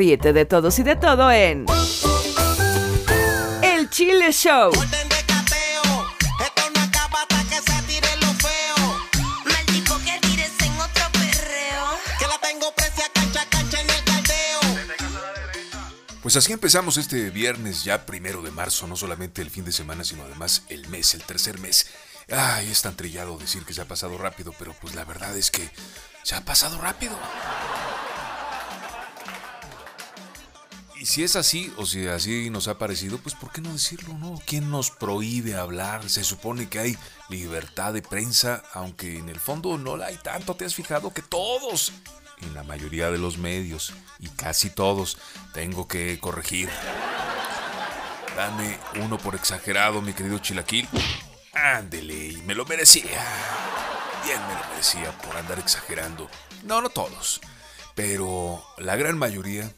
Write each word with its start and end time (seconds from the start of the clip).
ríete 0.00 0.32
de 0.32 0.46
todos 0.46 0.78
y 0.78 0.82
de 0.82 0.96
todo 0.96 1.30
en 1.30 1.66
El 3.62 3.90
Chile 3.90 4.32
Show. 4.32 4.72
Pues 16.22 16.36
así 16.36 16.52
empezamos 16.54 16.96
este 16.96 17.28
viernes 17.28 17.84
ya 17.84 18.06
primero 18.06 18.40
de 18.40 18.50
marzo, 18.50 18.86
no 18.86 18.96
solamente 18.96 19.42
el 19.42 19.50
fin 19.50 19.66
de 19.66 19.72
semana, 19.72 20.04
sino 20.04 20.22
además 20.22 20.62
el 20.70 20.88
mes, 20.88 21.12
el 21.12 21.22
tercer 21.24 21.58
mes. 21.58 21.88
Ay, 22.30 22.70
es 22.70 22.80
tan 22.80 22.96
trillado 22.96 23.36
decir 23.36 23.66
que 23.66 23.74
se 23.74 23.82
ha 23.82 23.88
pasado 23.88 24.16
rápido, 24.16 24.54
pero 24.58 24.72
pues 24.80 24.94
la 24.94 25.04
verdad 25.04 25.36
es 25.36 25.50
que 25.50 25.68
se 26.22 26.36
ha 26.36 26.44
pasado 26.44 26.80
rápido. 26.80 27.18
Y 31.00 31.06
si 31.06 31.22
es 31.22 31.34
así, 31.34 31.72
o 31.78 31.86
si 31.86 32.06
así 32.08 32.50
nos 32.50 32.68
ha 32.68 32.76
parecido, 32.76 33.16
pues 33.16 33.34
¿por 33.34 33.50
qué 33.50 33.62
no 33.62 33.72
decirlo, 33.72 34.18
no? 34.18 34.34
¿Quién 34.44 34.70
nos 34.70 34.90
prohíbe 34.90 35.54
hablar? 35.54 36.06
Se 36.10 36.22
supone 36.24 36.68
que 36.68 36.78
hay 36.78 36.98
libertad 37.30 37.94
de 37.94 38.02
prensa, 38.02 38.62
aunque 38.74 39.16
en 39.16 39.30
el 39.30 39.40
fondo 39.40 39.78
no 39.78 39.96
la 39.96 40.08
hay 40.08 40.18
tanto. 40.18 40.56
¿Te 40.56 40.66
has 40.66 40.74
fijado 40.74 41.14
que 41.14 41.22
todos, 41.22 41.94
en 42.42 42.52
la 42.52 42.64
mayoría 42.64 43.10
de 43.10 43.16
los 43.16 43.38
medios, 43.38 43.94
y 44.18 44.28
casi 44.28 44.68
todos, 44.68 45.16
tengo 45.54 45.88
que 45.88 46.18
corregir? 46.20 46.68
Dame 48.36 48.78
uno 49.02 49.16
por 49.16 49.34
exagerado, 49.36 50.02
mi 50.02 50.12
querido 50.12 50.38
Chilaquil. 50.38 50.86
Ándele, 51.54 52.26
y 52.26 52.36
me 52.42 52.54
lo 52.54 52.66
merecía. 52.66 53.24
Bien 54.22 54.38
me 54.46 54.52
lo 54.52 54.68
merecía 54.68 55.16
por 55.22 55.34
andar 55.38 55.60
exagerando. 55.60 56.28
No, 56.62 56.82
no 56.82 56.90
todos. 56.90 57.40
Pero 57.94 58.62
la 58.76 58.96
gran 58.96 59.16
mayoría 59.16 59.72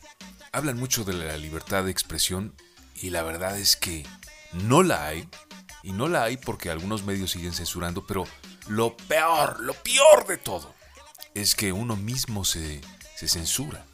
hablan 0.52 0.78
mucho 0.78 1.04
de 1.04 1.14
la 1.14 1.36
libertad 1.36 1.84
de 1.84 1.90
expresión 1.90 2.54
y 2.94 3.10
la 3.10 3.22
verdad 3.22 3.58
es 3.58 3.76
que 3.76 4.06
no 4.52 4.82
la 4.82 5.06
hay. 5.06 5.28
Y 5.82 5.92
no 5.92 6.06
la 6.08 6.24
hay 6.24 6.36
porque 6.36 6.70
algunos 6.70 7.02
medios 7.02 7.32
siguen 7.32 7.52
censurando, 7.52 8.06
pero 8.06 8.24
lo 8.68 8.96
peor, 8.96 9.58
lo 9.60 9.74
peor 9.74 10.26
de 10.28 10.36
todo, 10.36 10.72
es 11.34 11.56
que 11.56 11.72
uno 11.72 11.96
mismo 11.96 12.44
se, 12.44 12.80
se 13.16 13.26
censura. 13.26 13.84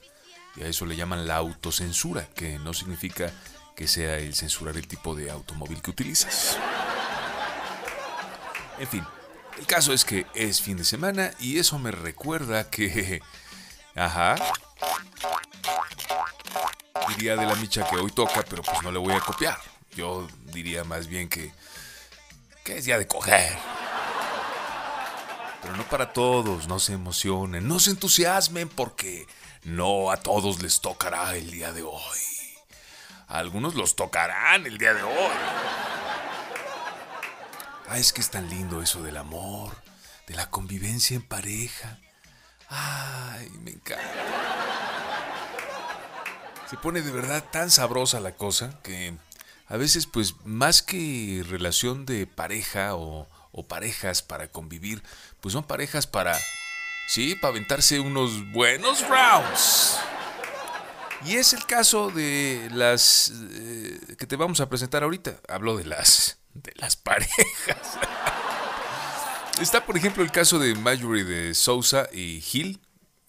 Y 0.57 0.63
a 0.65 0.67
eso 0.67 0.85
le 0.85 0.97
llaman 0.97 1.27
la 1.27 1.37
autocensura, 1.37 2.27
que 2.35 2.59
no 2.59 2.75
significa 2.75 3.33
que 3.75 3.89
sea 3.89 4.17
el 4.19 4.35
censurar 4.35 4.77
el 4.77 4.89
tipo 4.89 5.15
de 5.15 5.31
automóvil 5.31 5.81
que 5.81 5.93
utilizas. 5.93 6.59
En 8.79 8.89
fin, 8.89 9.05
el 9.59 9.67
caso 9.67 9.93
es 9.93 10.05
que 10.05 10.27
es 10.35 10.61
fin 10.61 10.77
de 10.77 10.85
semana 10.85 11.31
y 11.39 11.59
eso 11.59 11.79
me 11.79 11.91
recuerda 11.91 12.69
que... 12.69 13.23
Ajá. 13.95 14.37
Diría 17.09 17.37
de 17.37 17.47
la 17.47 17.55
micha 17.57 17.89
que 17.89 17.97
hoy 17.97 18.11
toca, 18.11 18.45
pero 18.49 18.63
pues 18.63 18.83
no 18.83 18.93
le 18.93 18.99
voy 18.99 19.15
a 19.15 19.21
copiar. 19.21 19.59
Yo 19.93 20.29
diría 20.45 20.85
más 20.85 21.07
bien 21.07 21.29
que... 21.29 21.53
que 22.65 22.79
es 22.79 22.85
día 22.85 22.99
de 22.99 23.07
coger. 23.07 23.59
Pero 25.63 25.77
no 25.77 25.85
para 25.85 26.13
todos, 26.13 26.69
no 26.69 26.79
se 26.79 26.93
emocionen, 26.93 27.67
no 27.67 27.81
se 27.81 27.91
entusiasmen 27.91 28.69
porque 28.69 29.27
no 29.65 30.11
a 30.11 30.17
todos 30.19 30.63
les 30.63 30.81
tocará 30.81 31.35
el 31.37 31.51
día 31.51 31.73
de 31.73 31.83
hoy. 31.83 32.19
A 33.29 33.39
algunos 33.39 33.75
los 33.75 33.97
tocarán 33.97 34.67
el 34.67 34.79
día 34.79 34.95
de 34.95 35.03
hoy. 35.03 35.37
Ah, 37.89 37.99
es 37.99 38.13
que 38.13 38.21
es 38.21 38.31
tan 38.31 38.49
lindo 38.49 38.83
eso 38.83 39.03
del 39.03 39.17
amor, 39.17 39.75
de 40.27 40.35
la 40.35 40.51
convivencia 40.51 41.17
en 41.17 41.23
pareja. 41.23 41.99
Ay, 42.69 43.49
me 43.63 43.73
encanta. 43.73 44.68
Se 46.71 46.77
pone 46.77 47.03
de 47.03 47.11
verdad 47.11 47.45
tan 47.51 47.71
sabrosa 47.71 48.21
la 48.21 48.33
cosa 48.33 48.79
que 48.83 49.15
a 49.69 49.77
veces 49.77 50.07
pues 50.07 50.35
más 50.45 50.83
que 50.83 51.45
relación 51.49 52.07
de 52.07 52.27
pareja 52.27 52.95
o, 52.95 53.27
o 53.53 53.67
parejas 53.67 54.23
para 54.23 54.49
convivir, 54.49 55.03
pues 55.41 55.53
son 55.53 55.65
parejas 55.65 56.07
para, 56.07 56.39
sí, 57.09 57.35
para 57.35 57.53
aventarse 57.53 58.01
unos 58.01 58.53
buenos 58.53 59.07
rounds. 59.09 59.99
Y 61.25 61.37
es 61.37 61.53
el 61.53 61.65
caso 61.67 62.11
de 62.11 62.69
las 62.73 63.33
eh, 63.53 64.01
que 64.17 64.27
te 64.27 64.37
vamos 64.37 64.61
a 64.61 64.69
presentar 64.69 65.03
ahorita. 65.03 65.41
Hablo 65.49 65.77
de 65.77 65.85
las 65.85 66.39
de 66.55 66.73
las 66.77 66.97
parejas. 66.97 67.37
Está, 69.61 69.85
por 69.85 69.97
ejemplo, 69.97 70.23
el 70.23 70.31
caso 70.31 70.61
de 70.61 70.75
Marjorie 70.77 71.25
de 71.25 71.55
Sousa 71.55 72.09
y 72.13 72.45
Hill, 72.53 72.81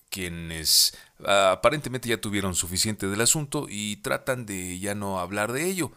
quienes 0.09 0.97
ah, 1.25 1.51
aparentemente 1.53 2.09
ya 2.09 2.21
tuvieron 2.21 2.55
suficiente 2.55 3.07
del 3.07 3.21
asunto 3.21 3.67
y 3.69 3.97
tratan 3.97 4.45
de 4.45 4.79
ya 4.79 4.95
no 4.95 5.19
hablar 5.19 5.51
de 5.51 5.65
ello. 5.65 5.91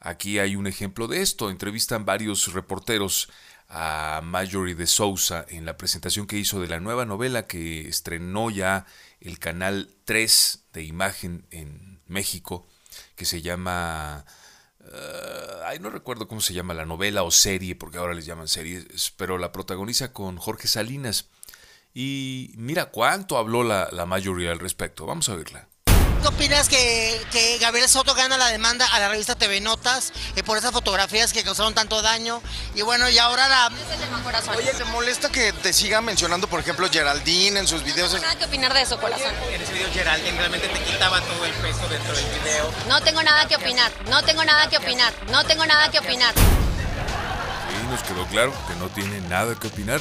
Aquí 0.00 0.38
hay 0.38 0.56
un 0.56 0.66
ejemplo 0.66 1.08
de 1.08 1.22
esto. 1.22 1.50
Entrevistan 1.50 2.04
varios 2.04 2.52
reporteros 2.52 3.28
a 3.68 4.20
Marjorie 4.22 4.74
de 4.74 4.86
Sousa 4.86 5.44
en 5.48 5.64
la 5.64 5.76
presentación 5.76 6.26
que 6.26 6.36
hizo 6.38 6.60
de 6.60 6.68
la 6.68 6.80
nueva 6.80 7.06
novela 7.06 7.46
que 7.46 7.88
estrenó 7.88 8.50
ya 8.50 8.86
el 9.20 9.38
canal 9.38 9.90
3 10.04 10.64
de 10.74 10.84
imagen 10.84 11.46
en 11.50 12.00
México, 12.06 12.66
que 13.16 13.24
se 13.24 13.40
llama... 13.42 14.24
eh, 14.80 15.62
ay, 15.66 15.78
no 15.78 15.90
recuerdo 15.90 16.28
cómo 16.28 16.40
se 16.40 16.52
llama 16.54 16.74
la 16.74 16.84
novela 16.84 17.22
o 17.22 17.30
serie, 17.30 17.74
porque 17.74 17.98
ahora 17.98 18.14
les 18.14 18.26
llaman 18.26 18.48
series, 18.48 19.12
pero 19.16 19.38
la 19.38 19.52
protagoniza 19.52 20.12
con 20.12 20.36
Jorge 20.36 20.68
Salinas. 20.68 21.30
Y 21.94 22.50
mira 22.56 22.86
cuánto 22.86 23.38
habló 23.38 23.62
la, 23.62 23.88
la 23.92 24.04
mayoría 24.04 24.50
al 24.50 24.58
respecto. 24.58 25.06
Vamos 25.06 25.28
a 25.28 25.34
oírla. 25.34 25.68
¿Qué 26.24 26.28
opinas 26.28 26.70
que, 26.70 27.20
que 27.30 27.58
Gabriel 27.58 27.86
Soto 27.86 28.14
gana 28.14 28.38
la 28.38 28.46
demanda 28.46 28.86
a 28.86 28.98
la 28.98 29.10
revista 29.10 29.34
TV 29.36 29.60
Notas 29.60 30.10
eh, 30.34 30.42
por 30.42 30.56
esas 30.56 30.72
fotografías 30.72 31.34
que 31.34 31.44
causaron 31.44 31.74
tanto 31.74 32.00
daño? 32.00 32.40
Y 32.74 32.80
bueno, 32.80 33.10
y 33.10 33.18
ahora 33.18 33.46
la... 33.46 33.70
Oye, 34.56 34.72
¿te 34.72 34.84
molesta 34.86 35.30
que 35.30 35.52
te 35.52 35.74
siga 35.74 36.00
mencionando, 36.00 36.48
por 36.48 36.60
ejemplo, 36.60 36.88
Geraldine 36.90 37.60
en 37.60 37.68
sus 37.68 37.84
videos? 37.84 38.14
nada 38.14 38.38
que 38.38 38.46
opinar 38.46 38.72
de 38.72 38.80
eso, 38.80 38.98
corazón. 38.98 39.34
En 39.52 39.60
ese 39.60 39.74
video 39.74 39.92
Geraldine 39.92 40.38
realmente 40.38 40.66
te 40.66 40.80
quitaba 40.80 41.20
todo 41.20 41.44
el 41.44 41.52
peso 41.52 41.86
dentro 41.88 42.16
del 42.16 42.24
video. 42.40 42.72
No 42.88 43.02
tengo 43.02 43.22
nada 43.22 43.46
que 43.46 43.56
opinar, 43.56 43.92
no 44.08 44.22
tengo 44.22 44.44
nada 44.44 44.66
que 44.70 44.78
opinar, 44.78 45.12
no 45.30 45.44
tengo 45.44 45.66
nada 45.66 45.90
que 45.90 45.98
opinar. 45.98 46.34
Sí, 46.34 47.86
nos 47.90 48.02
quedó 48.02 48.26
claro 48.28 48.54
que 48.66 48.74
no 48.76 48.88
tiene 48.88 49.20
nada 49.28 49.54
que 49.60 49.66
opinar 49.66 50.00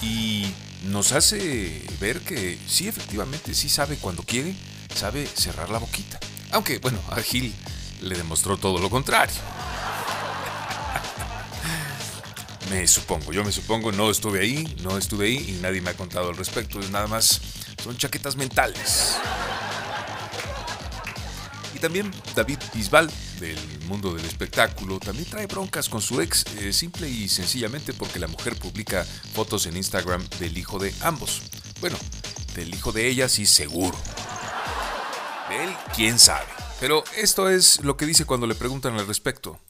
y 0.00 0.54
nos 0.86 1.12
hace 1.12 1.84
ver 2.00 2.20
que 2.20 2.58
sí, 2.66 2.88
efectivamente, 2.88 3.54
sí 3.54 3.68
sabe 3.68 3.96
cuando 3.96 4.22
quiere, 4.22 4.54
sabe 4.94 5.26
cerrar 5.26 5.70
la 5.70 5.78
boquita. 5.78 6.18
Aunque, 6.52 6.78
bueno, 6.78 6.98
a 7.10 7.20
Gil 7.20 7.54
le 8.00 8.16
demostró 8.16 8.56
todo 8.56 8.78
lo 8.78 8.90
contrario. 8.90 9.34
Me 12.70 12.86
supongo, 12.86 13.32
yo 13.32 13.44
me 13.44 13.52
supongo, 13.52 13.92
no 13.92 14.10
estuve 14.10 14.40
ahí, 14.40 14.76
no 14.82 14.96
estuve 14.96 15.26
ahí 15.26 15.44
y 15.48 15.52
nadie 15.60 15.82
me 15.82 15.90
ha 15.90 15.94
contado 15.94 16.30
al 16.30 16.36
respecto. 16.36 16.80
Es 16.80 16.90
nada 16.90 17.06
más, 17.06 17.40
son 17.82 17.96
chaquetas 17.96 18.36
mentales. 18.36 19.16
También 21.84 22.10
David 22.34 22.60
Bisbal, 22.72 23.10
del 23.40 23.58
mundo 23.88 24.14
del 24.14 24.24
espectáculo, 24.24 24.98
también 24.98 25.28
trae 25.28 25.46
broncas 25.46 25.90
con 25.90 26.00
su 26.00 26.22
ex, 26.22 26.46
eh, 26.56 26.72
simple 26.72 27.10
y 27.10 27.28
sencillamente 27.28 27.92
porque 27.92 28.18
la 28.18 28.26
mujer 28.26 28.56
publica 28.56 29.04
fotos 29.04 29.66
en 29.66 29.76
Instagram 29.76 30.26
del 30.38 30.56
hijo 30.56 30.78
de 30.78 30.94
ambos. 31.02 31.42
Bueno, 31.82 31.98
del 32.54 32.74
hijo 32.74 32.90
de 32.90 33.06
ella 33.06 33.28
sí 33.28 33.44
seguro. 33.44 33.98
De 35.50 35.64
él, 35.64 35.76
quién 35.94 36.18
sabe. 36.18 36.46
Pero 36.80 37.04
esto 37.18 37.50
es 37.50 37.82
lo 37.82 37.98
que 37.98 38.06
dice 38.06 38.24
cuando 38.24 38.46
le 38.46 38.54
preguntan 38.54 38.98
al 38.98 39.06
respecto. 39.06 39.60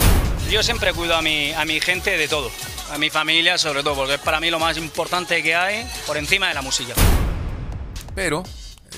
Yo 0.49 0.63
siempre 0.63 0.93
cuido 0.93 1.17
a 1.17 1.21
mi, 1.21 1.51
a 1.51 1.65
mi 1.65 1.81
gente 1.81 2.17
de 2.17 2.29
todo, 2.29 2.49
a 2.93 2.99
mi 2.99 3.11
familia 3.11 3.59
sobre 3.59 3.83
todo, 3.83 3.97
porque 3.97 4.15
es 4.15 4.21
para 4.21 4.39
mí 4.39 4.51
lo 4.51 4.61
más 4.61 4.79
importante 4.79 5.43
que 5.43 5.57
hay 5.57 5.85
por 6.07 6.17
encima 6.17 6.47
de 6.47 6.55
la 6.55 6.63
música. 6.63 6.95
Pero, 8.15 8.45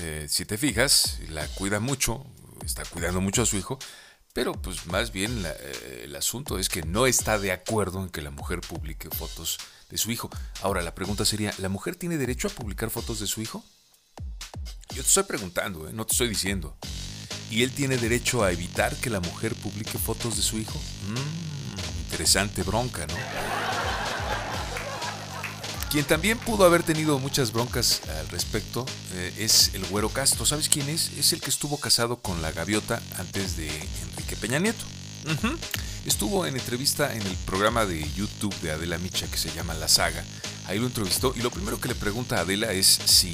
eh, 0.03 0.27
si 0.29 0.45
te 0.45 0.59
fijas, 0.59 1.17
la 1.29 1.47
cuida 1.47 1.79
mucho, 1.79 2.23
está 2.65 2.83
cuidando 2.85 3.21
mucho 3.21 3.41
a 3.41 3.45
su 3.45 3.57
hijo, 3.57 3.79
pero 4.33 4.53
pues 4.53 4.85
más 4.87 5.11
bien 5.11 5.43
eh, 5.45 6.01
el 6.05 6.15
asunto 6.15 6.59
es 6.59 6.69
que 6.69 6.83
no 6.83 7.07
está 7.07 7.39
de 7.39 7.51
acuerdo 7.51 8.03
en 8.03 8.09
que 8.09 8.21
la 8.21 8.31
mujer 8.31 8.61
publique 8.61 9.09
fotos 9.09 9.57
de 9.89 9.97
su 9.97 10.11
hijo. 10.11 10.29
Ahora, 10.61 10.81
la 10.81 10.93
pregunta 10.93 11.25
sería, 11.25 11.53
¿la 11.57 11.69
mujer 11.69 11.95
tiene 11.95 12.17
derecho 12.17 12.47
a 12.47 12.51
publicar 12.51 12.89
fotos 12.89 13.19
de 13.19 13.27
su 13.27 13.41
hijo? 13.41 13.63
Yo 14.89 15.01
te 15.01 15.07
estoy 15.07 15.23
preguntando, 15.23 15.87
¿eh? 15.87 15.93
no 15.93 16.05
te 16.05 16.13
estoy 16.13 16.29
diciendo. 16.29 16.77
¿Y 17.49 17.63
él 17.63 17.71
tiene 17.71 17.97
derecho 17.97 18.43
a 18.43 18.51
evitar 18.51 18.95
que 18.97 19.09
la 19.09 19.21
mujer 19.21 19.55
publique 19.55 19.97
fotos 19.97 20.35
de 20.35 20.41
su 20.41 20.57
hijo? 20.57 20.79
Mm, 21.07 22.03
interesante 22.11 22.63
bronca, 22.63 23.07
¿no? 23.07 23.96
Quien 25.89 26.03
también 26.03 26.37
pudo 26.37 26.65
haber 26.65 26.83
tenido 26.83 27.17
muchas 27.17 27.53
broncas 27.53 28.01
al 28.19 28.27
respecto 28.27 28.85
eh, 29.13 29.33
es 29.37 29.71
el 29.73 29.85
Güero 29.85 30.09
Castro. 30.09 30.45
¿Sabes 30.45 30.67
quién 30.67 30.89
es? 30.89 31.11
Es 31.17 31.31
el 31.31 31.39
que 31.39 31.49
estuvo 31.49 31.79
casado 31.79 32.17
con 32.17 32.41
la 32.41 32.51
gaviota 32.51 33.01
antes 33.17 33.55
de 33.55 33.69
Enrique 34.03 34.35
Peña 34.35 34.59
Nieto. 34.59 34.83
Estuvo 36.05 36.45
en 36.45 36.55
entrevista 36.55 37.13
en 37.13 37.21
el 37.21 37.35
programa 37.45 37.85
de 37.85 38.05
YouTube 38.15 38.55
de 38.59 38.71
Adela 38.71 38.97
Micha 38.97 39.27
que 39.27 39.37
se 39.37 39.49
llama 39.53 39.73
La 39.75 39.87
Saga. 39.87 40.23
Ahí 40.67 40.77
lo 40.77 40.87
entrevistó 40.87 41.33
y 41.35 41.41
lo 41.41 41.51
primero 41.51 41.79
que 41.79 41.87
le 41.87 41.95
pregunta 41.95 42.37
a 42.37 42.41
Adela 42.41 42.73
es 42.73 42.87
si 42.87 43.33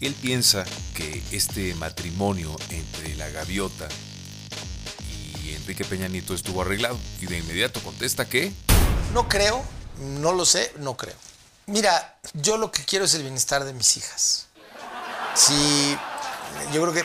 Él 0.00 0.14
piensa 0.14 0.64
que 0.94 1.22
este 1.30 1.74
matrimonio 1.76 2.56
entre 2.70 3.14
la 3.14 3.28
gaviota 3.30 3.88
y 5.44 5.50
Enrique 5.54 5.84
Peña 5.84 6.08
Nieto 6.08 6.34
estuvo 6.34 6.62
arreglado 6.62 6.98
y 7.20 7.26
de 7.26 7.38
inmediato 7.38 7.80
contesta 7.80 8.28
que... 8.28 8.52
No 9.14 9.28
creo, 9.28 9.64
no 10.00 10.32
lo 10.32 10.44
sé, 10.44 10.72
no 10.78 10.96
creo. 10.96 11.31
Mira, 11.72 12.18
yo 12.34 12.58
lo 12.58 12.70
que 12.70 12.84
quiero 12.84 13.06
es 13.06 13.14
el 13.14 13.22
bienestar 13.22 13.64
de 13.64 13.72
mis 13.72 13.96
hijas. 13.96 14.44
Si 15.34 15.96
yo 16.70 16.82
creo 16.82 16.92
que 16.92 17.04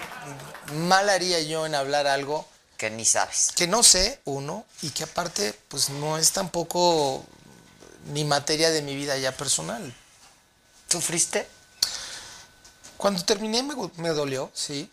mal 0.73 1.07
haría 1.07 1.39
yo 1.39 1.65
en 1.65 1.73
hablar 1.73 2.05
algo 2.05 2.45
Que 2.75 2.89
ni 2.89 3.05
sabes. 3.05 3.53
que 3.55 3.65
no 3.65 3.81
sé, 3.81 4.19
uno, 4.25 4.65
y 4.81 4.89
que 4.89 5.05
aparte, 5.05 5.57
pues 5.69 5.87
no 5.89 6.17
es 6.17 6.33
tampoco 6.33 7.25
ni 8.11 8.25
materia 8.25 8.69
de 8.69 8.81
mi 8.81 8.93
vida 8.93 9.17
ya 9.17 9.31
personal. 9.31 9.95
¿Sufriste? 10.89 11.47
Cuando 12.97 13.23
terminé 13.23 13.63
me, 13.63 13.73
me 13.95 14.09
dolió, 14.09 14.51
sí. 14.53 14.91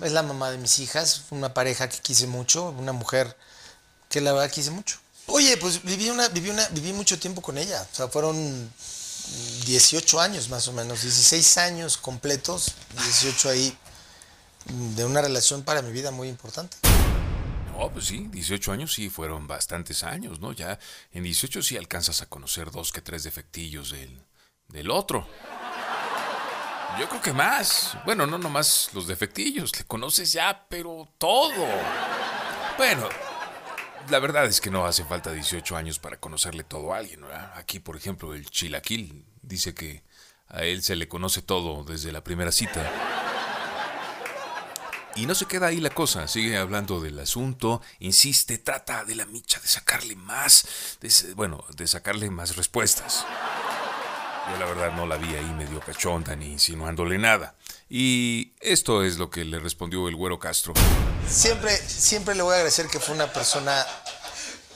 Es 0.00 0.12
la 0.12 0.22
mamá 0.22 0.50
de 0.50 0.56
mis 0.56 0.78
hijas, 0.78 1.24
una 1.28 1.52
pareja 1.52 1.86
que 1.90 1.98
quise 1.98 2.26
mucho, 2.26 2.70
una 2.70 2.92
mujer 2.92 3.36
que 4.08 4.22
la 4.22 4.32
verdad 4.32 4.50
quise 4.50 4.70
mucho. 4.70 4.96
Oye, 5.26 5.58
pues 5.58 5.82
viví, 5.82 6.08
una, 6.08 6.28
viví, 6.28 6.48
una, 6.48 6.66
viví 6.68 6.94
mucho 6.94 7.18
tiempo 7.18 7.42
con 7.42 7.58
ella. 7.58 7.86
O 7.92 7.94
sea, 7.94 8.08
fueron 8.08 8.72
18 9.66 10.20
años 10.20 10.48
más 10.48 10.68
o 10.68 10.72
menos, 10.72 11.02
16 11.02 11.58
años 11.58 11.96
completos, 11.96 12.74
18 12.94 13.48
ahí, 13.48 13.76
de 14.96 15.04
una 15.04 15.20
relación 15.20 15.62
para 15.62 15.82
mi 15.82 15.92
vida 15.92 16.10
muy 16.10 16.28
importante. 16.28 16.76
No, 17.72 17.90
pues 17.90 18.06
sí, 18.06 18.28
18 18.30 18.72
años 18.72 18.92
sí 18.92 19.08
fueron 19.08 19.46
bastantes 19.46 20.02
años, 20.04 20.40
¿no? 20.40 20.52
Ya 20.52 20.78
en 21.12 21.24
18 21.24 21.62
sí 21.62 21.76
alcanzas 21.76 22.22
a 22.22 22.26
conocer 22.26 22.70
dos 22.70 22.92
que 22.92 23.00
tres 23.00 23.24
defectillos 23.24 23.90
del, 23.90 24.22
del 24.68 24.90
otro. 24.90 25.26
Yo 26.98 27.08
creo 27.08 27.22
que 27.22 27.32
más. 27.32 27.96
Bueno, 28.04 28.26
no 28.26 28.38
nomás 28.38 28.90
los 28.92 29.06
defectillos, 29.06 29.76
le 29.78 29.84
conoces 29.84 30.32
ya, 30.32 30.66
pero 30.68 31.08
todo. 31.18 31.66
Bueno, 32.76 33.08
la 34.08 34.18
verdad 34.18 34.46
es 34.46 34.60
que 34.60 34.70
no 34.70 34.84
hace 34.84 35.04
falta 35.04 35.32
18 35.32 35.76
años 35.76 35.98
para 35.98 36.18
conocerle 36.18 36.64
todo 36.64 36.92
a 36.92 36.98
alguien, 36.98 37.22
¿verdad? 37.22 37.52
Aquí, 37.56 37.78
por 37.80 37.96
ejemplo, 37.96 38.34
el 38.34 38.48
chilaquil 38.50 39.24
dice 39.42 39.74
que 39.74 40.02
a 40.48 40.62
él 40.64 40.82
se 40.82 40.96
le 40.96 41.08
conoce 41.08 41.42
todo 41.42 41.84
desde 41.84 42.12
la 42.12 42.22
primera 42.22 42.52
cita. 42.52 42.90
Y 45.14 45.26
no 45.26 45.34
se 45.34 45.46
queda 45.46 45.66
ahí 45.66 45.78
la 45.78 45.90
cosa, 45.90 46.26
sigue 46.26 46.56
hablando 46.56 47.00
del 47.00 47.18
asunto, 47.18 47.82
insiste, 47.98 48.56
trata 48.58 49.04
de 49.04 49.14
la 49.14 49.26
micha 49.26 49.60
de 49.60 49.68
sacarle 49.68 50.16
más, 50.16 50.96
bueno, 51.36 51.64
de 51.76 51.86
sacarle 51.86 52.30
más 52.30 52.56
respuestas. 52.56 53.26
Yo 54.50 54.58
la 54.58 54.66
verdad 54.66 54.92
no 54.92 55.06
la 55.06 55.16
vi 55.16 55.34
ahí 55.34 55.44
medio 55.56 55.80
cachonda 55.80 56.34
ni 56.36 56.46
insinuándole 56.52 57.18
nada. 57.18 57.54
Y 57.88 58.52
esto 58.60 59.02
es 59.04 59.18
lo 59.18 59.30
que 59.30 59.44
le 59.44 59.58
respondió 59.60 60.08
el 60.08 60.16
güero 60.16 60.38
Castro. 60.38 60.74
Siempre, 61.28 61.76
siempre 61.76 62.34
le 62.34 62.42
voy 62.42 62.52
a 62.52 62.56
agradecer 62.56 62.88
que 62.88 62.98
fue 62.98 63.14
una 63.14 63.32
persona 63.32 63.86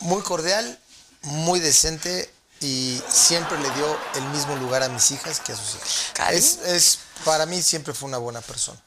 muy 0.01 0.23
cordial, 0.23 0.79
muy 1.23 1.59
decente 1.61 2.31
y 2.61 3.01
siempre 3.09 3.59
le 3.59 3.69
dio 3.71 3.99
el 4.15 4.25
mismo 4.31 4.55
lugar 4.57 4.83
a 4.83 4.89
mis 4.89 5.11
hijas 5.11 5.41
que 5.41 5.53
a 5.53 5.57
sus 5.57 5.75
hijas. 5.77 6.33
Es, 6.33 6.59
es- 6.65 6.99
para 7.25 7.47
mí 7.47 7.61
siempre 7.63 7.93
fue 7.95 8.09
una 8.09 8.19
buena 8.19 8.41
persona. 8.43 8.79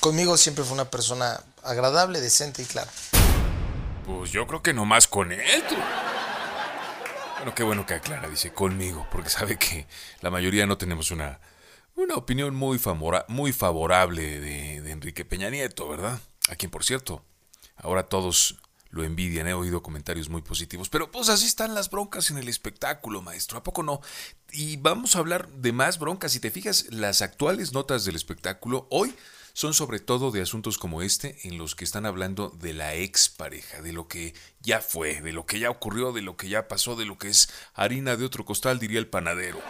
Conmigo 0.00 0.36
siempre 0.38 0.64
fue 0.64 0.72
una 0.74 0.88
persona 0.88 1.40
agradable, 1.64 2.20
decente 2.20 2.62
y 2.62 2.64
clara. 2.64 2.90
Pues 4.06 4.30
yo 4.30 4.46
creo 4.46 4.62
que 4.62 4.72
nomás 4.72 5.06
con 5.06 5.30
él, 5.32 5.64
tú. 5.68 5.74
Bueno, 7.42 7.56
qué 7.56 7.64
bueno 7.64 7.84
que 7.86 7.94
aclara, 7.94 8.28
dice 8.28 8.52
conmigo, 8.52 9.04
porque 9.10 9.28
sabe 9.28 9.58
que 9.58 9.88
la 10.20 10.30
mayoría 10.30 10.64
no 10.64 10.78
tenemos 10.78 11.10
una, 11.10 11.40
una 11.96 12.14
opinión 12.14 12.54
muy, 12.54 12.78
famora- 12.78 13.24
muy 13.26 13.52
favorable 13.52 14.38
de, 14.38 14.80
de 14.80 14.90
Enrique 14.92 15.24
Peña 15.24 15.50
Nieto, 15.50 15.88
¿verdad? 15.88 16.20
A 16.48 16.54
quien, 16.54 16.70
por 16.70 16.84
cierto, 16.84 17.24
ahora 17.74 18.04
todos 18.04 18.60
lo 18.90 19.02
envidian, 19.02 19.48
he 19.48 19.54
oído 19.54 19.82
comentarios 19.82 20.28
muy 20.28 20.40
positivos, 20.42 20.88
pero 20.88 21.10
pues 21.10 21.30
así 21.30 21.46
están 21.46 21.74
las 21.74 21.90
broncas 21.90 22.30
en 22.30 22.38
el 22.38 22.48
espectáculo, 22.48 23.22
maestro, 23.22 23.58
¿a 23.58 23.64
poco 23.64 23.82
no? 23.82 24.00
Y 24.52 24.76
vamos 24.76 25.16
a 25.16 25.18
hablar 25.18 25.48
de 25.48 25.72
más 25.72 25.98
broncas, 25.98 26.30
si 26.30 26.38
te 26.38 26.52
fijas, 26.52 26.86
las 26.90 27.22
actuales 27.22 27.72
notas 27.72 28.04
del 28.04 28.14
espectáculo 28.14 28.86
hoy 28.88 29.16
son 29.52 29.74
sobre 29.74 30.00
todo 30.00 30.30
de 30.30 30.42
asuntos 30.42 30.78
como 30.78 31.02
este 31.02 31.38
en 31.44 31.58
los 31.58 31.74
que 31.74 31.84
están 31.84 32.06
hablando 32.06 32.50
de 32.50 32.72
la 32.72 32.94
expareja, 32.94 33.82
de 33.82 33.92
lo 33.92 34.08
que 34.08 34.34
ya 34.60 34.80
fue, 34.80 35.20
de 35.20 35.32
lo 35.32 35.46
que 35.46 35.58
ya 35.58 35.70
ocurrió, 35.70 36.12
de 36.12 36.22
lo 36.22 36.36
que 36.36 36.48
ya 36.48 36.68
pasó, 36.68 36.96
de 36.96 37.06
lo 37.06 37.18
que 37.18 37.28
es 37.28 37.48
harina 37.74 38.16
de 38.16 38.24
otro 38.24 38.44
costal, 38.44 38.78
diría 38.78 38.98
el 38.98 39.08
panadero. 39.08 39.60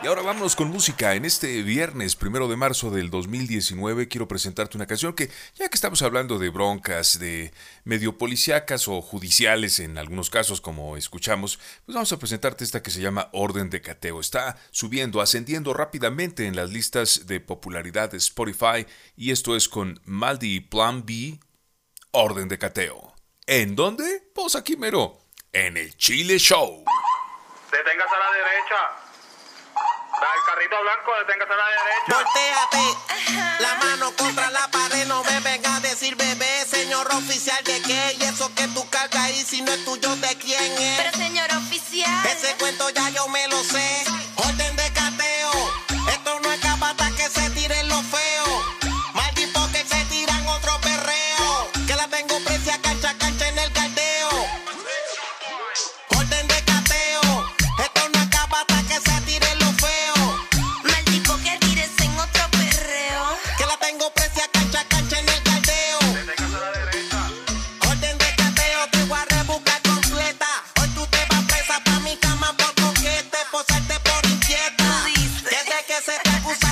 Y 0.00 0.06
ahora 0.06 0.22
vámonos 0.22 0.54
con 0.54 0.68
música. 0.68 1.16
En 1.16 1.24
este 1.24 1.62
viernes, 1.62 2.14
primero 2.14 2.46
de 2.46 2.54
marzo 2.54 2.90
del 2.90 3.10
2019, 3.10 4.06
quiero 4.06 4.28
presentarte 4.28 4.76
una 4.76 4.86
canción 4.86 5.12
que, 5.12 5.28
ya 5.56 5.68
que 5.68 5.74
estamos 5.74 6.02
hablando 6.02 6.38
de 6.38 6.50
broncas, 6.50 7.18
de 7.18 7.52
medio 7.82 8.16
policíacas 8.16 8.86
o 8.86 9.02
judiciales 9.02 9.80
en 9.80 9.98
algunos 9.98 10.30
casos, 10.30 10.60
como 10.60 10.96
escuchamos, 10.96 11.56
pues 11.84 11.94
vamos 11.96 12.12
a 12.12 12.18
presentarte 12.18 12.62
esta 12.62 12.80
que 12.80 12.92
se 12.92 13.00
llama 13.00 13.28
Orden 13.32 13.70
de 13.70 13.80
Cateo. 13.80 14.20
Está 14.20 14.56
subiendo, 14.70 15.20
ascendiendo 15.20 15.74
rápidamente 15.74 16.46
en 16.46 16.54
las 16.54 16.70
listas 16.70 17.26
de 17.26 17.40
popularidad 17.40 18.12
de 18.12 18.18
Spotify, 18.18 18.86
y 19.16 19.32
esto 19.32 19.56
es 19.56 19.68
con 19.68 20.00
Maldi 20.04 20.60
Plan 20.60 21.04
B, 21.04 21.40
Orden 22.12 22.46
de 22.46 22.58
Cateo. 22.58 23.16
¿En 23.48 23.74
dónde? 23.74 24.30
Pues 24.32 24.54
aquí 24.54 24.76
mero, 24.76 25.18
en 25.52 25.76
el 25.76 25.96
Chile 25.96 26.38
Show. 26.38 26.84
Deténgase 27.72 28.14
a 28.14 28.18
la 28.18 28.30
derecha. 28.30 29.07
El 30.20 30.44
carrito 30.46 30.76
blanco, 30.82 31.12
deténgase 31.20 31.52
a 31.52 31.56
la 31.56 31.66
derecha. 31.68 32.10
Voltéate, 32.16 33.62
la 33.62 33.74
mano 33.76 34.12
contra 34.16 34.50
la 34.50 34.68
pared, 34.68 35.06
no 35.06 35.22
me 35.22 35.40
venga 35.40 35.76
a 35.76 35.80
decir 35.80 36.16
bebé, 36.16 36.64
señor 36.66 37.06
oficial 37.14 37.62
de 37.64 37.80
qué, 37.82 38.16
y 38.18 38.24
eso 38.24 38.52
que 38.56 38.66
tú 38.68 38.84
cargas 38.90 39.22
ahí, 39.22 39.44
si 39.44 39.62
no 39.62 39.72
es 39.72 39.84
tuyo, 39.84 40.16
¿de 40.16 40.36
quién 40.38 40.72
es? 40.76 40.98
Pero 40.98 41.12
señor 41.12 41.48
oficial. 41.52 42.26
Ese 42.26 42.52
cuento 42.56 42.90
ya 42.90 43.08
yo 43.10 43.28
me 43.28 43.46
lo 43.46 43.62
sé, 43.62 44.04
orden 44.36 44.67
que 75.98 76.12
se 76.12 76.18
te 76.22 76.30
acusa, 76.30 76.67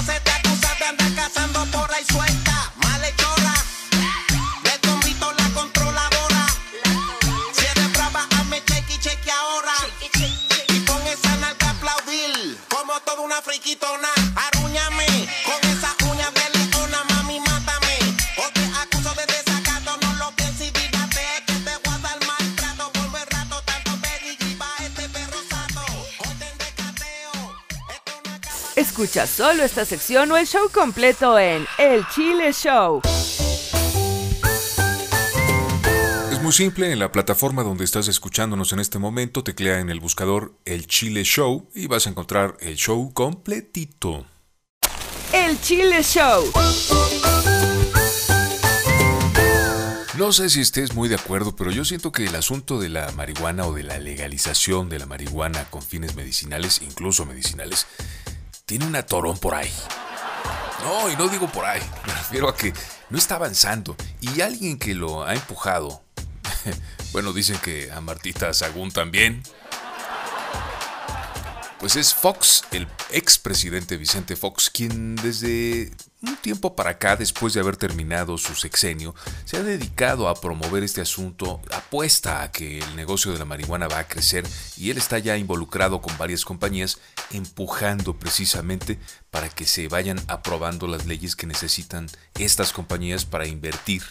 Escucha 29.16 29.35
solo 29.35 29.64
esta 29.64 29.87
sección 29.87 30.30
o 30.30 30.37
el 30.37 30.46
show 30.46 30.68
completo 30.70 31.38
en 31.38 31.66
El 31.78 32.06
Chile 32.08 32.52
Show. 32.52 33.00
Es 36.30 36.42
muy 36.42 36.52
simple, 36.52 36.92
en 36.92 36.99
la 36.99 37.11
plataforma 37.11 37.62
donde 37.62 37.85
estás 37.85 38.08
escuchándonos 38.08 38.75
en 38.75 38.80
este 38.80 38.99
momento, 38.99 39.42
teclea 39.42 39.80
en 39.80 39.88
el 39.88 40.00
buscador 40.00 40.58
El 40.66 40.87
Chile 40.87 41.25
Show 41.25 41.66
y 41.75 41.87
vas 41.87 42.06
a 42.06 42.11
encontrar 42.11 42.58
el 42.61 42.76
show 42.76 43.11
completito. 43.14 44.26
El 45.32 45.58
Chile 45.62 46.02
Show. 46.02 46.52
No 50.18 50.32
sé 50.32 50.50
si 50.50 50.61
estés 50.61 50.94
muy 50.94 51.08
de 51.08 51.14
acuerdo, 51.14 51.56
pero 51.56 51.70
yo 51.70 51.87
siento 51.87 52.12
que 52.12 52.26
el 52.26 52.35
asunto 52.35 52.78
de 52.78 52.90
la 52.90 53.11
marihuana 53.12 53.64
o 53.66 53.73
de 53.73 53.82
la 53.82 53.99
legalización 53.99 54.90
de 54.90 54.99
la 54.99 55.06
marihuana 55.06 55.64
con 55.70 55.80
fines 55.80 56.16
medicinales, 56.16 56.82
incluso 56.82 57.25
medicinales, 57.25 57.87
tiene 58.66 58.85
un 58.85 58.96
atorón 58.96 59.38
por 59.38 59.54
ahí. 59.54 59.73
No, 60.82 61.08
y 61.11 61.16
no 61.16 61.28
digo 61.28 61.49
por 61.50 61.64
ahí, 61.64 61.80
me 62.06 62.12
refiero 62.12 62.49
a 62.49 62.56
que 62.56 62.73
no 63.08 63.16
está 63.16 63.37
avanzando 63.37 63.96
y 64.20 64.40
alguien 64.40 64.78
que 64.78 64.94
lo 64.94 65.25
ha 65.25 65.35
empujado, 65.35 66.02
bueno, 67.12 67.32
dicen 67.32 67.58
que 67.58 67.90
a 67.92 68.00
Martita 68.00 68.52
Sagún 68.52 68.90
también, 68.90 69.42
Pues 71.78 71.94
es 71.94 72.14
Fox, 72.14 72.64
el 72.73 72.88
expresidente 73.11 73.96
Vicente 73.96 74.35
Fox, 74.35 74.70
quien 74.70 75.14
desde 75.16 75.92
un 76.28 76.37
tiempo 76.37 76.75
para 76.76 76.90
acá, 76.90 77.16
después 77.16 77.54
de 77.54 77.61
haber 77.61 77.76
terminado 77.76 78.38
su 78.38 78.54
sexenio, 78.54 79.14
se 79.45 79.56
ha 79.56 79.62
dedicado 79.62 80.28
a 80.28 80.40
promover 80.40 80.83
este 80.83 81.00
asunto, 81.00 81.61
apuesta 81.73 82.42
a 82.42 82.52
que 82.52 82.78
el 82.78 82.97
negocio 82.97 83.33
de 83.33 83.38
la 83.38 83.45
marihuana 83.45 83.88
va 83.88 84.00
a 84.00 84.09
crecer 84.09 84.47
y 84.76 84.90
él 84.90 84.99
está 84.99 85.18
ya 85.18 85.37
involucrado 85.37 86.00
con 86.00 86.16
varias 86.18 86.45
compañías 86.45 86.99
empujando 87.30 88.18
precisamente 88.18 88.99
para 89.30 89.49
que 89.49 89.66
se 89.66 89.88
vayan 89.88 90.21
aprobando 90.28 90.87
las 90.87 91.06
leyes 91.06 91.37
que 91.37 91.47
necesitan 91.47 92.09
estas 92.38 92.73
compañías 92.73 93.25
para 93.25 93.47
invertir 93.47 94.02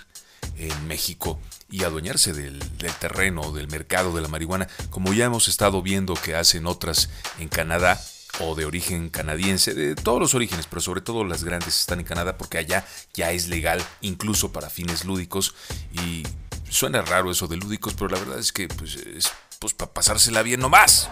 en 0.58 0.88
México 0.88 1.40
y 1.70 1.84
adueñarse 1.84 2.34
del, 2.34 2.60
del, 2.78 2.94
terreno, 2.94 3.52
del 3.52 3.68
mercado 3.68 4.16
de 4.16 4.22
la 4.22 4.28
marihuana, 4.28 4.68
como 4.90 5.14
ya 5.14 5.26
hemos 5.26 5.48
estado 5.48 5.82
viendo 5.82 6.14
que 6.14 6.36
hacen 6.36 6.68
otras 6.68 7.10
en 7.40 7.50
Canadá 7.50 8.00
o 8.39 8.56
de 8.56 8.65
origen 8.65 9.10
canadiense, 9.10 9.74
de 9.74 9.96
todos 9.96 10.20
los 10.20 10.34
orígenes, 10.34 10.68
pero 10.68 10.82
sobre 10.82 11.01
todo 11.01 11.24
las 11.24 11.44
grandes 11.44 11.80
están 11.80 12.00
en 12.00 12.06
Canadá 12.06 12.38
porque 12.38 12.58
allá 12.58 12.86
ya 13.13 13.32
es 13.32 13.48
legal 13.48 13.84
incluso 14.01 14.51
para 14.51 14.70
fines 14.70 15.06
lúdicos 15.06 15.56
y 15.92 16.24
suena 16.70 17.01
raro 17.01 17.32
eso 17.32 17.48
de 17.48 17.58
lúdicos, 17.58 17.94
pero 17.94 18.10
la 18.10 18.20
verdad 18.20 18.39
es 18.39 18.51
que 18.51 18.68
pues, 18.68 18.96
es 18.96 19.32
pues, 19.60 19.74
para 19.74 19.94
pasársela 19.94 20.42
bien 20.42 20.60
nomás. 20.60 21.10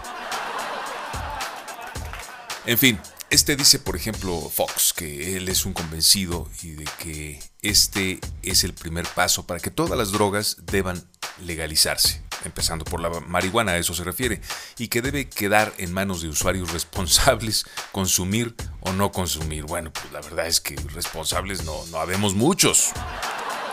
En 2.66 2.78
fin, 2.78 2.98
este 3.30 3.56
dice, 3.56 3.78
por 3.78 3.96
ejemplo, 3.96 4.40
Fox, 4.48 4.92
que 4.94 5.36
él 5.36 5.48
es 5.48 5.66
un 5.66 5.72
convencido 5.72 6.48
y 6.62 6.70
de 6.70 6.84
que 6.98 7.42
este 7.62 8.20
es 8.42 8.64
el 8.64 8.74
primer 8.74 9.06
paso 9.06 9.46
para 9.46 9.60
que 9.60 9.70
todas 9.70 9.98
las 9.98 10.12
drogas 10.12 10.58
deban 10.64 11.04
legalizarse, 11.42 12.22
empezando 12.44 12.84
por 12.84 13.00
la 13.00 13.10
marihuana, 13.20 13.72
a 13.72 13.78
eso 13.78 13.94
se 13.94 14.04
refiere, 14.04 14.40
y 14.78 14.88
que 14.88 15.02
debe 15.02 15.28
quedar 15.28 15.72
en 15.78 15.92
manos 15.92 16.22
de 16.22 16.28
usuarios 16.28 16.72
responsables 16.72 17.66
consumir 17.92 18.54
o 18.80 18.92
no 18.92 19.12
consumir. 19.12 19.64
Bueno, 19.64 19.92
pues 19.92 20.12
la 20.12 20.20
verdad 20.20 20.46
es 20.46 20.60
que 20.60 20.76
responsables 20.94 21.64
no, 21.64 21.84
no 21.86 21.98
habemos 21.98 22.34
muchos. 22.34 22.92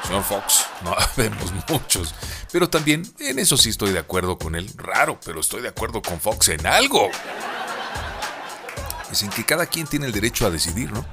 Señor 0.06 0.24
Fox, 0.24 0.66
no 0.84 0.94
habemos 0.98 1.52
muchos. 1.70 2.16
Pero 2.52 2.70
también 2.70 3.04
en 3.20 3.40
eso 3.40 3.58
sí 3.58 3.70
estoy 3.70 3.92
de 3.92 4.00
acuerdo 4.00 4.38
con 4.38 4.56
él. 4.56 4.70
Raro, 4.76 5.20
pero 5.24 5.40
estoy 5.40 5.62
de 5.62 5.70
acuerdo 5.70 6.02
con 6.02 6.20
Fox 6.20 6.50
en 6.50 6.66
algo 6.66 7.10
es 9.12 9.24
en 9.24 9.30
que 9.30 9.46
cada 9.46 9.66
quien 9.66 9.88
tiene 9.88 10.06
el 10.06 10.12
derecho 10.12 10.46
a 10.46 10.50
decidir, 10.50 10.92
¿no? 10.92 11.06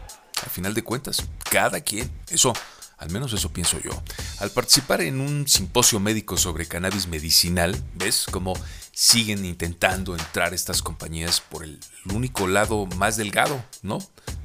Al 0.42 0.50
final 0.50 0.72
de 0.72 0.82
cuentas, 0.82 1.24
cada 1.50 1.80
quien. 1.80 2.10
Eso, 2.28 2.52
al 2.98 3.10
menos 3.10 3.32
eso 3.32 3.52
pienso 3.52 3.78
yo. 3.80 3.90
Al 4.38 4.50
participar 4.50 5.00
en 5.00 5.20
un 5.20 5.46
simposio 5.48 6.00
médico 6.00 6.36
sobre 6.36 6.66
cannabis 6.66 7.06
medicinal, 7.06 7.80
¿ves 7.94 8.26
cómo 8.30 8.54
siguen 8.92 9.44
intentando 9.44 10.16
entrar 10.16 10.52
estas 10.52 10.82
compañías 10.82 11.40
por 11.40 11.62
el, 11.62 11.78
único 12.12 12.48
lado 12.48 12.86
más 12.96 13.16
delgado, 13.16 13.62
¿no? 13.82 13.98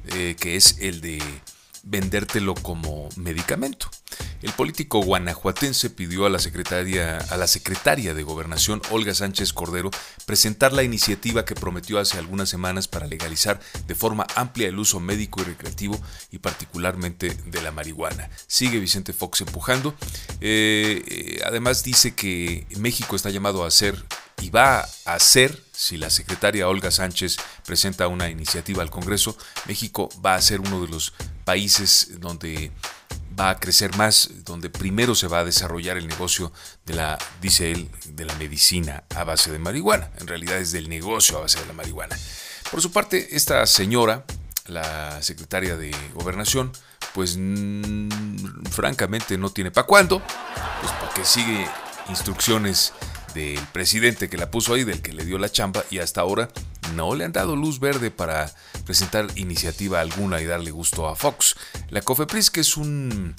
Eh, 0.06 0.36
que 0.38 0.56
es 0.56 0.78
el 0.80 1.00
de 1.00 1.20
vendértelo 1.84 2.54
como 2.54 3.08
medicamento. 3.16 3.88
El 4.42 4.52
político 4.52 5.00
guanajuatense 5.00 5.90
pidió 5.90 6.26
a 6.26 6.30
la, 6.30 6.38
secretaria, 6.38 7.18
a 7.18 7.36
la 7.36 7.46
secretaria 7.46 8.14
de 8.14 8.22
Gobernación, 8.22 8.82
Olga 8.90 9.14
Sánchez 9.14 9.52
Cordero, 9.52 9.90
presentar 10.26 10.72
la 10.72 10.82
iniciativa 10.82 11.44
que 11.44 11.54
prometió 11.54 11.98
hace 11.98 12.18
algunas 12.18 12.48
semanas 12.48 12.86
para 12.86 13.06
legalizar 13.06 13.58
de 13.86 13.94
forma 13.94 14.26
amplia 14.34 14.68
el 14.68 14.78
uso 14.78 15.00
médico 15.00 15.40
y 15.40 15.44
recreativo 15.44 15.98
y 16.30 16.38
particularmente 16.38 17.30
de 17.46 17.62
la 17.62 17.70
marihuana. 17.70 18.28
Sigue 18.46 18.78
Vicente 18.78 19.12
Fox 19.12 19.40
empujando. 19.40 19.94
Eh, 20.40 21.02
eh, 21.06 21.40
además 21.46 21.82
dice 21.82 22.14
que 22.14 22.66
México 22.76 23.16
está 23.16 23.30
llamado 23.30 23.64
a 23.64 23.70
ser 23.70 24.04
y 24.40 24.50
va 24.50 24.88
a 25.04 25.18
ser, 25.18 25.62
si 25.72 25.96
la 25.96 26.10
secretaria 26.10 26.68
Olga 26.68 26.90
Sánchez 26.90 27.36
presenta 27.64 28.08
una 28.08 28.28
iniciativa 28.28 28.82
al 28.82 28.90
Congreso, 28.90 29.36
México 29.66 30.08
va 30.24 30.34
a 30.34 30.42
ser 30.42 30.60
uno 30.60 30.80
de 30.80 30.88
los 30.88 31.12
países 31.44 32.20
donde 32.20 32.72
va 33.38 33.50
a 33.50 33.58
crecer 33.58 33.96
más, 33.96 34.30
donde 34.44 34.70
primero 34.70 35.14
se 35.14 35.26
va 35.26 35.40
a 35.40 35.44
desarrollar 35.44 35.96
el 35.96 36.06
negocio 36.06 36.52
de 36.86 36.94
la, 36.94 37.18
dice 37.40 37.72
él, 37.72 37.90
de 38.06 38.24
la 38.24 38.34
medicina 38.34 39.04
a 39.14 39.24
base 39.24 39.50
de 39.50 39.58
marihuana. 39.58 40.10
En 40.18 40.26
realidad 40.26 40.58
es 40.58 40.72
del 40.72 40.88
negocio 40.88 41.38
a 41.38 41.42
base 41.42 41.60
de 41.60 41.66
la 41.66 41.72
marihuana. 41.72 42.16
Por 42.70 42.80
su 42.80 42.92
parte, 42.92 43.36
esta 43.36 43.66
señora, 43.66 44.24
la 44.66 45.20
secretaria 45.22 45.76
de 45.76 45.94
Gobernación, 46.14 46.72
pues 47.12 47.38
francamente 48.70 49.36
no 49.38 49.50
tiene 49.50 49.70
para 49.70 49.86
cuándo, 49.86 50.22
pues 50.80 50.92
porque 51.00 51.24
sigue 51.24 51.68
instrucciones 52.08 52.92
del 53.34 53.60
presidente 53.72 54.28
que 54.30 54.36
la 54.36 54.50
puso 54.50 54.74
ahí, 54.74 54.84
del 54.84 55.02
que 55.02 55.12
le 55.12 55.24
dio 55.24 55.38
la 55.38 55.50
chamba, 55.50 55.84
y 55.90 55.98
hasta 55.98 56.20
ahora 56.20 56.48
no 56.94 57.14
le 57.14 57.24
han 57.24 57.32
dado 57.32 57.56
luz 57.56 57.80
verde 57.80 58.10
para 58.10 58.52
presentar 58.86 59.26
iniciativa 59.36 60.00
alguna 60.00 60.40
y 60.40 60.46
darle 60.46 60.70
gusto 60.70 61.08
a 61.08 61.16
Fox. 61.16 61.56
La 61.90 62.02
COFEPRIS, 62.02 62.50
que 62.50 62.60
es 62.60 62.76
un 62.76 63.34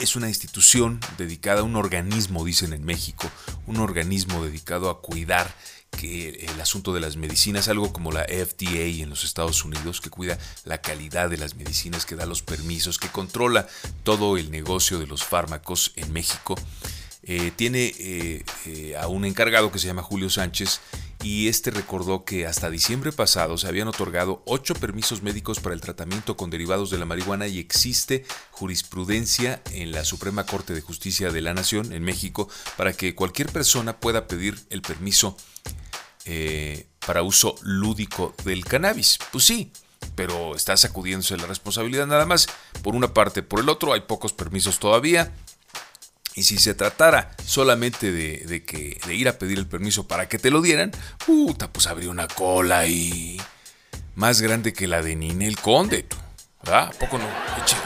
es 0.00 0.16
una 0.16 0.28
institución 0.28 0.98
dedicada 1.18 1.62
un 1.62 1.76
organismo, 1.76 2.44
dicen 2.44 2.72
en 2.72 2.84
México, 2.84 3.30
un 3.66 3.76
organismo 3.78 4.42
dedicado 4.42 4.88
a 4.88 5.02
cuidar 5.02 5.54
que 5.90 6.46
el 6.50 6.60
asunto 6.60 6.94
de 6.94 7.00
las 7.00 7.16
medicinas, 7.16 7.68
algo 7.68 7.92
como 7.92 8.12
la 8.12 8.24
FDA 8.24 9.02
en 9.02 9.10
los 9.10 9.24
Estados 9.24 9.64
Unidos, 9.64 10.00
que 10.00 10.08
cuida 10.08 10.38
la 10.64 10.80
calidad 10.80 11.28
de 11.28 11.36
las 11.36 11.54
medicinas, 11.54 12.06
que 12.06 12.16
da 12.16 12.24
los 12.24 12.42
permisos, 12.42 12.98
que 12.98 13.08
controla 13.08 13.68
todo 14.02 14.38
el 14.38 14.50
negocio 14.50 14.98
de 14.98 15.06
los 15.06 15.24
fármacos 15.24 15.92
en 15.96 16.12
México. 16.12 16.54
Eh, 17.22 17.52
tiene 17.54 17.92
eh, 17.98 18.44
eh, 18.64 18.96
a 18.98 19.06
un 19.06 19.26
encargado 19.26 19.70
que 19.70 19.78
se 19.78 19.86
llama 19.86 20.02
Julio 20.02 20.30
Sánchez 20.30 20.80
y 21.22 21.48
este 21.48 21.70
recordó 21.70 22.24
que 22.24 22.46
hasta 22.46 22.70
diciembre 22.70 23.12
pasado 23.12 23.58
se 23.58 23.68
habían 23.68 23.88
otorgado 23.88 24.42
ocho 24.46 24.74
permisos 24.74 25.22
médicos 25.22 25.60
para 25.60 25.74
el 25.74 25.82
tratamiento 25.82 26.38
con 26.38 26.48
derivados 26.48 26.90
de 26.90 26.96
la 26.96 27.04
marihuana 27.04 27.46
y 27.46 27.58
existe 27.58 28.24
jurisprudencia 28.52 29.60
en 29.72 29.92
la 29.92 30.06
Suprema 30.06 30.46
Corte 30.46 30.72
de 30.72 30.80
Justicia 30.80 31.30
de 31.30 31.42
la 31.42 31.52
Nación 31.52 31.92
en 31.92 32.04
México 32.04 32.48
para 32.78 32.94
que 32.94 33.14
cualquier 33.14 33.50
persona 33.50 34.00
pueda 34.00 34.26
pedir 34.26 34.58
el 34.70 34.80
permiso 34.80 35.36
para 37.04 37.22
uso 37.22 37.56
lúdico 37.62 38.34
del 38.44 38.64
cannabis. 38.64 39.18
Pues 39.32 39.44
sí, 39.44 39.72
pero 40.14 40.54
está 40.54 40.76
sacudiéndose 40.76 41.36
la 41.36 41.46
responsabilidad 41.46 42.06
nada 42.06 42.24
más 42.24 42.46
por 42.82 42.94
una 42.94 43.12
parte. 43.12 43.42
Por 43.42 43.60
el 43.60 43.68
otro 43.68 43.92
hay 43.92 44.02
pocos 44.02 44.32
permisos 44.32 44.78
todavía. 44.78 45.32
Y 46.34 46.44
si 46.44 46.58
se 46.58 46.74
tratara 46.74 47.34
solamente 47.44 48.12
de, 48.12 48.64
que, 48.64 49.00
de 49.06 49.14
ir 49.14 49.28
a 49.28 49.38
pedir 49.38 49.58
el 49.58 49.66
permiso 49.66 50.06
para 50.06 50.28
que 50.28 50.38
te 50.38 50.50
lo 50.50 50.62
dieran, 50.62 50.92
puta, 51.26 51.72
pues 51.72 51.86
habría 51.86 52.10
una 52.10 52.28
cola 52.28 52.80
ahí 52.80 53.40
más 54.14 54.40
grande 54.40 54.72
que 54.72 54.86
la 54.86 55.02
de 55.02 55.16
Ninel 55.16 55.58
Conde. 55.58 56.06
¿Ah? 56.66 56.90
¿Poco 56.98 57.18
no? 57.18 57.26
Eche, 57.62 57.76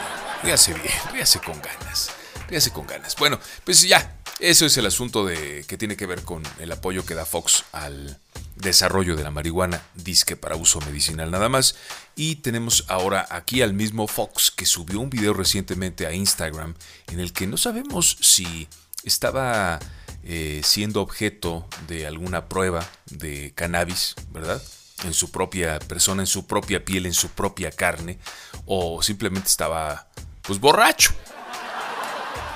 ríase 0.43 0.73
bien, 0.73 0.93
ríase 1.11 1.39
con 1.39 1.59
ganas. 1.61 2.11
Ríase 2.47 2.71
con 2.71 2.85
ganas. 2.85 3.15
Bueno, 3.15 3.39
pues 3.63 3.81
ya, 3.81 4.17
eso 4.39 4.65
es 4.65 4.77
el 4.77 4.85
asunto 4.85 5.25
de 5.25 5.65
que 5.67 5.77
tiene 5.77 5.95
que 5.95 6.05
ver 6.05 6.23
con 6.23 6.43
el 6.59 6.71
apoyo 6.71 7.05
que 7.05 7.15
da 7.15 7.25
Fox 7.25 7.63
al 7.71 8.19
desarrollo 8.55 9.15
de 9.15 9.23
la 9.23 9.31
marihuana, 9.31 9.81
disque 9.95 10.35
para 10.35 10.55
uso 10.55 10.79
medicinal 10.81 11.31
nada 11.31 11.49
más. 11.49 11.75
Y 12.15 12.37
tenemos 12.37 12.85
ahora 12.87 13.27
aquí 13.29 13.61
al 13.61 13.73
mismo 13.73 14.07
Fox 14.07 14.51
que 14.51 14.65
subió 14.65 14.99
un 14.99 15.09
video 15.09 15.33
recientemente 15.33 16.07
a 16.07 16.13
Instagram 16.13 16.75
en 17.07 17.19
el 17.19 17.33
que 17.33 17.47
no 17.47 17.57
sabemos 17.57 18.17
si 18.21 18.67
estaba 19.03 19.79
eh, 20.23 20.61
siendo 20.63 21.01
objeto 21.01 21.67
de 21.87 22.07
alguna 22.07 22.49
prueba 22.49 22.87
de 23.11 23.51
cannabis, 23.53 24.15
¿verdad? 24.31 24.61
En 25.03 25.13
su 25.13 25.29
propia 25.31 25.79
persona, 25.79 26.23
en 26.23 26.27
su 26.27 26.47
propia 26.47 26.83
piel, 26.83 27.05
en 27.05 27.13
su 27.13 27.29
propia 27.29 27.71
carne, 27.71 28.17
o 28.65 29.03
simplemente 29.03 29.49
estaba 29.49 30.07
pues 30.41 30.59
borracho 30.59 31.13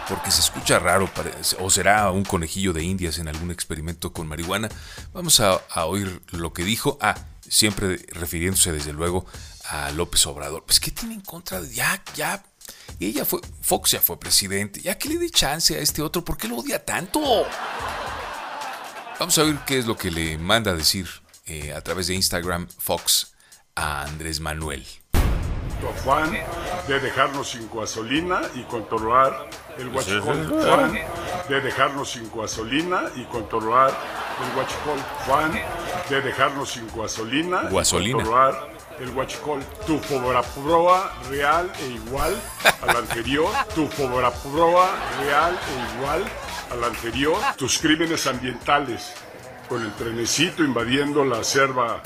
porque 0.09 0.31
se 0.31 0.41
escucha 0.41 0.79
raro, 0.79 1.09
o 1.59 1.69
será 1.69 2.09
un 2.09 2.25
conejillo 2.25 2.73
de 2.73 2.83
indias 2.83 3.19
en 3.19 3.27
algún 3.27 3.51
experimento 3.51 4.11
con 4.11 4.27
marihuana. 4.27 4.67
Vamos 5.13 5.39
a, 5.39 5.61
oír 5.85 6.21
lo 6.31 6.51
que 6.51 6.63
dijo. 6.63 6.97
Ah, 6.99 7.15
siempre 7.47 7.97
refiriéndose 8.09 8.71
desde 8.71 8.91
luego 8.91 9.25
a 9.65 9.91
López 9.91 10.25
Obrador. 10.25 10.65
Pues, 10.65 10.79
¿qué 10.79 10.89
tiene 10.89 11.13
en 11.13 11.21
contra 11.21 11.61
de.? 11.61 11.73
Ya, 11.73 12.03
ya. 12.15 12.43
Ella 12.99 13.23
fue. 13.23 13.39
Fox 13.61 13.91
ya 13.91 14.01
fue 14.01 14.19
presidente. 14.19 14.81
Ya 14.81 14.97
que 14.97 15.09
le 15.09 15.19
dé 15.19 15.29
chance 15.29 15.75
a 15.75 15.79
este 15.79 16.01
otro. 16.01 16.25
¿Por 16.25 16.37
qué 16.37 16.47
lo 16.47 16.57
odia 16.57 16.83
tanto? 16.83 17.21
Vamos 19.19 19.37
a 19.37 19.43
ver 19.43 19.59
qué 19.67 19.77
es 19.77 19.85
lo 19.85 19.95
que 19.95 20.09
le 20.09 20.37
manda 20.37 20.71
a 20.71 20.75
decir 20.75 21.07
eh, 21.45 21.73
a 21.73 21.81
través 21.81 22.07
de 22.07 22.15
Instagram 22.15 22.67
Fox 22.67 23.33
a 23.75 24.03
Andrés 24.03 24.39
Manuel. 24.39 24.85
Juan 26.03 26.31
de 26.87 26.99
dejarnos 26.99 27.51
sin 27.51 27.69
gasolina 27.73 28.41
y 28.55 28.63
controlar 28.63 29.49
el 29.77 29.89
huachicol. 29.89 30.47
Juan 30.47 30.99
de 31.47 31.61
dejarnos 31.61 32.11
sin 32.11 32.29
gasolina 32.35 33.03
y 33.15 33.23
controlar 33.25 33.91
el 34.43 34.57
huachicol. 34.57 34.99
Juan 35.25 35.51
de 36.09 36.21
dejarnos 36.21 36.71
sin 36.71 36.87
gasolina 36.95 37.69
y 37.69 37.73
controlar 37.73 38.69
el 38.99 39.09
huachicol. 39.11 39.63
Tu 39.85 39.99
proa 39.99 41.13
real 41.29 41.71
e 41.81 41.87
igual 41.87 42.35
al 42.81 42.97
anterior. 42.97 43.49
Tu 43.75 43.87
proa 43.87 44.89
real 45.21 45.57
e 45.57 45.97
igual 45.97 46.23
al 46.71 46.83
anterior. 46.83 47.37
Tus 47.57 47.79
crímenes 47.79 48.27
ambientales 48.27 49.13
con 49.67 49.83
el 49.83 49.93
trenecito 49.93 50.63
invadiendo 50.63 51.23
la 51.23 51.43
selva 51.43 52.01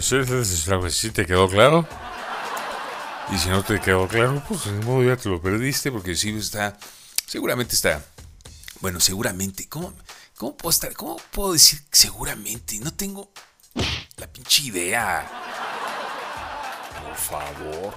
¿Sí 0.00 1.10
te 1.12 1.24
quedó 1.24 1.48
claro? 1.48 1.86
Y 3.32 3.38
si 3.38 3.48
no 3.48 3.62
te 3.64 3.80
quedó 3.80 4.06
claro, 4.06 4.42
pues 4.46 4.64
de 4.64 4.72
modo 4.84 5.02
ya 5.02 5.16
te 5.16 5.28
lo 5.28 5.40
perdiste, 5.40 5.90
porque 5.90 6.14
sí 6.14 6.30
está. 6.36 6.76
Seguramente 7.26 7.74
está. 7.74 8.04
Bueno, 8.80 9.00
seguramente. 9.00 9.68
¿Cómo, 9.68 9.92
cómo 10.36 10.56
puedo 10.56 10.70
estar? 10.70 10.92
¿Cómo 10.94 11.16
puedo 11.30 11.52
decir 11.54 11.80
seguramente? 11.90 12.78
No 12.78 12.92
tengo 12.92 13.30
la 14.16 14.26
pinche 14.26 14.64
idea. 14.64 15.26
Por 17.02 17.16
favor. 17.16 17.94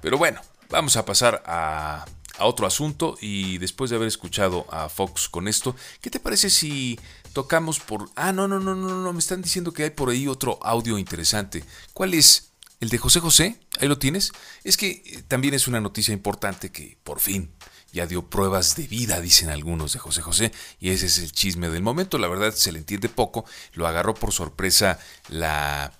Pero 0.00 0.18
bueno, 0.18 0.40
vamos 0.68 0.96
a 0.96 1.04
pasar 1.04 1.42
a, 1.46 2.04
a 2.36 2.44
otro 2.44 2.66
asunto. 2.66 3.16
Y 3.20 3.58
después 3.58 3.90
de 3.90 3.96
haber 3.96 4.08
escuchado 4.08 4.66
a 4.70 4.88
Fox 4.88 5.28
con 5.28 5.48
esto, 5.48 5.76
¿qué 6.00 6.10
te 6.10 6.20
parece 6.20 6.50
si 6.50 6.98
tocamos 7.32 7.78
por. 7.78 8.10
Ah, 8.16 8.32
no, 8.32 8.48
no, 8.48 8.58
no, 8.58 8.74
no, 8.74 8.88
no. 8.88 9.12
Me 9.12 9.20
están 9.20 9.40
diciendo 9.40 9.72
que 9.72 9.84
hay 9.84 9.90
por 9.90 10.10
ahí 10.10 10.26
otro 10.26 10.58
audio 10.62 10.98
interesante. 10.98 11.64
¿Cuál 11.94 12.14
es? 12.14 12.47
El 12.80 12.90
de 12.90 12.98
José 12.98 13.20
José, 13.20 13.60
ahí 13.80 13.88
lo 13.88 13.98
tienes. 13.98 14.32
Es 14.64 14.76
que 14.76 15.02
eh, 15.04 15.22
también 15.26 15.54
es 15.54 15.66
una 15.66 15.80
noticia 15.80 16.14
importante 16.14 16.70
que 16.70 16.96
por 17.02 17.20
fin 17.20 17.52
ya 17.92 18.06
dio 18.06 18.28
pruebas 18.28 18.76
de 18.76 18.86
vida, 18.86 19.20
dicen 19.20 19.50
algunos 19.50 19.92
de 19.92 19.98
José 19.98 20.22
José, 20.22 20.52
y 20.78 20.90
ese 20.90 21.06
es 21.06 21.18
el 21.18 21.32
chisme 21.32 21.70
del 21.70 21.82
momento. 21.82 22.18
La 22.18 22.28
verdad 22.28 22.52
se 22.52 22.70
le 22.70 22.78
entiende 22.78 23.08
poco. 23.08 23.44
Lo 23.72 23.86
agarró 23.86 24.14
por 24.14 24.32
sorpresa 24.32 24.98
la, 25.28 25.92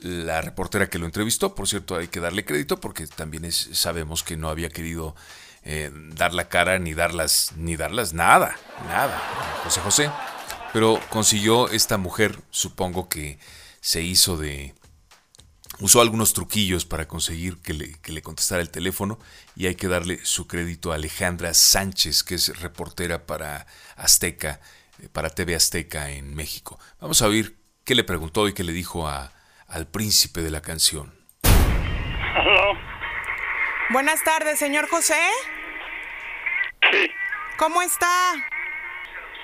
la 0.00 0.40
reportera 0.42 0.90
que 0.90 0.98
lo 0.98 1.06
entrevistó. 1.06 1.54
Por 1.54 1.68
cierto, 1.68 1.96
hay 1.96 2.08
que 2.08 2.20
darle 2.20 2.44
crédito 2.44 2.80
porque 2.80 3.06
también 3.06 3.50
sabemos 3.50 4.22
que 4.22 4.36
no 4.36 4.50
había 4.50 4.68
querido 4.68 5.14
eh, 5.64 5.90
dar 5.92 6.34
la 6.34 6.48
cara 6.48 6.78
ni 6.78 6.94
darlas, 6.94 7.52
ni 7.56 7.76
darlas 7.76 8.12
nada, 8.12 8.56
nada, 8.86 9.60
José 9.64 9.80
José. 9.80 10.10
Pero 10.72 11.00
consiguió 11.08 11.68
esta 11.68 11.96
mujer, 11.96 12.38
supongo 12.50 13.08
que 13.08 13.38
se 13.80 14.02
hizo 14.02 14.36
de, 14.36 14.74
usó 15.80 16.00
algunos 16.00 16.32
truquillos 16.32 16.84
para 16.84 17.06
conseguir 17.06 17.60
que 17.62 17.72
le, 17.72 18.22
contestara 18.22 18.60
el 18.60 18.70
teléfono 18.70 19.18
y 19.56 19.66
hay 19.66 19.74
que 19.74 19.88
darle 19.88 20.24
su 20.24 20.46
crédito 20.46 20.92
a 20.92 20.96
Alejandra 20.96 21.54
Sánchez, 21.54 22.22
que 22.22 22.34
es 22.34 22.60
reportera 22.60 23.26
para 23.26 23.66
Azteca, 23.96 24.60
eh, 25.02 25.08
para 25.12 25.30
TV 25.30 25.54
Azteca 25.54 26.10
en 26.10 26.34
México. 26.34 26.78
Vamos 27.00 27.22
a 27.22 27.28
oír 27.28 27.58
qué 27.84 27.94
le 27.94 28.04
preguntó 28.04 28.48
y 28.48 28.54
qué 28.54 28.64
le 28.64 28.72
dijo 28.72 29.08
a, 29.08 29.32
al 29.68 29.86
príncipe 29.86 30.42
de 30.42 30.50
la 30.50 30.60
canción. 30.60 31.16
Buenas 33.90 34.22
tardes, 34.22 34.58
señor 34.58 34.88
José. 34.88 35.20
Sí. 36.92 37.10
¿Cómo 37.56 37.82
está? 37.82 38.06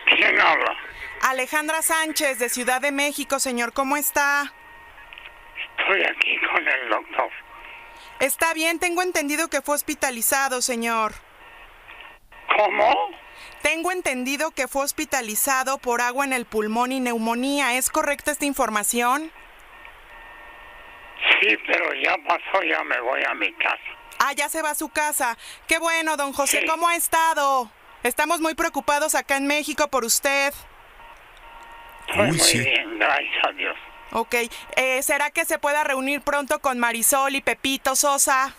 ¿Quién 0.07 0.39
habla? 0.39 0.77
Alejandra 1.23 1.81
Sánchez, 1.83 2.39
de 2.39 2.49
Ciudad 2.49 2.81
de 2.81 2.93
México, 2.93 3.41
señor. 3.41 3.73
¿Cómo 3.73 3.97
está? 3.97 4.53
Estoy 5.79 6.03
aquí 6.05 6.39
con 6.51 6.67
el 6.67 6.89
doctor. 6.89 7.31
Está 8.21 8.55
bien, 8.55 8.79
tengo 8.79 9.03
entendido 9.03 9.49
que 9.49 9.61
fue 9.61 9.75
hospitalizado, 9.75 10.63
señor. 10.63 11.13
¿Cómo? 12.57 13.11
Tengo 13.63 13.93
entendido 13.93 14.51
que 14.53 14.69
fue 14.69 14.85
hospitalizado 14.85 15.79
por 15.79 16.01
agua 16.01 16.25
en 16.25 16.33
el 16.33 16.45
pulmón 16.45 16.93
y 16.93 17.01
neumonía. 17.01 17.75
¿Es 17.75 17.91
correcta 17.91 18.31
esta 18.31 18.45
información? 18.45 19.33
Sí, 21.41 21.57
pero 21.67 21.93
ya 21.95 22.17
pasó, 22.27 22.63
ya 22.63 22.83
me 22.85 23.01
voy 23.01 23.23
a 23.25 23.35
mi 23.35 23.53
casa. 23.55 23.79
Ah, 24.19 24.33
ya 24.33 24.49
se 24.49 24.63
va 24.63 24.71
a 24.71 24.75
su 24.75 24.89
casa. 24.89 25.37
Qué 25.67 25.79
bueno, 25.79 26.17
don 26.17 26.33
José, 26.33 26.65
¿cómo 26.67 26.89
ha 26.89 26.97
estado? 26.97 27.71
Estamos 28.03 28.41
muy 28.41 28.55
preocupados 28.55 29.15
acá 29.15 29.37
en 29.37 29.47
México 29.47 29.89
por 29.89 30.05
usted. 30.05 30.53
Estoy 32.09 32.33
muy 32.33 32.65
bien, 32.65 32.99
gracias 32.99 33.47
a 33.47 33.53
Dios. 33.53 33.77
Ok, 34.17 34.37
eh, 34.77 35.03
¿será 35.03 35.33
que 35.33 35.45
se 35.45 35.59
pueda 35.59 35.83
reunir 35.83 36.21
pronto 36.21 36.61
con 36.61 36.79
Marisol 36.79 37.35
y 37.35 37.41
Pepito 37.41 37.97
Sosa? 37.97 38.55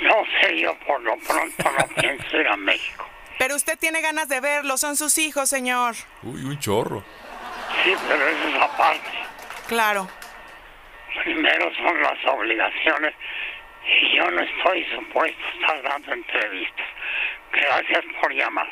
No 0.00 0.14
sé, 0.40 0.60
yo 0.60 0.78
por 0.86 1.00
lo 1.00 1.16
pronto 1.16 1.64
no 1.64 1.94
pienso 2.00 2.36
ir 2.36 2.46
a 2.46 2.56
México. 2.56 3.04
Pero 3.36 3.56
usted 3.56 3.76
tiene 3.76 4.00
ganas 4.00 4.28
de 4.28 4.38
verlo, 4.38 4.76
son 4.76 4.94
sus 4.94 5.18
hijos, 5.18 5.48
señor. 5.48 5.96
Uy, 6.22 6.44
un 6.44 6.56
chorro. 6.60 7.02
Sí, 7.82 7.96
pero 8.06 8.28
eso 8.28 8.48
es 8.48 8.62
aparte. 8.62 9.10
Claro. 9.66 10.08
Primero 11.24 11.74
son 11.74 12.00
las 12.00 12.24
obligaciones 12.26 13.12
y 13.86 14.16
yo 14.16 14.30
no 14.30 14.40
estoy 14.40 14.86
supuesto 14.94 15.42
a 15.44 15.60
estar 15.60 15.82
dando 15.82 16.12
entrevistas. 16.12 16.86
Gracias 17.52 18.04
por 18.20 18.32
llamar. 18.32 18.68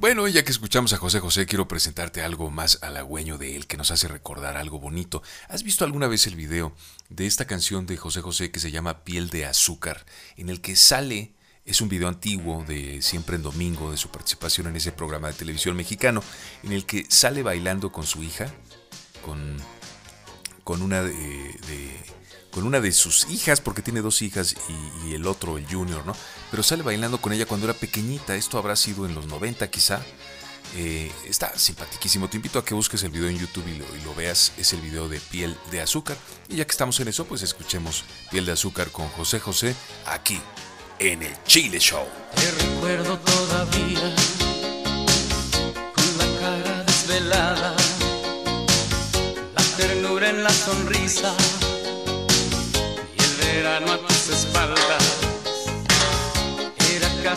Bueno, 0.00 0.28
ya 0.28 0.44
que 0.44 0.52
escuchamos 0.52 0.92
a 0.92 0.96
José 0.96 1.18
José, 1.18 1.44
quiero 1.44 1.66
presentarte 1.66 2.22
algo 2.22 2.52
más 2.52 2.78
halagüeño 2.82 3.36
de 3.36 3.56
él 3.56 3.66
que 3.66 3.76
nos 3.76 3.90
hace 3.90 4.06
recordar 4.06 4.56
algo 4.56 4.78
bonito. 4.78 5.24
¿Has 5.48 5.64
visto 5.64 5.84
alguna 5.84 6.06
vez 6.06 6.28
el 6.28 6.36
video 6.36 6.72
de 7.08 7.26
esta 7.26 7.46
canción 7.46 7.84
de 7.84 7.96
José 7.96 8.20
José 8.20 8.52
que 8.52 8.60
se 8.60 8.70
llama 8.70 9.02
Piel 9.02 9.28
de 9.28 9.44
Azúcar? 9.44 10.06
En 10.36 10.50
el 10.50 10.60
que 10.60 10.76
sale, 10.76 11.32
es 11.64 11.80
un 11.80 11.88
video 11.88 12.06
antiguo 12.06 12.64
de 12.68 13.02
Siempre 13.02 13.34
en 13.34 13.42
Domingo, 13.42 13.90
de 13.90 13.96
su 13.96 14.08
participación 14.08 14.68
en 14.68 14.76
ese 14.76 14.92
programa 14.92 15.26
de 15.26 15.34
televisión 15.34 15.74
mexicano, 15.74 16.22
en 16.62 16.72
el 16.74 16.86
que 16.86 17.04
sale 17.08 17.42
bailando 17.42 17.90
con 17.90 18.06
su 18.06 18.22
hija, 18.22 18.54
con, 19.24 19.56
con 20.62 20.80
una 20.80 21.02
de 21.02 22.17
con 22.50 22.64
una 22.64 22.80
de 22.80 22.92
sus 22.92 23.28
hijas, 23.28 23.60
porque 23.60 23.82
tiene 23.82 24.00
dos 24.00 24.22
hijas 24.22 24.54
y, 25.06 25.14
el 25.14 25.26
otro, 25.26 25.58
el 25.58 25.66
junior, 25.66 26.04
¿no? 26.06 26.14
Pero 26.50 26.62
sale 26.62 26.82
bailando 26.82 27.20
con 27.20 27.32
ella 27.32 27.46
cuando 27.46 27.66
era 27.66 27.78
pequeñita, 27.78 28.36
esto 28.36 28.58
habrá 28.58 28.76
sido 28.76 29.06
en 29.06 29.14
los 29.14 29.26
90 29.26 29.70
quizá. 29.70 30.02
Eh, 30.76 31.10
está 31.26 31.56
simpaticísimo, 31.58 32.28
te 32.28 32.36
invito 32.36 32.58
a 32.58 32.64
que 32.64 32.74
busques 32.74 33.02
el 33.02 33.10
video 33.10 33.28
en 33.28 33.38
YouTube 33.38 33.66
y 33.68 33.78
lo, 33.78 33.84
y 33.96 34.04
lo, 34.04 34.14
veas, 34.14 34.52
es 34.58 34.74
el 34.74 34.80
video 34.82 35.08
de 35.08 35.18
Piel 35.18 35.56
de 35.70 35.80
Azúcar. 35.80 36.16
Y 36.48 36.56
ya 36.56 36.64
que 36.66 36.72
estamos 36.72 37.00
en 37.00 37.08
eso, 37.08 37.24
pues 37.24 37.42
escuchemos 37.42 38.04
Piel 38.30 38.44
de 38.44 38.52
Azúcar 38.52 38.90
con 38.90 39.08
José 39.08 39.40
José 39.40 39.74
aquí 40.06 40.40
en 40.98 41.22
el 41.22 41.32
Chile 41.44 41.78
Show. 41.78 42.06
Te 42.34 42.50
recuerdo 42.50 43.18
todavía 43.18 44.14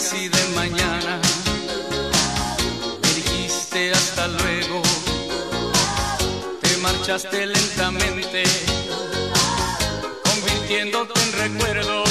casi 0.01 0.29
de 0.29 0.47
mañana. 0.55 1.19
Me 3.01 3.13
dijiste 3.13 3.91
hasta 3.91 4.27
luego. 4.27 4.81
Te 6.61 6.77
marchaste 6.77 7.45
lentamente, 7.45 8.43
convirtiéndote 10.23 11.13
en 11.21 11.31
recuerdo. 11.33 12.10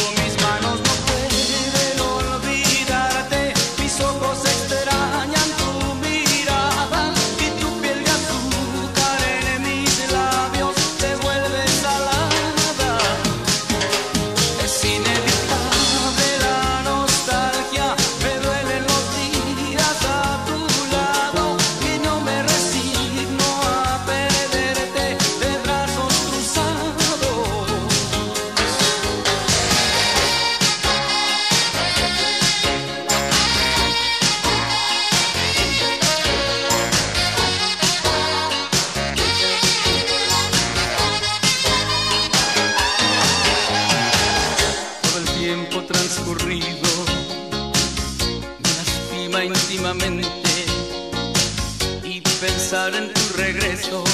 Regreso 53.80 54.04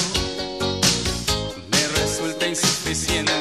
me 1.71 1.87
resulta 1.99 2.47
insuficiente. 2.47 3.33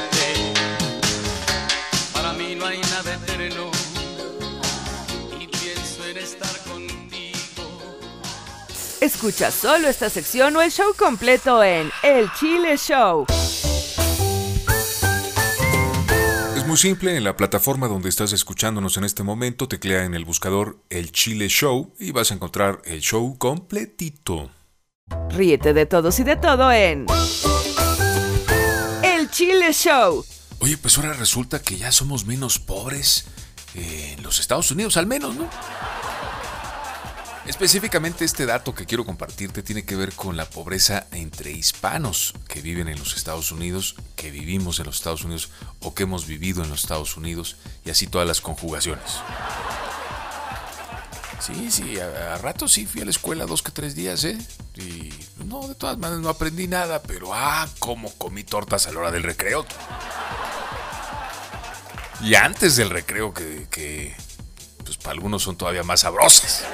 Para 2.12 2.33
mí 2.33 2.55
no 2.55 2.67
hay 2.67 2.81
nada 2.81 3.15
eterno 3.15 3.71
y 5.41 5.47
pienso 5.47 6.07
en 6.07 6.17
estar 6.19 6.59
contigo. 6.65 7.62
Escucha 9.01 9.51
solo 9.51 9.89
esta 9.89 10.11
sección 10.11 10.57
o 10.57 10.62
el 10.62 10.71
show 10.71 10.95
completo 10.97 11.62
en 11.62 11.91
El 12.03 12.31
Chile 12.33 12.77
Show. 12.77 13.27
Es 16.57 16.67
muy 16.67 16.77
simple, 16.77 17.17
en 17.17 17.25
la 17.25 17.37
plataforma 17.37 17.87
donde 17.87 18.09
estás 18.09 18.33
escuchándonos 18.33 18.97
en 18.97 19.05
este 19.05 19.23
momento, 19.23 19.69
teclea 19.69 20.05
en 20.05 20.15
el 20.15 20.25
buscador 20.25 20.79
El 20.91 21.12
Chile 21.12 21.49
Show 21.49 21.95
y 22.01 22.11
vas 22.11 22.33
a 22.33 22.35
encontrar 22.35 22.81
el 22.85 23.01
show 23.01 23.39
completito. 23.39 24.51
Ríete 25.31 25.73
de 25.73 25.87
todos 25.87 26.19
y 26.19 26.25
de 26.25 26.37
todo 26.37 26.73
en 26.73 27.07
El 29.05 29.31
Chile 29.31 29.73
Show. 29.73 30.25
Oye, 30.61 30.79
pues 30.79 30.97
ahora 30.97 31.12
resulta 31.12 31.61
que 31.61 31.77
ya 31.77 31.92
somos 31.92 32.25
menos 32.25 32.59
pobres 32.59 33.27
en 33.75 34.23
los 34.23 34.40
Estados 34.40 34.71
Unidos, 34.71 34.97
al 34.97 35.07
menos, 35.07 35.35
¿no? 35.35 35.49
Específicamente 37.47 38.25
este 38.25 38.47
dato 38.47 38.75
que 38.75 38.87
quiero 38.87 39.05
compartirte 39.05 39.62
tiene 39.62 39.85
que 39.85 39.95
ver 39.95 40.12
con 40.14 40.37
la 40.37 40.47
pobreza 40.47 41.07
entre 41.12 41.53
hispanos 41.53 42.35
que 42.49 42.61
viven 42.61 42.88
en 42.88 42.99
los 42.99 43.16
Estados 43.16 43.53
Unidos, 43.53 43.95
que 44.16 44.33
vivimos 44.33 44.81
en 44.81 44.87
los 44.87 44.97
Estados 44.97 45.23
Unidos 45.23 45.51
o 45.81 45.95
que 45.95 46.05
hemos 46.05 46.27
vivido 46.27 46.64
en 46.64 46.71
los 46.71 46.81
Estados 46.81 47.16
Unidos 47.16 47.57
y 47.85 47.90
así 47.90 48.09
todas 48.09 48.27
las 48.27 48.40
conjugaciones. 48.40 49.21
Sí, 51.40 51.70
sí, 51.70 51.99
a, 52.01 52.38
rato 52.38 52.66
sí 52.66 52.87
fui 52.87 53.03
a 53.03 53.05
la 53.05 53.11
escuela 53.11 53.46
dos 53.46 53.62
que 53.62 53.70
tres 53.70 53.94
días, 53.94 54.25
¿eh? 54.25 54.38
Y 54.75 55.12
no, 55.44 55.68
de 55.68 55.75
todas 55.75 55.99
maneras 55.99 56.22
no 56.22 56.29
aprendí 56.29 56.66
nada, 56.66 57.03
pero 57.03 57.33
ah, 57.35 57.68
cómo 57.79 58.12
comí 58.14 58.42
tortas 58.42 58.87
a 58.87 58.92
la 58.92 59.01
hora 59.01 59.11
del 59.11 59.22
recreo. 59.22 59.66
Y 62.22 62.35
antes 62.35 62.77
del 62.77 62.90
recreo 62.90 63.35
que, 63.35 63.66
que 63.70 64.16
pues 64.85 64.96
para 64.96 65.12
algunos 65.12 65.42
son 65.42 65.57
todavía 65.57 65.83
más 65.83 66.01
sabrosas. 66.01 66.64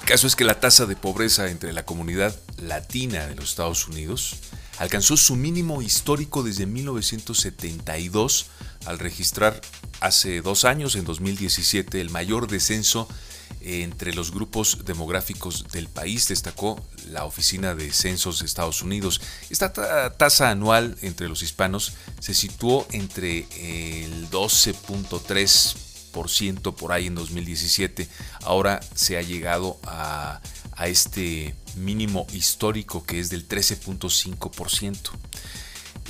El 0.00 0.06
caso 0.06 0.26
es 0.26 0.34
que 0.34 0.44
la 0.44 0.58
tasa 0.58 0.86
de 0.86 0.96
pobreza 0.96 1.48
entre 1.48 1.72
la 1.72 1.84
comunidad 1.84 2.34
latina 2.56 3.26
de 3.26 3.36
los 3.36 3.50
Estados 3.50 3.86
Unidos 3.86 4.36
alcanzó 4.80 5.16
su 5.16 5.36
mínimo 5.36 5.80
histórico 5.82 6.42
desde 6.42 6.66
1972 6.66 8.46
al 8.86 8.98
registrar 8.98 9.60
hace 10.00 10.40
dos 10.42 10.64
años, 10.64 10.96
en 10.96 11.04
2017, 11.04 12.00
el 12.00 12.10
mayor 12.10 12.48
descenso 12.48 13.06
entre 13.60 14.14
los 14.14 14.30
grupos 14.32 14.78
demográficos 14.86 15.66
del 15.70 15.88
país, 15.88 16.28
destacó 16.28 16.82
la 17.10 17.24
Oficina 17.26 17.74
de 17.74 17.92
Censos 17.92 18.38
de 18.40 18.46
Estados 18.46 18.80
Unidos. 18.80 19.20
Esta 19.50 19.72
ta- 19.72 20.16
tasa 20.16 20.48
anual 20.50 20.96
entre 21.02 21.28
los 21.28 21.42
hispanos 21.42 21.92
se 22.20 22.32
situó 22.32 22.86
entre 22.92 23.46
el 24.02 24.30
12.3% 24.30 25.76
por 26.74 26.92
ahí 26.92 27.06
en 27.06 27.14
2017. 27.14 28.08
Ahora 28.42 28.80
se 28.94 29.16
ha 29.16 29.22
llegado 29.22 29.78
a, 29.84 30.40
a 30.72 30.88
este 30.88 31.54
mínimo 31.76 32.26
histórico 32.32 33.04
que 33.04 33.20
es 33.20 33.30
del 33.30 33.48
13.5%. 33.48 35.10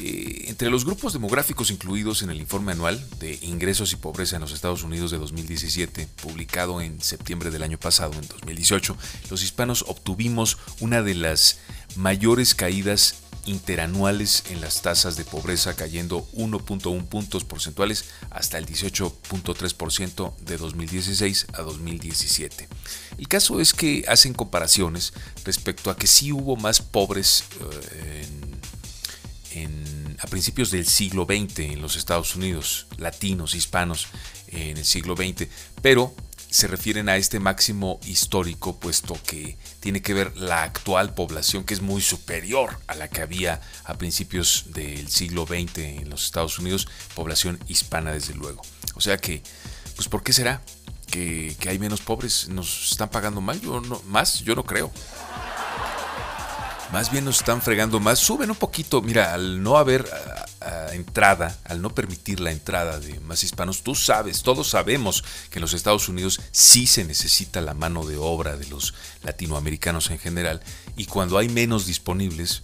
Eh, 0.02 0.44
entre 0.48 0.70
los 0.70 0.86
grupos 0.86 1.12
demográficos 1.12 1.70
incluidos 1.70 2.22
en 2.22 2.30
el 2.30 2.40
informe 2.40 2.72
anual 2.72 3.04
de 3.18 3.38
ingresos 3.42 3.92
y 3.92 3.96
pobreza 3.96 4.36
en 4.36 4.42
los 4.42 4.52
Estados 4.52 4.82
Unidos 4.82 5.10
de 5.10 5.18
2017, 5.18 6.08
publicado 6.22 6.80
en 6.80 7.02
septiembre 7.02 7.50
del 7.50 7.62
año 7.62 7.78
pasado, 7.78 8.14
en 8.14 8.26
2018, 8.26 8.96
los 9.28 9.42
hispanos 9.42 9.84
obtuvimos 9.88 10.56
una 10.80 11.02
de 11.02 11.14
las 11.14 11.58
mayores 11.96 12.54
caídas 12.54 13.16
interanuales 13.50 14.44
en 14.50 14.60
las 14.60 14.80
tasas 14.80 15.16
de 15.16 15.24
pobreza, 15.24 15.74
cayendo 15.74 16.26
1.1 16.34 17.04
puntos 17.06 17.44
porcentuales 17.44 18.04
hasta 18.30 18.58
el 18.58 18.66
18.3% 18.66 20.36
de 20.38 20.56
2016 20.56 21.46
a 21.54 21.62
2017. 21.62 22.68
El 23.18 23.28
caso 23.28 23.60
es 23.60 23.72
que 23.72 24.04
hacen 24.08 24.32
comparaciones 24.34 25.12
respecto 25.44 25.90
a 25.90 25.96
que 25.96 26.06
sí 26.06 26.32
hubo 26.32 26.56
más 26.56 26.80
pobres 26.80 27.44
eh, 27.60 28.26
a 30.20 30.26
principios 30.26 30.70
del 30.70 30.86
siglo 30.86 31.24
XX 31.24 31.60
en 31.60 31.82
los 31.82 31.96
Estados 31.96 32.36
Unidos, 32.36 32.86
latinos, 32.98 33.54
hispanos 33.54 34.06
en 34.48 34.76
el 34.76 34.84
siglo 34.84 35.16
XX, 35.16 35.48
pero 35.82 36.14
se 36.50 36.66
refieren 36.66 37.08
a 37.08 37.16
este 37.16 37.38
máximo 37.38 38.00
histórico 38.04 38.78
puesto 38.78 39.16
que 39.24 39.56
tiene 39.78 40.02
que 40.02 40.14
ver 40.14 40.36
la 40.36 40.62
actual 40.64 41.14
población 41.14 41.64
que 41.64 41.74
es 41.74 41.80
muy 41.80 42.02
superior 42.02 42.78
a 42.88 42.94
la 42.94 43.08
que 43.08 43.22
había 43.22 43.60
a 43.84 43.94
principios 43.94 44.66
del 44.68 45.08
siglo 45.08 45.46
XX 45.46 45.78
en 45.78 46.10
los 46.10 46.24
Estados 46.24 46.58
Unidos, 46.58 46.88
población 47.14 47.58
hispana 47.68 48.12
desde 48.12 48.34
luego. 48.34 48.62
O 48.94 49.00
sea 49.00 49.16
que, 49.16 49.42
pues 49.94 50.08
¿por 50.08 50.22
qué 50.22 50.32
será 50.32 50.62
que, 51.10 51.56
hay 51.68 51.78
menos 51.78 52.00
pobres? 52.00 52.48
¿Nos 52.48 52.92
están 52.92 53.10
pagando 53.10 53.40
mal? 53.40 53.60
Yo 53.60 53.80
no, 53.80 54.02
más, 54.06 54.40
yo 54.40 54.54
no 54.54 54.64
creo. 54.64 54.90
Más 56.92 57.12
bien 57.12 57.24
nos 57.24 57.38
están 57.38 57.62
fregando 57.62 58.00
más. 58.00 58.18
Suben 58.18 58.50
un 58.50 58.56
poquito. 58.56 59.00
Mira, 59.00 59.32
al 59.32 59.62
no 59.62 59.76
haber 59.76 60.04
ah, 60.60 60.88
entrada, 60.92 61.58
al 61.64 61.82
no 61.82 61.94
permitir 61.94 62.40
la 62.40 62.52
entrada 62.52 63.00
de 63.00 63.20
más 63.20 63.42
hispanos, 63.42 63.82
tú 63.82 63.94
sabes, 63.94 64.42
todos 64.42 64.68
sabemos 64.68 65.24
que 65.50 65.58
en 65.58 65.62
los 65.62 65.74
Estados 65.74 66.08
Unidos 66.08 66.40
sí 66.52 66.86
se 66.86 67.04
necesita 67.04 67.60
la 67.60 67.74
mano 67.74 68.04
de 68.04 68.16
obra 68.16 68.56
de 68.56 68.66
los 68.68 68.94
latinoamericanos 69.22 70.10
en 70.10 70.18
general. 70.18 70.60
Y 70.96 71.06
cuando 71.06 71.38
hay 71.38 71.48
menos 71.48 71.86
disponibles, 71.86 72.62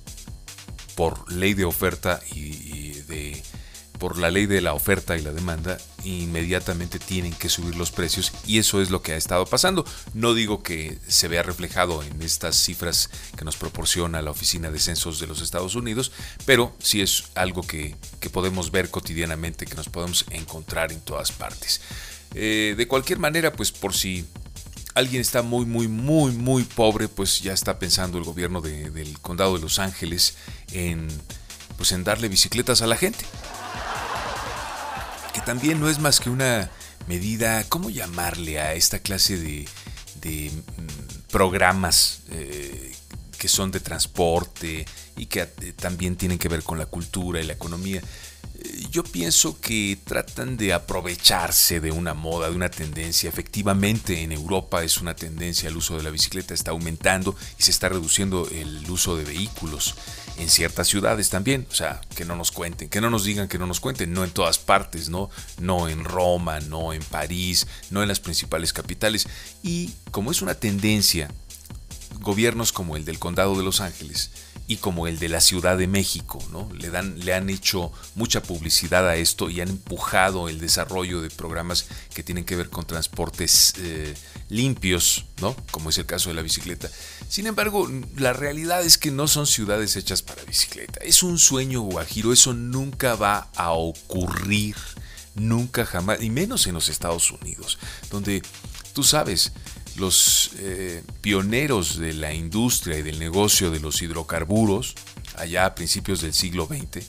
por 0.96 1.30
ley 1.30 1.54
de 1.54 1.66
oferta 1.66 2.20
y 2.34 2.92
de 3.02 3.42
por 3.98 4.18
la 4.18 4.30
ley 4.30 4.46
de 4.46 4.60
la 4.60 4.74
oferta 4.74 5.16
y 5.16 5.22
la 5.22 5.32
demanda, 5.32 5.78
inmediatamente 6.04 6.98
tienen 6.98 7.32
que 7.32 7.48
subir 7.48 7.76
los 7.76 7.90
precios 7.90 8.32
y 8.46 8.58
eso 8.58 8.80
es 8.82 8.90
lo 8.90 9.02
que 9.02 9.12
ha 9.12 9.16
estado 9.16 9.46
pasando. 9.46 9.84
No 10.14 10.34
digo 10.34 10.62
que 10.62 10.98
se 11.08 11.28
vea 11.28 11.42
reflejado 11.42 12.02
en 12.02 12.20
estas 12.22 12.56
cifras 12.56 13.10
que 13.36 13.44
nos 13.44 13.56
proporciona 13.56 14.22
la 14.22 14.30
Oficina 14.30 14.70
de 14.70 14.78
Censos 14.78 15.18
de 15.18 15.26
los 15.26 15.40
Estados 15.40 15.74
Unidos, 15.74 16.12
pero 16.44 16.74
sí 16.78 17.00
es 17.00 17.24
algo 17.34 17.62
que, 17.62 17.96
que 18.20 18.30
podemos 18.30 18.70
ver 18.70 18.90
cotidianamente, 18.90 19.66
que 19.66 19.74
nos 19.74 19.88
podemos 19.88 20.24
encontrar 20.30 20.92
en 20.92 21.00
todas 21.00 21.32
partes. 21.32 21.80
Eh, 22.34 22.74
de 22.76 22.86
cualquier 22.88 23.18
manera, 23.18 23.52
pues 23.52 23.72
por 23.72 23.94
si 23.94 24.26
alguien 24.94 25.20
está 25.22 25.42
muy, 25.42 25.64
muy, 25.64 25.88
muy, 25.88 26.32
muy 26.32 26.64
pobre, 26.64 27.08
pues 27.08 27.40
ya 27.40 27.52
está 27.52 27.78
pensando 27.78 28.18
el 28.18 28.24
gobierno 28.24 28.60
de- 28.60 28.90
del 28.90 29.18
condado 29.20 29.54
de 29.54 29.60
Los 29.62 29.78
Ángeles 29.78 30.34
en, 30.72 31.08
pues 31.76 31.92
en 31.92 32.04
darle 32.04 32.28
bicicletas 32.28 32.82
a 32.82 32.86
la 32.86 32.96
gente 32.96 33.24
que 35.36 35.42
también 35.42 35.78
no 35.78 35.90
es 35.90 35.98
más 35.98 36.18
que 36.18 36.30
una 36.30 36.70
medida, 37.08 37.62
¿cómo 37.68 37.90
llamarle 37.90 38.58
a 38.58 38.72
esta 38.72 39.00
clase 39.00 39.36
de, 39.36 40.50
mm, 40.50 41.30
programas 41.30 42.20
eh, 42.30 42.94
que 43.38 43.46
son 43.46 43.70
de 43.70 43.80
transporte 43.80 44.86
y 45.14 45.26
que 45.26 45.42
eh, 45.42 45.74
también 45.76 46.16
tienen 46.16 46.38
que 46.38 46.48
ver 46.48 46.62
con 46.62 46.78
la 46.78 46.86
cultura 46.86 47.38
y 47.38 47.44
la 47.44 47.52
economía? 47.52 48.00
Eh, 48.54 48.86
Yo 48.90 49.04
pienso 49.04 49.60
que 49.60 49.98
tratan 50.02 50.56
de 50.56 50.72
aprovecharse 50.72 51.80
de 51.80 51.92
una 51.92 52.14
moda, 52.14 52.48
de 52.48 52.56
una 52.56 52.70
tendencia. 52.70 53.28
Efectivamente, 53.28 54.22
en 54.22 54.32
Europa 54.32 54.82
es 54.84 55.02
una 55.02 55.14
tendencia 55.14 55.68
el 55.68 55.76
uso 55.76 55.98
de 55.98 56.02
la 56.02 56.10
bicicleta, 56.10 56.54
está 56.54 56.70
aumentando 56.70 57.36
y 57.58 57.62
se 57.62 57.72
está 57.72 57.90
reduciendo 57.90 58.48
el 58.50 58.90
uso 58.90 59.18
de 59.18 59.24
vehículos 59.24 59.96
en 60.38 60.48
ciertas 60.50 60.88
ciudades 60.88 61.30
también. 61.30 61.66
O 61.70 61.74
sea, 61.74 62.00
que 62.14 62.24
no 62.24 62.36
nos 62.36 62.52
cuenten, 62.52 62.88
que 62.88 63.00
no 63.00 63.10
nos 63.10 63.24
digan 63.24 63.48
que 63.48 63.58
no 63.58 63.66
nos 63.66 63.80
cuenten. 63.80 64.12
No 64.12 64.24
en 64.24 64.30
todas 64.30 64.58
partes, 64.58 65.08
¿no? 65.08 65.30
No 65.58 65.88
en 65.88 66.04
Roma, 66.04 66.60
no 66.60 66.92
en 66.92 67.02
París, 67.02 67.66
no 67.90 68.02
en 68.02 68.08
las 68.08 68.20
principales 68.20 68.72
capitales. 68.72 69.26
Y 69.62 69.92
como 70.10 70.30
es 70.30 70.42
una 70.42 70.54
tendencia, 70.54 71.30
gobiernos 72.20 72.72
como 72.72 72.96
el 72.96 73.04
del 73.04 73.18
Condado 73.18 73.56
de 73.56 73.64
Los 73.64 73.80
Ángeles 73.80 74.30
y 74.68 74.76
como 74.78 75.06
el 75.06 75.18
de 75.18 75.28
la 75.28 75.40
Ciudad 75.40 75.78
de 75.78 75.86
México, 75.86 76.42
¿no? 76.50 76.68
Le, 76.74 76.90
dan, 76.90 77.20
le 77.20 77.34
han 77.34 77.50
hecho 77.50 77.92
mucha 78.14 78.42
publicidad 78.42 79.08
a 79.08 79.16
esto 79.16 79.48
y 79.48 79.60
han 79.60 79.68
empujado 79.68 80.48
el 80.48 80.58
desarrollo 80.58 81.20
de 81.20 81.30
programas 81.30 81.86
que 82.14 82.24
tienen 82.24 82.44
que 82.44 82.56
ver 82.56 82.68
con 82.68 82.84
transportes 82.84 83.74
eh, 83.78 84.14
limpios, 84.48 85.26
¿no? 85.40 85.54
Como 85.70 85.90
es 85.90 85.98
el 85.98 86.06
caso 86.06 86.30
de 86.30 86.34
la 86.34 86.42
bicicleta. 86.42 86.90
Sin 87.28 87.46
embargo, 87.46 87.88
la 88.16 88.32
realidad 88.32 88.84
es 88.84 88.98
que 88.98 89.12
no 89.12 89.28
son 89.28 89.46
ciudades 89.46 89.94
hechas 89.94 90.22
para 90.22 90.42
bicicleta. 90.44 91.00
Es 91.04 91.22
un 91.22 91.38
sueño 91.38 91.82
guajiro, 91.82 92.32
eso 92.32 92.52
nunca 92.52 93.14
va 93.14 93.48
a 93.54 93.70
ocurrir, 93.70 94.76
nunca 95.36 95.86
jamás, 95.86 96.20
y 96.22 96.30
menos 96.30 96.66
en 96.66 96.74
los 96.74 96.88
Estados 96.88 97.30
Unidos, 97.30 97.78
donde 98.10 98.42
tú 98.94 99.04
sabes, 99.04 99.52
los 99.96 100.50
eh, 100.58 101.02
pioneros 101.20 101.98
de 101.98 102.12
la 102.12 102.32
industria 102.32 102.98
y 102.98 103.02
del 103.02 103.18
negocio 103.18 103.70
de 103.70 103.80
los 103.80 104.02
hidrocarburos, 104.02 104.94
allá 105.36 105.66
a 105.66 105.74
principios 105.74 106.20
del 106.20 106.32
siglo 106.32 106.66
XX, 106.66 107.04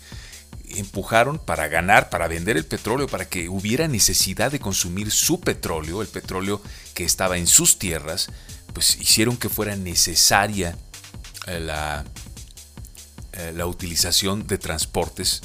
empujaron 0.70 1.40
para 1.40 1.68
ganar, 1.68 2.10
para 2.10 2.28
vender 2.28 2.58
el 2.58 2.66
petróleo, 2.66 3.08
para 3.08 3.28
que 3.28 3.50
hubiera 3.50 3.88
necesidad 3.88 4.52
de 4.52 4.60
consumir 4.60 5.12
su 5.12 5.40
petróleo, 5.40 6.02
el 6.02 6.08
petróleo 6.08 6.62
que 6.94 7.06
estaba 7.06 7.38
en 7.38 7.48
sus 7.48 7.80
tierras, 7.80 8.28
pues 8.74 8.98
hicieron 9.00 9.38
que 9.38 9.50
fuera 9.50 9.76
necesaria 9.76 10.78
eh, 11.48 11.60
la, 11.60 12.06
eh, 13.34 13.54
la 13.56 13.66
utilización 13.66 14.46
de 14.48 14.58
transportes 14.58 15.42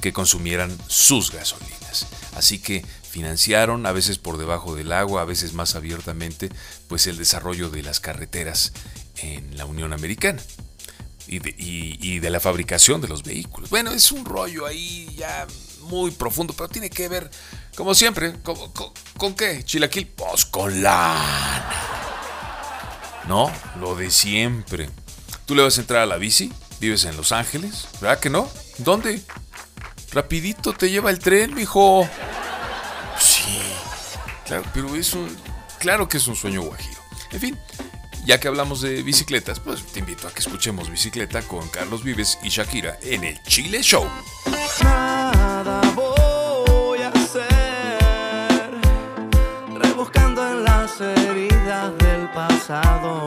que 0.00 0.12
consumieran 0.12 0.76
sus 0.86 1.30
gasolinas. 1.30 2.06
Así 2.34 2.58
que 2.58 2.84
financiaron, 3.10 3.86
a 3.86 3.92
veces 3.92 4.18
por 4.18 4.38
debajo 4.38 4.74
del 4.76 4.92
agua, 4.92 5.22
a 5.22 5.24
veces 5.24 5.52
más 5.52 5.74
abiertamente, 5.74 6.48
pues 6.88 7.06
el 7.06 7.16
desarrollo 7.18 7.68
de 7.70 7.82
las 7.82 8.00
carreteras 8.00 8.72
en 9.18 9.56
la 9.56 9.64
Unión 9.66 9.92
Americana 9.92 10.40
y 11.26 11.38
de, 11.40 11.54
y- 11.58 12.18
de 12.20 12.30
la 12.30 12.40
fabricación 12.40 13.00
de 13.00 13.08
los 13.08 13.22
vehículos. 13.22 13.68
Bueno, 13.70 13.90
es 13.92 14.10
un 14.12 14.24
rollo 14.24 14.66
ahí 14.66 15.12
ya 15.16 15.46
muy 15.82 16.10
profundo, 16.12 16.54
pero 16.56 16.68
tiene 16.68 16.88
que 16.90 17.08
ver, 17.08 17.30
como 17.76 17.94
siempre, 17.94 18.40
¿con, 18.42 18.56
con- 18.72 18.92
con 19.16 19.34
qué? 19.34 19.62
Chilaquil, 19.64 20.06
pues 20.08 20.44
con 20.46 20.82
lana. 20.82 21.68
No, 23.26 23.52
lo 23.78 23.94
de 23.96 24.10
siempre. 24.10 24.88
¿Tú 25.46 25.54
le 25.54 25.62
vas 25.62 25.78
a 25.78 25.80
entrar 25.82 26.02
a 26.02 26.06
la 26.06 26.16
bici? 26.16 26.52
¿Vives 26.80 27.04
en 27.04 27.16
Los 27.16 27.32
Ángeles? 27.32 27.86
¿Verdad 28.00 28.18
que 28.20 28.30
no? 28.30 28.48
¿Dónde? 28.78 29.20
Rapidito 30.12 30.72
te 30.72 30.90
lleva 30.90 31.10
el 31.10 31.18
tren, 31.18 31.54
mijo. 31.54 32.08
Pero 34.72 34.96
es 34.96 35.14
un. 35.14 35.36
Claro 35.78 36.08
que 36.08 36.16
es 36.16 36.26
un 36.26 36.36
sueño 36.36 36.62
guajiro. 36.62 37.00
En 37.30 37.40
fin, 37.40 37.58
ya 38.24 38.40
que 38.40 38.48
hablamos 38.48 38.80
de 38.80 39.02
bicicletas, 39.02 39.60
pues 39.60 39.84
te 39.84 40.00
invito 40.00 40.26
a 40.28 40.32
que 40.32 40.40
escuchemos 40.40 40.90
Bicicleta 40.90 41.42
con 41.42 41.68
Carlos 41.68 42.02
Vives 42.02 42.38
y 42.42 42.48
Shakira 42.48 42.98
en 43.02 43.24
el 43.24 43.42
Chile 43.44 43.82
Show. 43.82 44.06
Nada 44.82 45.80
voy 45.94 47.00
a 47.02 47.08
hacer, 47.08 48.70
rebuscando 49.80 50.46
en 50.50 50.64
las 50.64 51.00
heridas 51.00 51.96
del 51.98 52.28
pasado. 52.30 53.19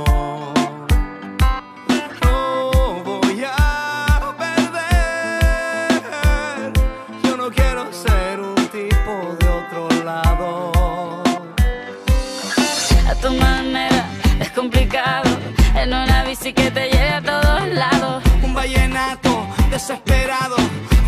Una 16.44 16.52
bici 16.52 16.62
que 16.62 16.72
te 16.72 16.90
lleve 16.90 17.10
a 17.10 17.22
todos 17.22 17.68
lados. 17.70 18.24
Un 18.42 18.54
vallenato 18.54 19.48
desesperado, 19.70 20.58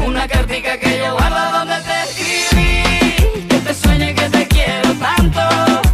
Una 0.05 0.29
cartica 0.29 0.77
que 0.79 0.97
yo 0.99 1.11
guardo 1.11 1.59
donde 1.59 1.75
te 1.81 2.03
escribí. 2.03 3.47
Que 3.49 3.59
te 3.59 3.73
sueño 3.73 4.09
y 4.11 4.13
que 4.13 4.29
te 4.29 4.47
quiero 4.47 4.93
tanto. 4.93 5.84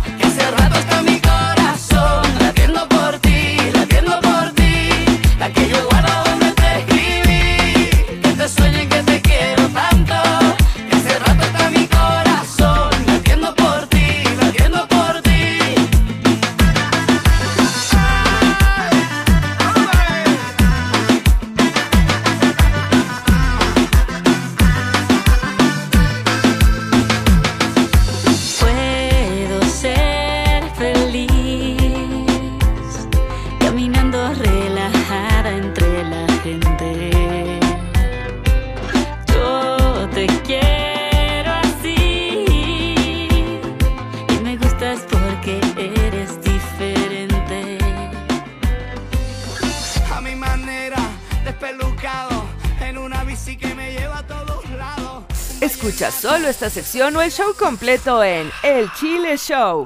Esta 56.51 56.69
sección 56.69 57.15
o 57.15 57.21
el 57.21 57.31
show 57.31 57.53
completo 57.57 58.21
en 58.21 58.51
El 58.61 58.91
Chile 58.91 59.37
Show. 59.37 59.85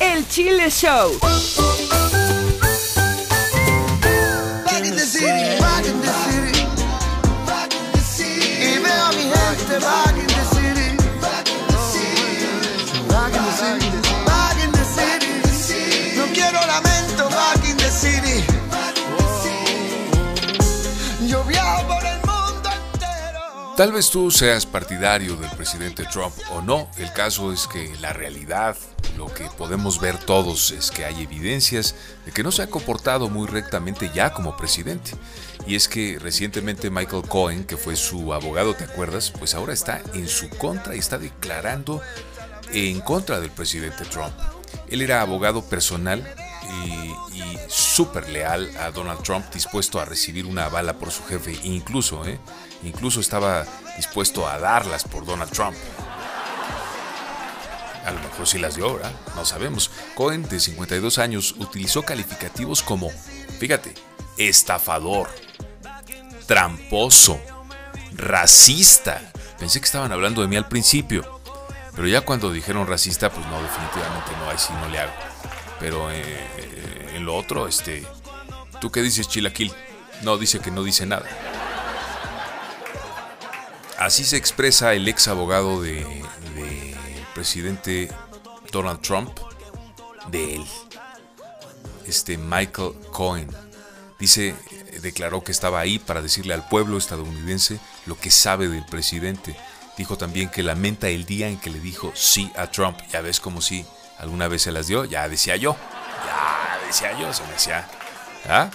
El 0.00 0.28
Chile 0.28 0.70
Show. 0.70 1.61
Tal 23.76 23.90
vez 23.90 24.10
tú 24.10 24.30
seas 24.30 24.66
partidario 24.66 25.34
del 25.36 25.50
presidente 25.52 26.04
Trump 26.04 26.34
o 26.50 26.60
no, 26.60 26.90
el 26.98 27.10
caso 27.14 27.52
es 27.52 27.66
que 27.66 27.90
la 28.02 28.12
realidad, 28.12 28.76
lo 29.16 29.32
que 29.32 29.44
podemos 29.56 29.98
ver 29.98 30.18
todos 30.18 30.72
es 30.72 30.90
que 30.90 31.06
hay 31.06 31.22
evidencias 31.22 31.94
de 32.26 32.32
que 32.32 32.42
no 32.42 32.52
se 32.52 32.62
ha 32.62 32.66
comportado 32.66 33.30
muy 33.30 33.48
rectamente 33.48 34.10
ya 34.14 34.34
como 34.34 34.58
presidente. 34.58 35.12
Y 35.66 35.74
es 35.74 35.88
que 35.88 36.18
recientemente 36.20 36.90
Michael 36.90 37.26
Cohen, 37.26 37.64
que 37.64 37.78
fue 37.78 37.96
su 37.96 38.34
abogado, 38.34 38.74
¿te 38.74 38.84
acuerdas? 38.84 39.30
Pues 39.30 39.54
ahora 39.54 39.72
está 39.72 40.02
en 40.12 40.28
su 40.28 40.50
contra 40.50 40.94
y 40.94 40.98
está 40.98 41.16
declarando 41.16 42.02
en 42.74 43.00
contra 43.00 43.40
del 43.40 43.50
presidente 43.50 44.04
Trump. 44.04 44.34
Él 44.88 45.00
era 45.00 45.22
abogado 45.22 45.64
personal 45.64 46.22
y, 46.72 47.12
súper 47.68 48.28
leal 48.28 48.70
a 48.78 48.90
Donald 48.90 49.22
Trump, 49.22 49.46
dispuesto 49.52 50.00
a 50.00 50.04
recibir 50.04 50.46
una 50.46 50.68
bala 50.68 50.94
por 50.94 51.10
su 51.10 51.24
jefe, 51.24 51.58
incluso, 51.62 52.26
¿eh? 52.26 52.38
incluso 52.82 53.20
estaba 53.20 53.64
dispuesto 53.96 54.46
a 54.46 54.58
darlas 54.58 55.04
por 55.04 55.24
Donald 55.24 55.50
Trump. 55.50 55.76
A 58.04 58.10
lo 58.10 58.20
mejor 58.20 58.46
sí 58.46 58.58
las 58.58 58.74
dio, 58.74 58.94
¿verdad? 58.94 59.12
No 59.36 59.44
sabemos. 59.44 59.90
Cohen, 60.14 60.48
de 60.48 60.58
52 60.58 61.18
años, 61.18 61.54
utilizó 61.58 62.02
calificativos 62.02 62.82
como, 62.82 63.10
fíjate, 63.58 63.94
estafador, 64.36 65.28
tramposo, 66.46 67.40
racista. 68.14 69.32
Pensé 69.58 69.80
que 69.80 69.86
estaban 69.86 70.10
hablando 70.12 70.42
de 70.42 70.48
mí 70.48 70.56
al 70.56 70.68
principio, 70.68 71.40
pero 71.94 72.08
ya 72.08 72.22
cuando 72.22 72.50
dijeron 72.50 72.86
racista, 72.86 73.30
pues 73.30 73.46
no, 73.46 73.62
definitivamente 73.62 74.32
no, 74.38 74.50
ahí 74.50 74.58
sí 74.58 74.72
no 74.80 74.88
le 74.88 74.98
hago. 74.98 75.12
Pero 75.82 76.12
eh, 76.12 76.22
eh, 76.22 77.12
en 77.16 77.24
lo 77.24 77.36
otro, 77.36 77.66
este... 77.66 78.06
¿Tú 78.80 78.92
qué 78.92 79.02
dices, 79.02 79.28
Chilaquil? 79.28 79.72
No, 80.22 80.38
dice 80.38 80.60
que 80.60 80.70
no 80.70 80.84
dice 80.84 81.06
nada. 81.06 81.26
Así 83.98 84.24
se 84.24 84.36
expresa 84.36 84.94
el 84.94 85.08
ex 85.08 85.26
abogado 85.26 85.82
de, 85.82 86.04
de 86.54 86.96
presidente 87.34 88.08
Donald 88.70 89.00
Trump, 89.00 89.36
de 90.28 90.56
él, 90.56 90.64
este 92.06 92.38
Michael 92.38 92.92
Cohen. 93.10 93.48
Dice, 94.18 94.54
declaró 95.02 95.42
que 95.42 95.50
estaba 95.50 95.80
ahí 95.80 95.98
para 95.98 96.22
decirle 96.22 96.54
al 96.54 96.68
pueblo 96.68 96.96
estadounidense 96.96 97.80
lo 98.06 98.16
que 98.16 98.30
sabe 98.30 98.68
del 98.68 98.84
presidente. 98.86 99.56
Dijo 99.98 100.16
también 100.16 100.48
que 100.48 100.62
lamenta 100.62 101.08
el 101.08 101.26
día 101.26 101.48
en 101.48 101.58
que 101.58 101.70
le 101.70 101.80
dijo 101.80 102.12
sí 102.14 102.52
a 102.56 102.68
Trump. 102.68 102.98
Ya 103.12 103.20
ves 103.20 103.40
como 103.40 103.60
si 103.60 103.84
alguna 104.22 104.48
vez 104.48 104.62
se 104.62 104.72
las 104.72 104.86
dio, 104.86 105.04
ya 105.04 105.28
decía 105.28 105.56
yo. 105.56 105.76
Ya 106.24 106.78
decía 106.86 107.18
yo, 107.18 107.32
se 107.34 107.42
me 107.44 107.52
decía. 107.52 107.86
¿Ah? 108.48 108.70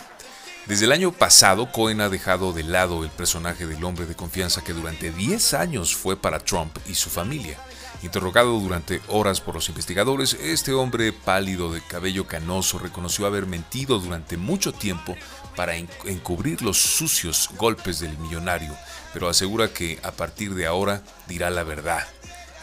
Desde 0.67 0.85
el 0.85 0.91
año 0.91 1.11
pasado, 1.13 1.71
Cohen 1.71 2.01
ha 2.01 2.09
dejado 2.09 2.51
de 2.51 2.63
lado 2.63 3.03
el 3.05 3.09
personaje 3.09 3.65
del 3.65 3.83
hombre 3.85 4.05
de 4.05 4.15
confianza 4.15 4.63
que 4.63 4.73
durante 4.73 5.11
10 5.11 5.53
años 5.53 5.95
fue 5.95 6.17
para 6.17 6.39
Trump 6.39 6.77
y 6.87 6.95
su 6.95 7.09
familia. 7.09 7.57
Interrogado 8.03 8.59
durante 8.59 9.01
horas 9.07 9.41
por 9.41 9.55
los 9.55 9.69
investigadores, 9.69 10.33
este 10.35 10.73
hombre 10.73 11.13
pálido 11.13 11.71
de 11.71 11.81
cabello 11.81 12.27
canoso 12.27 12.77
reconoció 12.77 13.25
haber 13.25 13.47
mentido 13.47 13.97
durante 13.99 14.37
mucho 14.37 14.71
tiempo 14.73 15.15
para 15.55 15.75
en- 15.77 15.89
encubrir 16.05 16.61
los 16.61 16.77
sucios 16.77 17.49
golpes 17.55 17.99
del 17.99 18.15
millonario, 18.19 18.75
pero 19.13 19.29
asegura 19.29 19.69
que 19.69 19.99
a 20.03 20.11
partir 20.11 20.53
de 20.53 20.67
ahora 20.67 21.01
dirá 21.27 21.49
la 21.49 21.63
verdad, 21.63 22.05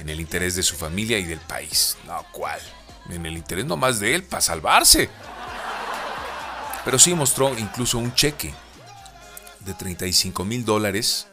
en 0.00 0.08
el 0.08 0.20
interés 0.20 0.54
de 0.56 0.62
su 0.62 0.76
familia 0.76 1.18
y 1.18 1.24
del 1.24 1.40
país. 1.40 1.96
No, 2.06 2.24
¿cuál? 2.32 2.60
En 3.10 3.26
el 3.26 3.36
interés 3.36 3.64
nomás 3.64 4.00
de 4.00 4.14
él, 4.14 4.22
para 4.24 4.40
salvarse. 4.40 5.08
Pero 6.84 6.98
sí 6.98 7.14
mostró 7.14 7.56
incluso 7.58 7.98
un 7.98 8.14
cheque 8.14 8.54
de 9.60 9.74
35 9.74 10.44
mil 10.44 10.64
dólares. 10.64 11.28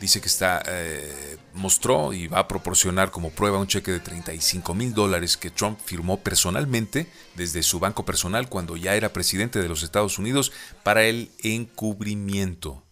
Dice 0.00 0.20
que 0.20 0.28
está, 0.28 0.62
eh, 0.66 1.36
mostró 1.52 2.12
y 2.12 2.26
va 2.26 2.40
a 2.40 2.48
proporcionar 2.48 3.10
como 3.10 3.30
prueba 3.30 3.58
un 3.58 3.66
cheque 3.66 3.92
de 3.92 4.00
35 4.00 4.74
mil 4.74 4.94
dólares 4.94 5.36
que 5.36 5.50
Trump 5.50 5.78
firmó 5.84 6.20
personalmente 6.20 7.06
desde 7.34 7.62
su 7.62 7.78
banco 7.80 8.04
personal 8.04 8.48
cuando 8.48 8.76
ya 8.76 8.94
era 8.94 9.12
presidente 9.12 9.60
de 9.60 9.68
los 9.68 9.82
Estados 9.82 10.18
Unidos 10.18 10.52
para 10.82 11.04
el 11.04 11.30
encubrimiento. 11.42 12.82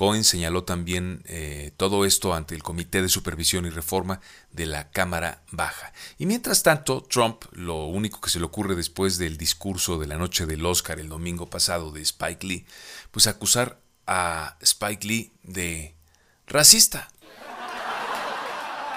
Cohen 0.00 0.24
señaló 0.24 0.64
también 0.64 1.22
eh, 1.26 1.72
todo 1.76 2.06
esto 2.06 2.32
ante 2.32 2.54
el 2.54 2.62
Comité 2.62 3.02
de 3.02 3.10
Supervisión 3.10 3.66
y 3.66 3.68
Reforma 3.68 4.22
de 4.50 4.64
la 4.64 4.90
Cámara 4.90 5.42
Baja. 5.50 5.92
Y 6.16 6.24
mientras 6.24 6.62
tanto, 6.62 7.02
Trump, 7.02 7.44
lo 7.52 7.84
único 7.84 8.18
que 8.18 8.30
se 8.30 8.38
le 8.38 8.46
ocurre 8.46 8.74
después 8.76 9.18
del 9.18 9.36
discurso 9.36 9.98
de 9.98 10.06
la 10.06 10.16
noche 10.16 10.46
del 10.46 10.64
Oscar 10.64 11.00
el 11.00 11.10
domingo 11.10 11.50
pasado 11.50 11.90
de 11.90 12.00
Spike 12.00 12.46
Lee, 12.46 12.66
pues 13.10 13.26
acusar 13.26 13.78
a 14.06 14.56
Spike 14.62 15.06
Lee 15.06 15.34
de 15.42 15.94
racista. 16.46 17.10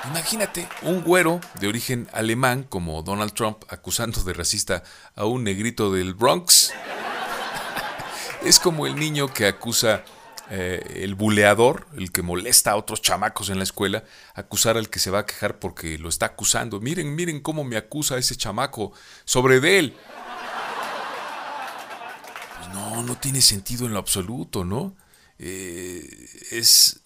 Imagínate 0.05 0.69
un 0.83 1.01
güero 1.01 1.41
de 1.59 1.67
origen 1.67 2.07
alemán 2.13 2.63
como 2.63 3.03
Donald 3.03 3.33
Trump 3.33 3.65
acusando 3.67 4.23
de 4.23 4.31
racista 4.31 4.83
a 5.15 5.25
un 5.25 5.43
negrito 5.43 5.91
del 5.91 6.13
Bronx. 6.13 6.71
Es 8.45 8.57
como 8.57 8.87
el 8.87 8.95
niño 8.95 9.33
que 9.33 9.47
acusa 9.47 10.05
eh, 10.55 11.01
el 11.01 11.15
buleador, 11.15 11.87
el 11.97 12.11
que 12.11 12.21
molesta 12.21 12.73
a 12.73 12.75
otros 12.75 13.01
chamacos 13.01 13.49
en 13.49 13.57
la 13.57 13.63
escuela, 13.63 14.03
acusar 14.35 14.77
al 14.77 14.87
que 14.87 14.99
se 14.99 15.09
va 15.09 15.17
a 15.19 15.25
quejar 15.25 15.57
porque 15.57 15.97
lo 15.97 16.09
está 16.09 16.27
acusando. 16.27 16.79
Miren, 16.79 17.15
miren 17.15 17.39
cómo 17.39 17.63
me 17.63 17.75
acusa 17.75 18.19
ese 18.19 18.35
chamaco 18.35 18.93
sobre 19.25 19.59
de 19.59 19.79
él. 19.79 19.97
Pues 22.59 22.71
no, 22.71 23.01
no 23.01 23.17
tiene 23.17 23.41
sentido 23.41 23.87
en 23.87 23.93
lo 23.93 23.99
absoluto, 23.99 24.63
¿no? 24.63 24.95
Eh, 25.39 26.29
es, 26.51 26.99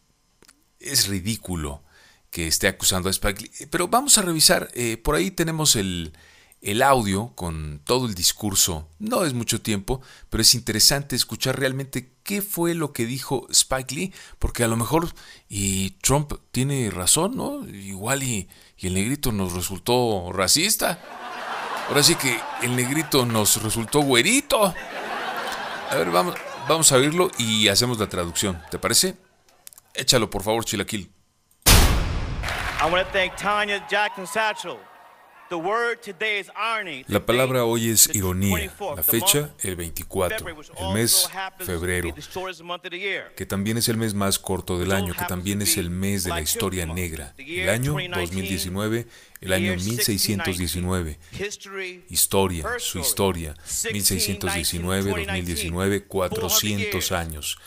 es 0.82 1.08
ridículo 1.08 1.86
que 2.30 2.48
esté 2.48 2.68
acusando 2.68 3.08
a 3.08 3.12
Spike 3.12 3.44
Lee. 3.44 3.68
Pero 3.72 3.88
vamos 3.88 4.18
a 4.18 4.24
revisar, 4.24 4.70
eh, 4.74 4.98
por 4.98 5.16
ahí 5.16 5.32
tenemos 5.32 5.78
el, 5.78 6.12
el 6.68 6.82
audio 6.82 7.32
con 7.34 7.80
todo 7.86 8.08
el 8.08 8.14
discurso. 8.14 8.90
No 9.00 9.24
es 9.24 9.34
mucho 9.34 9.62
tiempo, 9.62 10.02
pero 10.30 10.42
es 10.42 10.54
interesante 10.54 11.16
escuchar 11.16 11.58
realmente 11.58 12.12
qué 12.24 12.42
fue 12.42 12.76
lo 12.76 12.92
que 12.92 13.06
dijo 13.06 13.48
Spike 13.50 13.96
Lee, 13.96 14.14
porque 14.38 14.66
a 14.66 14.68
lo 14.68 14.76
mejor 14.76 15.08
y 15.48 15.92
Trump 16.02 16.34
tiene 16.52 16.90
razón, 16.90 17.38
¿no? 17.38 17.66
Igual 17.70 18.22
y, 18.24 18.50
el 18.80 18.96
negrito 18.96 19.32
nos 19.32 19.54
resultó 19.54 20.32
racista. 20.34 21.00
Ahora 21.88 22.04
sí 22.04 22.16
que 22.16 22.38
el 22.62 22.76
negrito 22.76 23.26
nos 23.26 23.64
resultó 23.64 24.02
güerito. 24.02 24.66
A 25.90 25.96
ver, 25.96 26.12
vamos, 26.12 26.36
vamos 26.68 26.92
a 26.92 26.98
oírlo 26.98 27.32
y 27.38 27.70
hacemos 27.70 27.98
la 27.98 28.10
traducción. 28.10 28.62
¿Te 28.70 28.78
parece? 28.78 29.16
Échalo, 29.94 30.30
por 30.30 30.44
favor, 30.44 30.66
Chilaquil. 30.66 31.10
I 31.66 32.92
want 32.92 33.08
to 33.08 33.14
thank 33.14 33.38
Tanya 33.38 33.84
Jackson 33.90 34.28
Satchel. 34.28 34.78
La 37.08 37.26
palabra 37.26 37.64
hoy 37.64 37.90
es 37.90 38.14
ironía. 38.14 38.72
La 38.96 39.04
fecha, 39.04 39.54
el 39.62 39.76
24. 39.76 40.48
El 40.48 40.94
mes, 40.94 41.30
febrero. 41.60 42.14
Que 43.36 43.46
también 43.46 43.78
es 43.78 43.90
el 43.90 43.98
mes 43.98 44.14
más 44.14 44.40
corto 44.40 44.80
del 44.80 44.92
año, 44.92 45.14
que 45.14 45.26
también 45.26 45.62
es 45.62 45.78
el 45.78 45.90
mes 45.90 46.24
de 46.24 46.32
la 46.32 46.42
historia 46.42 46.86
negra. 46.86 47.34
El 47.38 47.70
año 47.70 47.94
2019, 47.94 49.08
el 49.42 49.54
año 49.54 49.76
1619. 49.76 51.20
Historia, 52.10 52.66
su 52.80 53.00
historia. 53.00 53.56
1619, 53.92 55.10
2019, 55.10 56.04
400 56.04 57.12
años. 57.12 57.58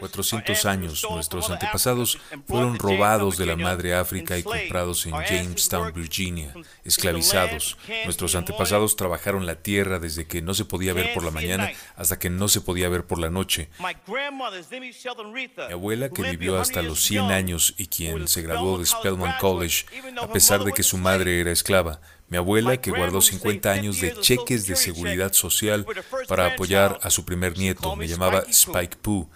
400 0.00 0.64
años, 0.64 1.06
nuestros 1.10 1.50
antepasados 1.50 2.18
fueron 2.46 2.78
robados 2.78 3.36
de 3.36 3.46
la 3.46 3.56
madre 3.56 3.94
África 3.94 4.38
y 4.38 4.42
comprados 4.42 5.06
en 5.06 5.12
Jamestown, 5.12 5.92
Virginia, 5.92 6.54
esclavizados. 6.84 7.76
Nuestros 8.04 8.34
antepasados 8.36 8.96
trabajaron 8.96 9.44
la 9.44 9.56
tierra 9.56 9.98
desde 9.98 10.26
que 10.26 10.40
no 10.40 10.54
se 10.54 10.64
podía 10.64 10.92
ver 10.92 11.12
por 11.14 11.24
la 11.24 11.30
mañana 11.30 11.70
hasta 11.96 12.18
que 12.18 12.30
no 12.30 12.48
se 12.48 12.60
podía 12.60 12.88
ver 12.88 13.06
por 13.06 13.18
la 13.18 13.28
noche. 13.30 13.70
Mi 13.80 15.72
abuela, 15.72 16.08
que 16.10 16.22
vivió 16.22 16.60
hasta 16.60 16.82
los 16.82 17.02
100 17.02 17.24
años 17.32 17.74
y 17.76 17.86
quien 17.86 18.28
se 18.28 18.42
graduó 18.42 18.78
de 18.78 18.86
Spelman 18.86 19.34
College, 19.40 19.86
a 20.20 20.28
pesar 20.28 20.64
de 20.64 20.72
que 20.72 20.82
su 20.82 20.96
madre 20.96 21.40
era 21.40 21.50
esclava, 21.50 22.00
mi 22.28 22.36
abuela, 22.36 22.76
que 22.76 22.90
guardó 22.90 23.20
50 23.20 23.70
años 23.70 24.00
de 24.00 24.18
cheques 24.20 24.66
de 24.66 24.76
seguridad 24.76 25.32
social 25.32 25.86
para 26.28 26.46
apoyar 26.46 26.98
a 27.02 27.10
su 27.10 27.24
primer 27.24 27.56
nieto, 27.56 27.96
me 27.96 28.06
llamaba 28.06 28.44
Spike 28.48 28.96
Pooh. 29.00 29.28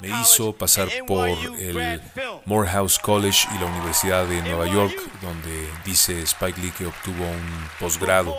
Me 0.00 0.08
hizo 0.22 0.54
pasar 0.54 0.88
por 1.06 1.28
el 1.28 2.00
Morehouse 2.46 2.98
College 2.98 3.46
y 3.54 3.58
la 3.58 3.66
Universidad 3.66 4.26
de 4.26 4.40
Nueva 4.40 4.66
York, 4.66 4.94
donde 5.20 5.68
dice 5.84 6.22
Spike 6.22 6.58
Lee 6.60 6.72
que 6.76 6.86
obtuvo 6.86 7.24
un 7.24 7.68
posgrado. 7.78 8.34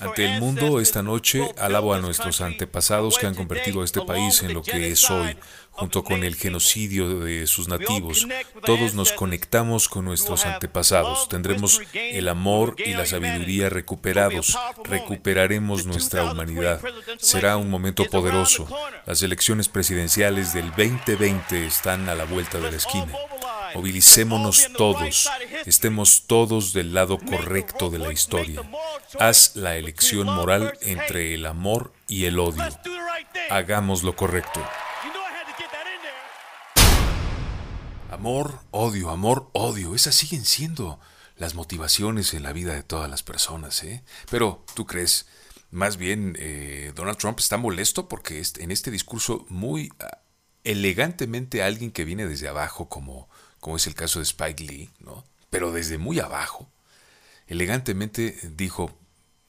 Ante 0.00 0.24
el 0.24 0.40
mundo 0.40 0.80
esta 0.80 1.02
noche 1.02 1.48
alabo 1.56 1.94
a 1.94 2.00
nuestros 2.00 2.40
antepasados 2.40 3.16
que 3.16 3.26
han 3.26 3.36
convertido 3.36 3.82
a 3.82 3.84
este 3.84 4.00
país 4.00 4.42
en 4.42 4.54
lo 4.54 4.62
que 4.62 4.90
es 4.90 5.08
hoy, 5.08 5.36
junto 5.74 6.04
con 6.04 6.22
el 6.22 6.36
genocidio 6.36 7.20
de 7.20 7.46
sus 7.46 7.68
nativos. 7.68 8.26
Todos 8.64 8.94
nos 8.94 9.12
conectamos 9.12 9.88
con 9.88 10.04
nuestros 10.04 10.46
antepasados. 10.46 11.28
Tendremos 11.28 11.80
el 11.92 12.28
amor 12.28 12.76
y 12.78 12.92
la 12.92 13.06
sabiduría 13.06 13.68
recuperados. 13.68 14.56
Recuperaremos 14.84 15.84
nuestra 15.86 16.30
humanidad. 16.30 16.80
Será 17.18 17.56
un 17.56 17.70
momento 17.70 18.04
poderoso. 18.04 18.68
Las 19.04 19.22
elecciones 19.22 19.68
presidenciales 19.68 20.54
del 20.54 20.70
2020 20.70 21.66
están 21.66 22.08
a 22.08 22.14
la 22.14 22.24
vuelta 22.24 22.58
de 22.58 22.70
la 22.70 22.76
esquina. 22.76 23.12
Movilicémonos 23.74 24.68
todos, 24.76 25.28
estemos 25.66 26.24
todos 26.28 26.72
del 26.72 26.94
lado 26.94 27.18
correcto 27.18 27.90
de 27.90 27.98
la 27.98 28.12
historia. 28.12 28.62
Haz 29.18 29.56
la 29.56 29.76
elección 29.76 30.26
moral 30.26 30.78
entre 30.82 31.34
el 31.34 31.44
amor 31.44 31.92
y 32.06 32.26
el 32.26 32.38
odio. 32.38 32.62
Hagamos 33.50 34.04
lo 34.04 34.14
correcto. 34.14 34.64
Amor, 38.14 38.60
odio, 38.70 39.10
amor, 39.10 39.50
odio. 39.52 39.94
Esas 39.94 40.14
siguen 40.14 40.44
siendo 40.44 41.00
las 41.36 41.54
motivaciones 41.54 42.32
en 42.32 42.42
la 42.42 42.52
vida 42.52 42.74
de 42.74 42.82
todas 42.82 43.10
las 43.10 43.22
personas, 43.22 43.82
¿eh? 43.82 44.02
Pero, 44.30 44.64
¿tú 44.74 44.86
crees? 44.86 45.26
Más 45.70 45.96
bien, 45.96 46.36
eh, 46.38 46.92
Donald 46.94 47.18
Trump 47.18 47.40
está 47.40 47.56
molesto 47.56 48.08
porque 48.08 48.42
en 48.58 48.70
este 48.70 48.90
discurso 48.90 49.44
muy 49.48 49.92
ah, 49.98 50.18
elegantemente 50.62 51.62
alguien 51.62 51.90
que 51.90 52.04
viene 52.04 52.26
desde 52.26 52.48
abajo 52.48 52.88
como 52.88 53.28
como 53.58 53.76
es 53.76 53.86
el 53.86 53.94
caso 53.94 54.18
de 54.18 54.24
Spike 54.24 54.62
Lee, 54.62 54.90
¿no? 55.00 55.24
pero 55.48 55.72
desde 55.72 55.96
muy 55.96 56.20
abajo, 56.20 56.70
elegantemente 57.46 58.38
dijo, 58.56 58.98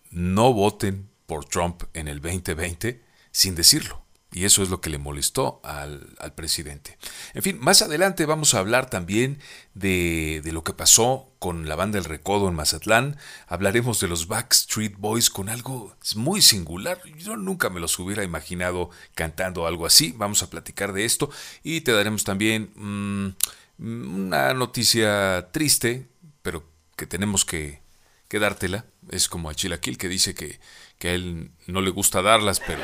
no 0.09 0.53
voten 0.53 1.09
por 1.25 1.43
Trump 1.43 1.83
en 1.93 2.07
el 2.07 2.21
2020 2.21 3.03
sin 3.31 3.55
decirlo. 3.55 4.04
Y 4.35 4.45
eso 4.45 4.61
es 4.61 4.69
lo 4.69 4.81
que 4.81 4.89
le 4.91 4.99
molestó 4.99 5.61
al, 5.63 6.15
al 6.19 6.33
presidente. 6.33 6.97
En 7.33 7.41
fin, 7.41 7.57
más 7.59 7.81
adelante 7.81 8.25
vamos 8.25 8.53
a 8.53 8.59
hablar 8.59 8.89
también 8.89 9.39
de, 9.73 10.41
de, 10.43 10.51
lo 10.51 10.63
que 10.63 10.73
pasó 10.73 11.31
con 11.39 11.67
la 11.67 11.75
banda 11.75 11.97
El 11.97 12.05
Recodo 12.05 12.47
en 12.47 12.53
Mazatlán. 12.53 13.17
Hablaremos 13.47 13.99
de 14.01 14.09
los 14.09 14.27
Backstreet 14.27 14.97
Boys 14.97 15.29
con 15.29 15.49
algo 15.49 15.95
muy 16.15 16.41
singular. 16.41 17.01
Yo 17.17 17.37
nunca 17.37 17.69
me 17.69 17.79
los 17.79 17.97
hubiera 17.97 18.23
imaginado 18.23 18.89
cantando 19.15 19.65
algo 19.65 19.85
así. 19.85 20.13
Vamos 20.17 20.43
a 20.43 20.49
platicar 20.49 20.91
de 20.93 21.05
esto 21.05 21.31
y 21.63 21.81
te 21.81 21.93
daremos 21.93 22.23
también... 22.23 22.71
Mmm, 22.75 23.29
una 23.77 24.53
noticia 24.53 25.49
triste, 25.51 26.07
pero 26.41 26.63
que 26.95 27.05
tenemos 27.05 27.45
que, 27.45 27.81
que 28.27 28.39
dártela. 28.39 28.85
Es 29.09 29.27
como 29.27 29.49
a 29.49 29.55
Chilaquil 29.55 29.97
que 29.97 30.09
dice 30.09 30.33
que, 30.33 30.59
que 30.97 31.09
a 31.09 31.13
él 31.13 31.51
no 31.67 31.81
le 31.81 31.89
gusta 31.89 32.21
darlas, 32.21 32.61
pero 32.65 32.81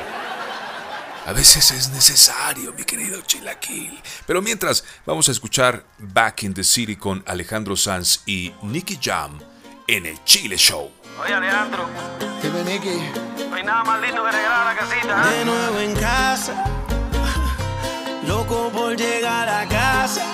a 1.26 1.32
veces 1.32 1.70
es 1.70 1.90
necesario, 1.90 2.72
mi 2.72 2.84
querido 2.84 3.20
Chilaquil. 3.22 4.00
Pero 4.26 4.42
mientras, 4.42 4.84
vamos 5.06 5.28
a 5.28 5.32
escuchar 5.32 5.84
Back 5.98 6.42
in 6.44 6.54
the 6.54 6.64
City 6.64 6.96
con 6.96 7.22
Alejandro 7.26 7.76
Sanz 7.76 8.22
y 8.26 8.52
Nicky 8.62 8.98
Jam 9.00 9.38
en 9.86 10.06
el 10.06 10.22
Chile 10.24 10.56
Show. 10.56 10.90
Oye, 11.22 11.34
Alejandro. 11.34 11.88
Dime, 12.42 12.64
Nicky. 12.64 13.48
No 13.48 13.54
hay 13.54 13.62
nada 13.64 13.84
más 13.84 14.00
lindo 14.00 14.24
que 14.24 14.30
regresar 14.32 14.52
a 14.52 14.64
la 14.64 14.80
casita. 14.80 15.30
De 15.30 15.44
nuevo 15.44 15.78
en 15.78 15.94
casa, 15.94 16.64
loco 18.26 18.70
por 18.72 18.96
llegar 18.96 19.48
a 19.48 19.68
casa. 19.68 20.24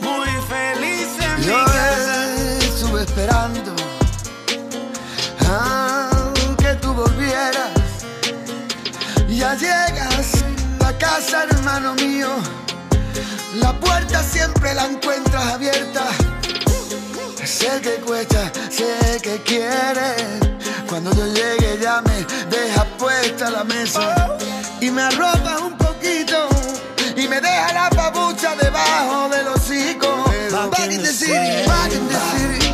Muy 0.00 0.28
feliz 0.48 1.08
en 1.20 1.40
mi 1.40 1.46
Yo 1.46 1.64
casa. 1.64 2.56
estuve 2.58 3.02
esperando 3.02 3.74
que 6.58 6.74
tú 6.76 6.92
volvieras. 6.94 7.83
Ya 9.36 9.56
llegas 9.56 10.44
a 10.86 10.92
casa, 10.96 11.44
hermano 11.50 11.94
mío. 11.94 12.28
La 13.54 13.72
puerta 13.80 14.22
siempre 14.22 14.72
la 14.74 14.86
encuentras 14.86 15.44
abierta. 15.54 16.04
Sé 17.44 17.80
que 17.82 17.96
cuesta, 18.06 18.52
sé 18.70 19.20
que 19.22 19.42
quieres. 19.42 20.22
Cuando 20.88 21.12
yo 21.14 21.26
llegue 21.26 21.78
ya 21.82 22.00
me 22.02 22.24
dejas 22.48 22.86
puesta 22.96 23.50
la 23.50 23.64
mesa 23.64 24.36
y 24.80 24.90
me 24.90 25.02
arropas 25.02 25.60
un 25.62 25.76
poquito 25.78 26.48
y 27.16 27.26
me 27.26 27.40
deja 27.40 27.72
la 27.72 27.90
pabucha 27.90 28.54
debajo 28.54 29.28
del 29.30 29.48
hocico. 29.48 30.24
Back 30.70 30.92
in 30.92 31.02
the 31.02 31.12
city, 31.12 31.66
back 31.66 31.92
in 31.92 32.06
the 32.08 32.18
city, 32.30 32.72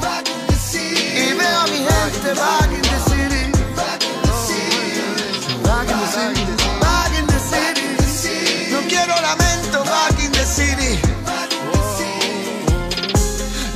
back 0.00 0.28
in 0.28 0.46
the 0.46 0.54
city. 0.54 1.30
Y 1.30 1.32
veo 1.34 1.60
a 1.60 1.66
mi 1.66 1.78
gente 1.78 2.34
back 2.40 2.71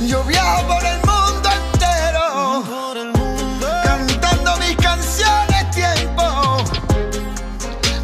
Yo 0.07 0.23
viajo 0.23 0.65
por 0.67 0.85
el 0.85 0.97
mundo 1.05 1.49
entero, 1.51 2.63
cantando 3.83 4.55
mis 4.55 4.77
canciones 4.77 5.69
tiempo. 5.71 6.63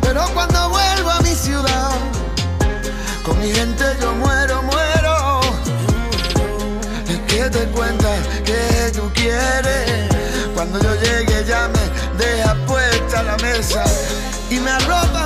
Pero 0.01 0.25
cuando 0.33 0.67
vuelvo 0.67 1.11
a 1.11 1.21
mi 1.21 1.33
ciudad, 1.33 1.91
con 3.23 3.39
mi 3.39 3.53
gente 3.53 3.85
yo 4.01 4.13
muero, 4.15 4.61
muero. 4.63 5.39
Es 7.07 7.19
que 7.21 7.49
te 7.49 7.65
cuentas 7.71 8.19
que 8.43 8.91
tú 8.93 9.09
quieres. 9.13 10.09
Cuando 10.53 10.81
yo 10.81 10.95
llegue 10.95 11.45
ya 11.45 11.69
me 11.69 12.21
deja 12.21 12.53
puesta 12.67 13.23
la 13.23 13.37
mesa 13.37 13.85
y 14.49 14.59
me 14.59 14.71
arropa 14.71 15.22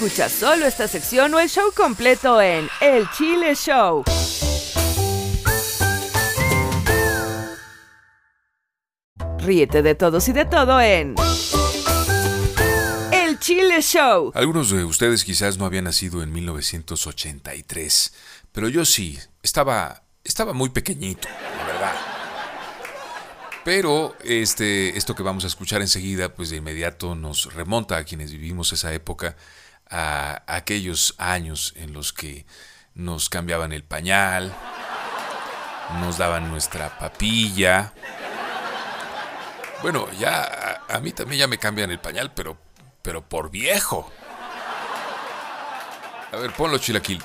Escucha 0.00 0.30
solo 0.30 0.64
esta 0.64 0.88
sección 0.88 1.34
o 1.34 1.40
el 1.40 1.50
show 1.50 1.70
completo 1.76 2.40
en 2.40 2.70
El 2.80 3.06
Chile 3.10 3.54
Show. 3.54 4.02
Ríete 9.40 9.82
de 9.82 9.94
todos 9.94 10.26
y 10.28 10.32
de 10.32 10.46
todo 10.46 10.80
en 10.80 11.16
El 13.12 13.38
Chile 13.40 13.82
Show. 13.82 14.32
Algunos 14.34 14.70
de 14.70 14.84
ustedes 14.84 15.22
quizás 15.22 15.58
no 15.58 15.66
habían 15.66 15.84
nacido 15.84 16.22
en 16.22 16.32
1983, 16.32 18.14
pero 18.52 18.70
yo 18.70 18.86
sí, 18.86 19.18
estaba, 19.42 20.04
estaba 20.24 20.54
muy 20.54 20.70
pequeñito, 20.70 21.28
la 21.58 21.66
verdad. 21.66 21.94
Pero 23.66 24.16
este, 24.24 24.96
esto 24.96 25.14
que 25.14 25.22
vamos 25.22 25.44
a 25.44 25.48
escuchar 25.48 25.82
enseguida, 25.82 26.34
pues 26.34 26.48
de 26.48 26.56
inmediato 26.56 27.14
nos 27.14 27.52
remonta 27.52 27.98
a 27.98 28.04
quienes 28.04 28.32
vivimos 28.32 28.72
esa 28.72 28.94
época, 28.94 29.36
a 29.90 30.42
aquellos 30.46 31.14
años 31.18 31.72
en 31.76 31.92
los 31.92 32.12
que 32.12 32.46
nos 32.94 33.28
cambiaban 33.28 33.72
el 33.72 33.82
pañal, 33.82 34.54
nos 36.00 36.18
daban 36.18 36.48
nuestra 36.48 36.98
papilla. 36.98 37.92
Bueno, 39.82 40.08
ya 40.18 40.82
a, 40.88 41.00
mí 41.00 41.12
también 41.12 41.40
ya 41.40 41.46
me 41.46 41.58
cambian 41.58 41.90
el 41.90 41.98
pañal, 41.98 42.32
pero, 42.34 42.58
pero 43.02 43.26
por 43.26 43.50
viejo. 43.50 44.10
A 46.32 46.36
ver, 46.36 46.52
ponlo 46.52 46.78
chilaquil. 46.78 47.22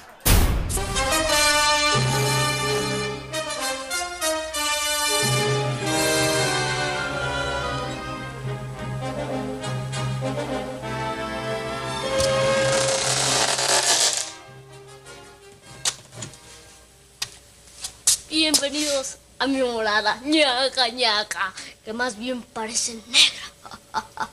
Bienvenidos 18.37 19.15
a 19.39 19.47
mi 19.47 19.63
morada, 19.63 20.19
ñaca 20.25 20.89
ñaca, 20.89 21.53
que 21.85 21.93
más 21.93 22.17
bien 22.17 22.41
parece 22.41 22.99
negra. 23.07 23.45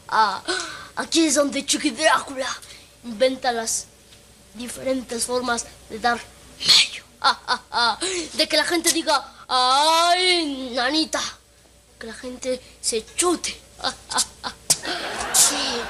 Aquí 0.97 1.27
es 1.27 1.37
donde 1.37 1.65
Chucky 1.65 1.91
Drácula 1.91 2.49
inventa 3.05 3.53
las 3.53 3.87
diferentes 4.55 5.25
formas 5.25 5.67
de 5.89 6.01
dar 6.01 6.21
medio. 6.59 7.05
De 8.33 8.49
que 8.49 8.57
la 8.57 8.65
gente 8.65 8.91
diga, 8.93 9.25
¡ay, 9.47 10.73
nanita! 10.75 11.23
Que 11.97 12.09
la 12.09 12.15
gente 12.15 12.61
se 12.81 13.07
chute. 13.15 13.57
Sí, 15.33 15.81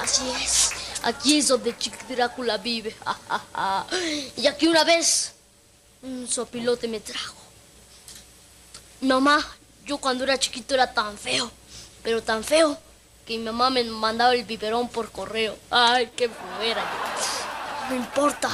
así 0.00 0.28
es. 0.42 0.70
Aquí 1.04 1.38
es 1.38 1.46
donde 1.46 1.78
Chucky 1.78 2.12
Drácula 2.12 2.56
vive. 2.58 2.92
Y 4.36 4.48
aquí 4.48 4.66
una 4.66 4.82
vez 4.82 5.32
un 6.02 6.26
sopilote 6.26 6.88
me 6.88 6.98
trajo. 6.98 7.41
Mamá, 9.02 9.44
yo 9.84 9.98
cuando 9.98 10.22
era 10.22 10.38
chiquito 10.38 10.74
era 10.74 10.94
tan 10.94 11.18
feo, 11.18 11.50
pero 12.04 12.22
tan 12.22 12.44
feo, 12.44 12.78
que 13.26 13.36
mi 13.36 13.44
mamá 13.44 13.68
me 13.68 13.82
mandaba 13.82 14.32
el 14.32 14.44
biberón 14.44 14.88
por 14.88 15.10
correo. 15.10 15.56
Ay, 15.70 16.12
qué 16.16 16.28
feo 16.28 16.62
era 16.62 16.82
yo. 16.82 17.90
No 17.90 17.96
importa, 17.96 18.48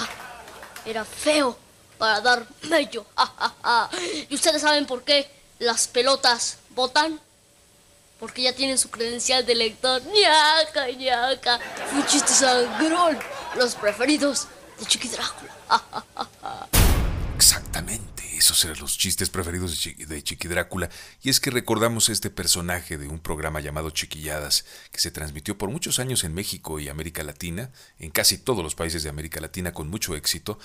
era 0.86 1.04
feo 1.04 1.54
para 1.98 2.22
dar 2.22 2.46
mello. 2.62 3.04
¿Y 4.30 4.34
ustedes 4.34 4.62
saben 4.62 4.86
por 4.86 5.02
qué 5.02 5.30
las 5.58 5.86
pelotas 5.86 6.56
botan? 6.70 7.20
Porque 8.18 8.40
ya 8.40 8.54
tienen 8.54 8.78
su 8.78 8.88
credencial 8.88 9.44
de 9.44 9.54
lector. 9.54 10.02
ñaca, 10.02 10.90
ñaca. 10.90 11.60
Un 11.92 12.06
chiste 12.06 12.32
sangrón. 12.32 13.18
Los 13.54 13.74
preferidos 13.74 14.48
de 14.80 14.86
Chiqui 14.86 15.08
Drácula. 15.08 15.54
Exactamente, 17.36 18.07
esos 18.38 18.64
eran 18.64 18.78
los 18.78 18.96
chistes 18.96 19.30
preferidos 19.30 19.82
de 19.96 20.22
Chiqui, 20.22 20.48
Drácula. 20.48 20.88
Y 21.22 21.30
es 21.30 21.40
que 21.40 21.50
recordamos 21.50 22.08
este 22.08 22.30
personaje 22.30 22.98
de 22.98 23.08
un 23.08 23.18
programa 23.18 23.60
llamado 23.60 23.90
Chiquilladas, 23.90 24.64
que 24.92 25.00
se 25.00 25.10
transmitió 25.10 25.58
por 25.58 25.70
muchos 25.70 25.98
años 25.98 26.24
en 26.24 26.34
México 26.34 26.78
y 26.78 26.88
América 26.88 27.22
Latina, 27.22 27.70
en 27.98 28.10
casi 28.10 28.38
todos 28.38 28.62
los 28.62 28.74
países 28.74 29.02
de 29.02 29.10
América 29.10 29.40
Latina 29.40 29.72
con 29.72 29.88
mucho 29.88 30.14
éxito, 30.16 30.58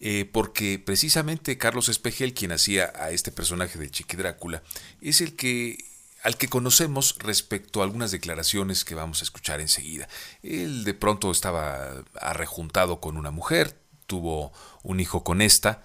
eh, 0.00 0.28
porque 0.30 0.78
precisamente 0.78 1.58
Carlos 1.58 1.88
Espejel, 1.88 2.34
quien 2.34 2.52
hacía 2.52 2.92
a 2.96 3.10
este 3.10 3.32
personaje 3.32 3.78
de 3.78 3.90
Chiqui 3.90 4.16
Drácula, 4.16 4.62
es 5.00 5.20
el 5.20 5.36
que 5.36 5.84
al 6.22 6.36
que 6.36 6.48
conocemos 6.48 7.16
respecto 7.18 7.80
a 7.80 7.84
algunas 7.84 8.10
declaraciones 8.10 8.84
que 8.84 8.94
vamos 8.94 9.20
a 9.20 9.24
escuchar 9.24 9.60
enseguida. 9.60 10.06
Él 10.42 10.84
de 10.84 10.94
pronto 10.94 11.30
estaba 11.30 12.04
arrejuntado 12.14 13.00
con 13.00 13.16
una 13.16 13.30
mujer, 13.30 13.74
tuvo 14.06 14.52
un 14.82 15.00
hijo 15.00 15.24
con 15.24 15.40
esta, 15.40 15.82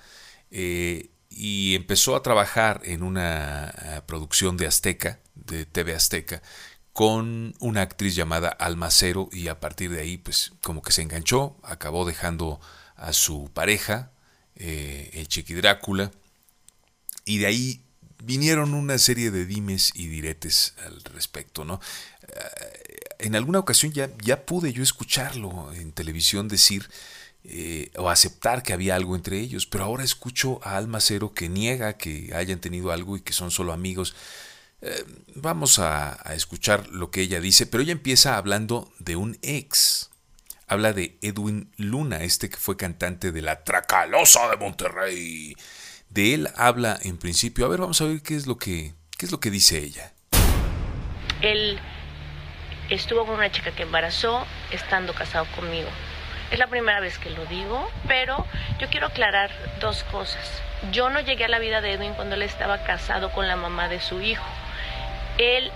eh, 0.52 1.10
y 1.36 1.76
empezó 1.76 2.16
a 2.16 2.24
trabajar 2.24 2.82
en 2.86 3.04
una 3.04 3.68
eh, 3.68 4.02
producción 4.06 4.56
de 4.56 4.68
Azteca, 4.68 5.20
de 5.36 5.66
TV 5.66 5.94
Azteca, 5.94 6.42
con 6.94 7.54
una 7.60 7.82
actriz 7.82 8.16
llamada 8.16 8.48
Almacero 8.48 9.28
y 9.34 9.50
a 9.50 9.60
partir 9.60 9.92
de 9.92 10.00
ahí 10.00 10.18
pues 10.18 10.54
como 10.64 10.82
que 10.82 10.94
se 10.94 11.02
enganchó, 11.02 11.58
acabó 11.62 12.06
dejando 12.06 12.62
a 12.96 13.12
su 13.12 13.52
pareja, 13.54 14.12
eh, 14.56 15.10
el 15.14 15.28
Chiqui 15.28 15.56
Drácula, 15.56 16.12
y 17.26 17.40
de 17.40 17.48
ahí 17.48 17.82
vinieron 18.24 18.74
una 18.74 18.98
serie 18.98 19.30
de 19.30 19.46
dimes 19.46 19.92
y 19.94 20.08
diretes 20.08 20.74
al 20.86 21.04
respecto, 21.04 21.66
¿no? 21.66 21.82
Eh, 22.30 23.00
En 23.20 23.36
alguna 23.36 23.60
ocasión 23.60 23.92
ya, 23.92 24.10
ya 24.24 24.46
pude 24.46 24.72
yo 24.72 24.84
escucharlo 24.84 25.74
en 25.74 25.92
televisión 25.92 26.48
decir 26.48 26.90
eh, 27.48 27.92
o 27.98 28.10
aceptar 28.10 28.64
que 28.64 28.74
había 28.74 28.96
algo 28.96 29.16
entre 29.16 29.40
ellos, 29.40 29.66
pero 29.66 29.84
ahora 29.84 30.04
escucho 30.04 30.60
a 30.64 30.78
Alma 30.78 31.00
Cero 31.00 31.34
que 31.34 31.48
niega 31.50 31.98
que 31.98 32.32
hayan 32.34 32.60
tenido 32.60 32.92
algo 32.92 33.18
y 33.18 33.22
que 33.22 33.34
son 33.34 33.52
solo 33.52 33.72
amigos. 33.72 34.16
Eh, 34.82 35.06
vamos 35.36 35.80
a, 35.80 36.18
a 36.28 36.34
escuchar 36.34 36.88
lo 36.88 37.12
que 37.12 37.22
ella 37.22 37.40
dice, 37.40 37.66
pero 37.66 37.84
ella 37.84 37.92
empieza 37.92 38.38
hablando 38.38 38.92
de 39.00 39.16
un 39.16 39.38
ex. 39.42 40.10
Habla 40.68 40.94
de 40.94 41.20
Edwin 41.22 41.72
Luna, 41.78 42.24
este 42.24 42.50
que 42.50 42.58
fue 42.58 42.76
cantante 42.76 43.32
de 43.32 43.42
La 43.44 43.64
Tracalosa 43.64 44.50
de 44.50 44.58
Monterrey. 44.58 45.56
De 46.10 46.34
él 46.34 46.50
habla 46.56 46.98
en 47.04 47.18
principio. 47.18 47.66
A 47.66 47.70
ver, 47.70 47.80
vamos 47.80 48.02
a 48.02 48.06
ver 48.06 48.22
qué 48.24 48.36
es 48.36 48.48
lo 48.48 48.58
que, 48.58 48.96
qué 49.18 49.28
es 49.28 49.32
lo 49.32 49.40
que 49.40 49.52
dice 49.52 49.78
ella. 49.78 50.14
Él 51.42 51.80
estuvo 52.90 53.26
con 53.26 53.36
una 53.36 53.52
chica 53.52 53.76
que 53.76 53.84
embarazó 53.84 54.46
estando 54.72 55.14
casado 55.14 55.46
conmigo. 55.56 55.90
Es 56.56 56.60
la 56.60 56.68
primera 56.68 57.02
vez 57.02 57.20
que 57.20 57.32
lo 57.32 57.46
digo, 57.48 57.86
pero 58.08 58.46
yo 58.80 58.88
quiero 58.88 59.08
aclarar 59.08 59.52
dos 59.82 60.06
cosas. 60.06 60.62
Yo 60.90 61.10
no 61.10 61.20
llegué 61.20 61.44
a 61.44 61.50
la 61.50 61.60
vida 61.60 61.82
de 61.82 61.92
Edwin 61.92 62.14
cuando 62.14 62.36
él 62.36 62.44
estaba 62.44 62.78
casado 62.78 63.30
con 63.34 63.50
la 63.50 63.58
mamá 63.58 63.90
de 63.90 64.00
su 64.00 64.22
hijo. 64.22 64.46
Él 65.38 65.70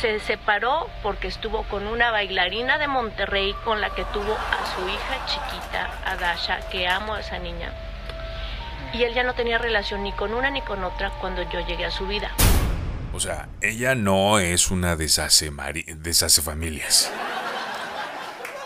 se 0.00 0.18
separó 0.20 0.88
porque 1.02 1.28
estuvo 1.28 1.64
con 1.64 1.86
una 1.86 2.10
bailarina 2.10 2.78
de 2.78 2.88
Monterrey 2.88 3.54
con 3.64 3.82
la 3.82 3.90
que 3.90 4.06
tuvo 4.14 4.32
a 4.32 4.74
su 4.74 4.88
hija 4.88 5.26
chiquita, 5.26 5.90
Adasha, 6.06 6.60
que 6.70 6.88
amo 6.88 7.12
a 7.12 7.20
esa 7.20 7.38
niña. 7.38 7.70
Y 8.94 9.02
él 9.02 9.12
ya 9.12 9.24
no 9.24 9.34
tenía 9.34 9.58
relación 9.58 10.04
ni 10.04 10.12
con 10.12 10.32
una 10.32 10.48
ni 10.48 10.62
con 10.62 10.82
otra 10.84 11.10
cuando 11.20 11.42
yo 11.50 11.60
llegué 11.66 11.84
a 11.84 11.90
su 11.90 12.06
vida. 12.06 12.30
O 13.12 13.20
sea, 13.20 13.50
ella 13.60 13.94
no 13.94 14.38
es 14.38 14.70
una 14.70 14.96
deshace, 14.96 15.50
familias. 16.40 17.12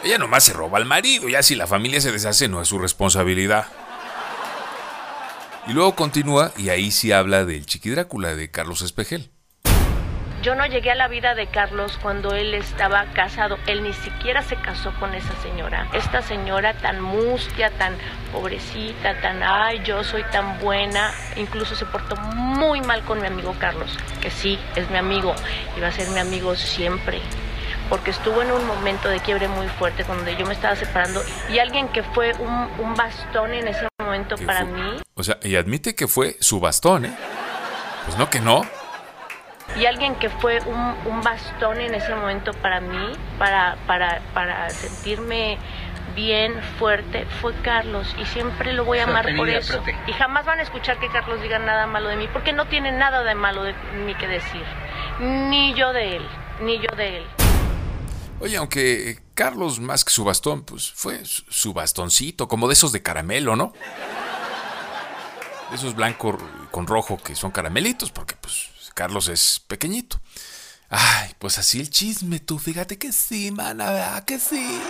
Ella 0.02 0.16
nomás 0.16 0.44
se 0.44 0.54
roba 0.54 0.78
al 0.78 0.86
marido, 0.86 1.28
ya 1.28 1.42
si 1.42 1.54
la 1.54 1.66
familia 1.66 2.00
se 2.00 2.10
deshace 2.10 2.48
no 2.48 2.62
es 2.62 2.68
su 2.68 2.78
responsabilidad. 2.78 3.66
Y 5.66 5.72
luego 5.72 5.94
continúa 5.94 6.52
y 6.56 6.70
ahí 6.70 6.90
sí 6.90 7.12
habla 7.12 7.44
del 7.44 7.66
Chiqui 7.66 7.90
Drácula 7.90 8.34
de 8.34 8.50
Carlos 8.50 8.80
Espejel. 8.80 9.30
Yo 10.42 10.54
no 10.54 10.64
llegué 10.64 10.90
a 10.90 10.94
la 10.94 11.06
vida 11.06 11.34
de 11.34 11.48
Carlos 11.48 11.98
cuando 12.00 12.34
él 12.34 12.54
estaba 12.54 13.04
casado. 13.12 13.58
Él 13.66 13.82
ni 13.82 13.92
siquiera 13.92 14.42
se 14.42 14.56
casó 14.56 14.90
con 14.98 15.14
esa 15.14 15.34
señora. 15.42 15.86
Esta 15.92 16.22
señora 16.22 16.72
tan 16.78 17.02
mustia, 17.02 17.70
tan 17.76 17.94
pobrecita, 18.32 19.20
tan, 19.20 19.42
ay, 19.42 19.82
yo 19.84 20.02
soy 20.02 20.24
tan 20.32 20.58
buena. 20.60 21.12
Incluso 21.36 21.76
se 21.76 21.84
portó 21.84 22.16
muy 22.16 22.80
mal 22.80 23.02
con 23.04 23.20
mi 23.20 23.26
amigo 23.26 23.54
Carlos, 23.58 23.98
que 24.22 24.30
sí, 24.30 24.58
es 24.76 24.88
mi 24.90 24.96
amigo 24.96 25.34
y 25.76 25.80
va 25.80 25.88
a 25.88 25.92
ser 25.92 26.08
mi 26.08 26.20
amigo 26.20 26.56
siempre. 26.56 27.20
Porque 27.90 28.12
estuvo 28.12 28.40
en 28.40 28.50
un 28.50 28.66
momento 28.66 29.10
de 29.10 29.20
quiebre 29.20 29.48
muy 29.48 29.68
fuerte 29.68 30.04
donde 30.04 30.34
yo 30.36 30.46
me 30.46 30.54
estaba 30.54 30.74
separando 30.76 31.22
y 31.52 31.58
alguien 31.58 31.88
que 31.88 32.02
fue 32.02 32.32
un, 32.38 32.70
un 32.78 32.94
bastón 32.94 33.52
en 33.52 33.68
ese 33.68 33.86
momento 34.00 34.36
para 34.46 34.64
mí 34.64 35.02
O 35.14 35.22
sea, 35.22 35.38
y 35.42 35.56
admite 35.56 35.94
que 35.94 36.08
fue 36.08 36.36
su 36.40 36.60
bastón, 36.60 37.04
¿eh? 37.06 37.14
Pues 38.06 38.16
no 38.16 38.30
que 38.30 38.40
no. 38.40 38.62
Y 39.76 39.86
alguien 39.86 40.14
que 40.16 40.30
fue 40.30 40.60
un, 40.66 40.94
un 41.04 41.20
bastón 41.20 41.80
en 41.80 41.94
ese 41.94 42.14
momento 42.14 42.52
para 42.54 42.80
mí, 42.80 43.12
para, 43.38 43.76
para, 43.86 44.20
para 44.34 44.70
sentirme 44.70 45.58
bien, 46.14 46.60
fuerte, 46.78 47.26
fue 47.40 47.54
Carlos. 47.62 48.14
Y 48.18 48.24
siempre 48.26 48.72
lo 48.72 48.84
voy 48.84 48.98
a 48.98 49.04
amar 49.04 49.34
por 49.36 49.48
eso. 49.48 49.82
Y 50.06 50.12
jamás 50.12 50.44
van 50.44 50.58
a 50.58 50.62
escuchar 50.62 50.98
que 50.98 51.08
Carlos 51.08 51.40
diga 51.42 51.58
nada 51.58 51.86
malo 51.86 52.08
de 52.08 52.16
mí, 52.16 52.28
porque 52.32 52.52
no 52.52 52.66
tiene 52.66 52.92
nada 52.92 53.22
de 53.22 53.34
malo 53.34 53.62
de 53.62 53.74
mí 54.04 54.14
que 54.14 54.26
decir. 54.26 54.64
Ni 55.20 55.74
yo 55.74 55.92
de 55.92 56.16
él, 56.16 56.28
ni 56.62 56.78
yo 56.78 56.94
de 56.96 57.18
él. 57.18 57.26
Oye, 58.40 58.56
aunque 58.56 59.22
Carlos, 59.34 59.80
más 59.80 60.04
que 60.04 60.12
su 60.12 60.24
bastón, 60.24 60.62
pues 60.64 60.90
fue 60.90 61.22
su 61.24 61.72
bastoncito, 61.74 62.48
como 62.48 62.68
de 62.68 62.72
esos 62.72 62.90
de 62.90 63.02
caramelo, 63.02 63.54
¿no? 63.54 63.72
De 65.70 65.76
esos 65.76 65.94
blancos 65.94 66.36
con 66.70 66.86
rojo 66.86 67.18
que 67.18 67.36
son 67.36 67.50
caramelitos, 67.50 68.10
porque 68.10 68.34
pues 68.40 68.70
Carlos 68.94 69.28
es 69.28 69.60
pequeñito. 69.66 70.20
Ay, 70.88 71.34
pues 71.38 71.58
así 71.58 71.80
el 71.80 71.90
chisme, 71.90 72.40
tú, 72.40 72.58
fíjate 72.58 72.98
que 72.98 73.12
sí, 73.12 73.50
mana, 73.52 73.90
¿verdad 73.90 74.24
que 74.24 74.38
sí? 74.40 74.80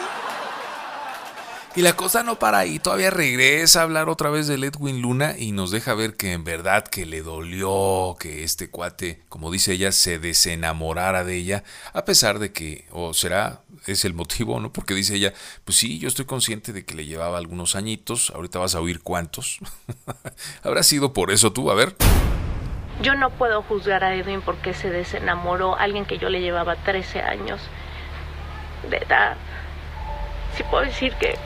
Y 1.76 1.82
la 1.82 1.92
cosa 1.92 2.24
no 2.24 2.36
para 2.36 2.58
ahí, 2.58 2.80
todavía 2.80 3.10
regresa 3.10 3.78
a 3.78 3.82
hablar 3.84 4.08
otra 4.08 4.28
vez 4.28 4.48
de 4.48 4.54
Edwin 4.54 5.00
Luna 5.00 5.36
y 5.38 5.52
nos 5.52 5.70
deja 5.70 5.94
ver 5.94 6.16
que 6.16 6.32
en 6.32 6.42
verdad 6.42 6.82
que 6.82 7.06
le 7.06 7.22
dolió 7.22 8.16
que 8.18 8.42
este 8.42 8.68
cuate, 8.70 9.22
como 9.28 9.52
dice 9.52 9.74
ella, 9.74 9.92
se 9.92 10.18
desenamorara 10.18 11.22
de 11.22 11.36
ella, 11.36 11.62
a 11.92 12.04
pesar 12.04 12.40
de 12.40 12.52
que, 12.52 12.86
o 12.90 13.14
será, 13.14 13.60
es 13.86 14.04
el 14.04 14.14
motivo, 14.14 14.58
¿no? 14.58 14.72
Porque 14.72 14.94
dice 14.94 15.14
ella, 15.14 15.32
pues 15.64 15.78
sí, 15.78 16.00
yo 16.00 16.08
estoy 16.08 16.24
consciente 16.24 16.72
de 16.72 16.84
que 16.84 16.96
le 16.96 17.06
llevaba 17.06 17.38
algunos 17.38 17.76
añitos, 17.76 18.32
ahorita 18.34 18.58
vas 18.58 18.74
a 18.74 18.80
oír 18.80 19.00
cuántos. 19.00 19.60
Habrá 20.64 20.82
sido 20.82 21.12
por 21.12 21.30
eso 21.30 21.52
tú, 21.52 21.70
a 21.70 21.74
ver. 21.76 21.94
Yo 23.00 23.14
no 23.14 23.30
puedo 23.30 23.62
juzgar 23.62 24.02
a 24.02 24.16
Edwin 24.16 24.42
porque 24.42 24.74
se 24.74 24.90
desenamoró 24.90 25.78
alguien 25.78 26.04
que 26.04 26.18
yo 26.18 26.30
le 26.30 26.40
llevaba 26.40 26.74
13 26.74 27.20
años 27.20 27.60
de 28.90 28.96
edad. 28.96 29.36
Sí 30.56 30.64
puedo 30.68 30.84
decir 30.84 31.14
que 31.14 31.38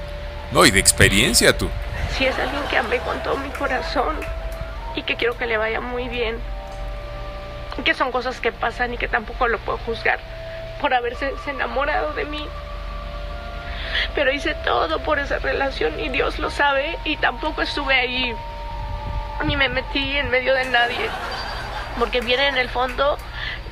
No, 0.54 0.64
y 0.64 0.70
de 0.70 0.78
experiencia 0.78 1.58
tú. 1.58 1.68
sí 2.16 2.26
es 2.26 2.38
alguien 2.38 2.62
que 2.70 2.78
amé 2.78 2.98
con 2.98 3.20
todo 3.24 3.36
mi 3.38 3.48
corazón 3.50 4.16
y 4.94 5.02
que 5.02 5.16
quiero 5.16 5.36
que 5.36 5.46
le 5.46 5.56
vaya 5.56 5.80
muy 5.80 6.08
bien. 6.08 6.38
Que 7.84 7.92
son 7.92 8.12
cosas 8.12 8.38
que 8.38 8.52
pasan 8.52 8.94
y 8.94 8.96
que 8.96 9.08
tampoco 9.08 9.48
lo 9.48 9.58
puedo 9.58 9.78
juzgar 9.78 10.20
por 10.80 10.94
haberse 10.94 11.34
enamorado 11.48 12.12
de 12.12 12.24
mí. 12.26 12.46
Pero 14.14 14.30
hice 14.30 14.54
todo 14.64 15.00
por 15.00 15.18
esa 15.18 15.40
relación 15.40 15.98
y 15.98 16.08
Dios 16.08 16.38
lo 16.38 16.50
sabe 16.50 16.96
y 17.02 17.16
tampoco 17.16 17.62
estuve 17.62 17.94
ahí 17.94 18.32
ni 19.46 19.56
me 19.56 19.68
metí 19.68 20.16
en 20.16 20.30
medio 20.30 20.54
de 20.54 20.66
nadie. 20.66 21.10
Porque 21.98 22.20
viene 22.20 22.46
en 22.46 22.58
el 22.58 22.68
fondo 22.68 23.18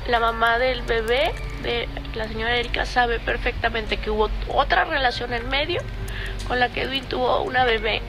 la 0.07 0.19
mamá 0.19 0.59
del 0.59 0.81
bebé, 0.81 1.33
de 1.61 1.87
la 2.15 2.27
señora 2.27 2.55
Erika, 2.57 2.85
sabe 2.85 3.19
perfectamente 3.19 3.97
que 3.97 4.09
hubo 4.09 4.29
otra 4.49 4.85
relación 4.85 5.33
en 5.33 5.47
medio 5.49 5.81
con 6.47 6.59
la 6.59 6.69
que 6.69 6.83
Edwin 6.83 7.05
tuvo 7.05 7.41
una 7.41 7.63
bebé. 7.65 8.01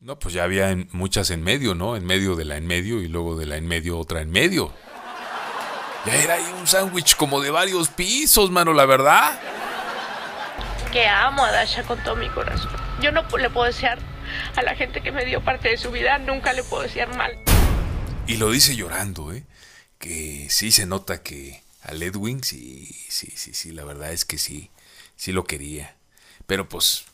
No, 0.00 0.18
pues 0.18 0.34
ya 0.34 0.44
había 0.44 0.70
en- 0.70 0.88
muchas 0.92 1.30
en 1.30 1.42
medio, 1.42 1.74
¿no? 1.74 1.96
En 1.96 2.04
medio 2.04 2.34
de 2.36 2.44
la 2.44 2.56
en 2.56 2.66
medio 2.66 3.00
y 3.00 3.08
luego 3.08 3.36
de 3.36 3.46
la 3.46 3.56
en 3.56 3.66
medio 3.66 3.98
otra 3.98 4.20
en 4.20 4.30
medio. 4.30 4.72
Ya 6.04 6.16
era 6.16 6.34
ahí 6.34 6.44
un 6.58 6.66
sándwich 6.66 7.14
como 7.16 7.40
de 7.40 7.50
varios 7.50 7.88
pisos, 7.88 8.50
mano, 8.50 8.72
la 8.72 8.84
verdad. 8.86 9.38
Que 10.92 11.06
amo 11.06 11.44
a 11.44 11.52
Dasha 11.52 11.84
con 11.84 12.02
todo 12.02 12.16
mi 12.16 12.28
corazón. 12.30 12.72
Yo 13.00 13.12
no 13.12 13.22
le 13.38 13.48
puedo 13.50 13.66
desear 13.66 13.98
a 14.56 14.62
la 14.62 14.74
gente 14.74 15.00
que 15.00 15.12
me 15.12 15.24
dio 15.24 15.42
parte 15.42 15.68
de 15.68 15.76
su 15.76 15.90
vida, 15.92 16.18
nunca 16.18 16.52
le 16.52 16.64
puedo 16.64 16.82
desear 16.82 17.16
mal. 17.16 17.32
Y 18.26 18.36
lo 18.36 18.50
dice 18.50 18.74
llorando, 18.76 19.32
¿eh? 19.32 19.44
Que 19.98 20.48
sí 20.50 20.72
se 20.72 20.84
nota 20.86 21.22
que 21.22 21.62
al 21.82 22.02
Edwin, 22.02 22.42
sí, 22.42 22.96
sí, 23.08 23.32
sí, 23.34 23.54
sí, 23.54 23.72
la 23.72 23.84
verdad 23.84 24.12
es 24.12 24.24
que 24.24 24.38
sí, 24.38 24.70
sí 25.16 25.32
lo 25.32 25.44
quería. 25.44 25.96
Pero 26.46 26.68
pues 26.68 27.04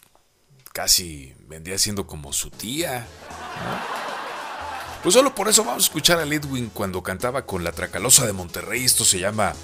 casi 0.73 1.35
vendría 1.47 1.79
siendo 1.79 2.07
como 2.07 2.33
su 2.33 2.51
tía. 2.51 3.07
Pues 5.03 5.14
solo 5.14 5.35
por 5.35 5.49
eso 5.49 5.64
vamos 5.64 5.85
a 5.85 5.87
escuchar 5.87 6.19
al 6.19 6.33
Edwin 6.33 6.71
cuando 6.73 7.03
cantaba 7.03 7.47
con 7.47 7.64
la 7.64 7.73
Tracalosa 7.73 8.27
de 8.27 8.33
Monterrey. 8.33 8.85
Esto 8.85 9.05
se 9.05 9.19
llama 9.19 9.55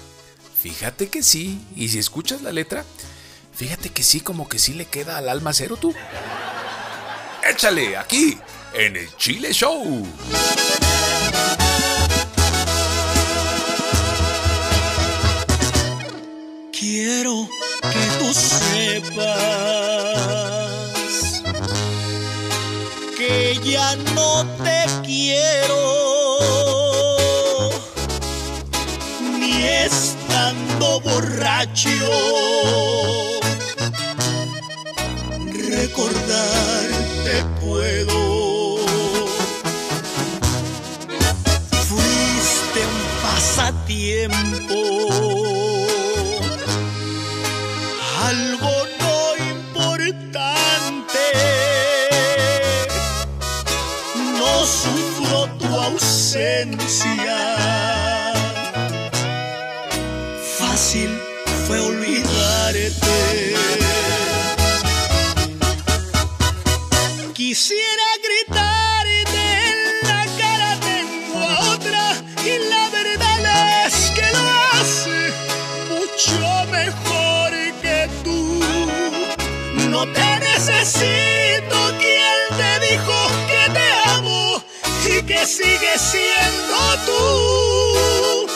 Fíjate 0.61 1.09
que 1.09 1.21
sí. 1.21 1.63
Y 1.75 1.89
si 1.89 1.99
escuchas 1.99 2.41
la 2.41 2.51
letra, 2.51 2.83
fíjate 3.53 3.89
que 3.89 4.01
sí, 4.01 4.21
como 4.21 4.49
que 4.49 4.57
sí 4.57 4.73
le 4.73 4.85
queda 4.85 5.17
al 5.17 5.29
alma 5.29 5.53
cero 5.53 5.77
tú. 5.79 5.93
Échale 7.47 7.95
aquí, 7.97 8.39
en 8.73 8.95
el 8.95 9.15
Chile 9.17 9.53
Show. 9.53 10.07
Quiero 16.87 17.49
que 17.81 18.03
tú 18.19 18.31
sepas 18.31 19.25
que 23.17 23.59
ya 23.63 23.95
no 24.13 24.45
te 24.63 24.85
quiero, 25.03 25.81
ni 29.39 29.63
estando 29.63 31.01
borracho. 31.01 31.89
Recordarte 35.69 36.94
Fácil 60.57 61.09
fue 61.65 61.79
olvidarte. 61.79 63.55
Quisiera 67.33 68.07
gritarte 68.25 69.43
en 69.69 69.77
la 70.03 70.25
cara 70.37 70.77
tengo 70.81 71.39
a 71.39 71.73
otra 71.73 72.03
y 72.43 72.69
la 72.69 72.89
verdad 72.89 73.87
es 73.87 74.11
que 74.11 74.25
lo 74.33 74.45
hace 74.73 75.17
mucho 75.89 76.37
mejor 76.69 77.51
que 77.81 78.09
tú. 78.25 78.59
No 79.89 80.05
te 80.11 80.39
necesito, 80.39 81.34
sigue 85.45 85.97
siendo 85.97 86.77
tú. 87.05 88.47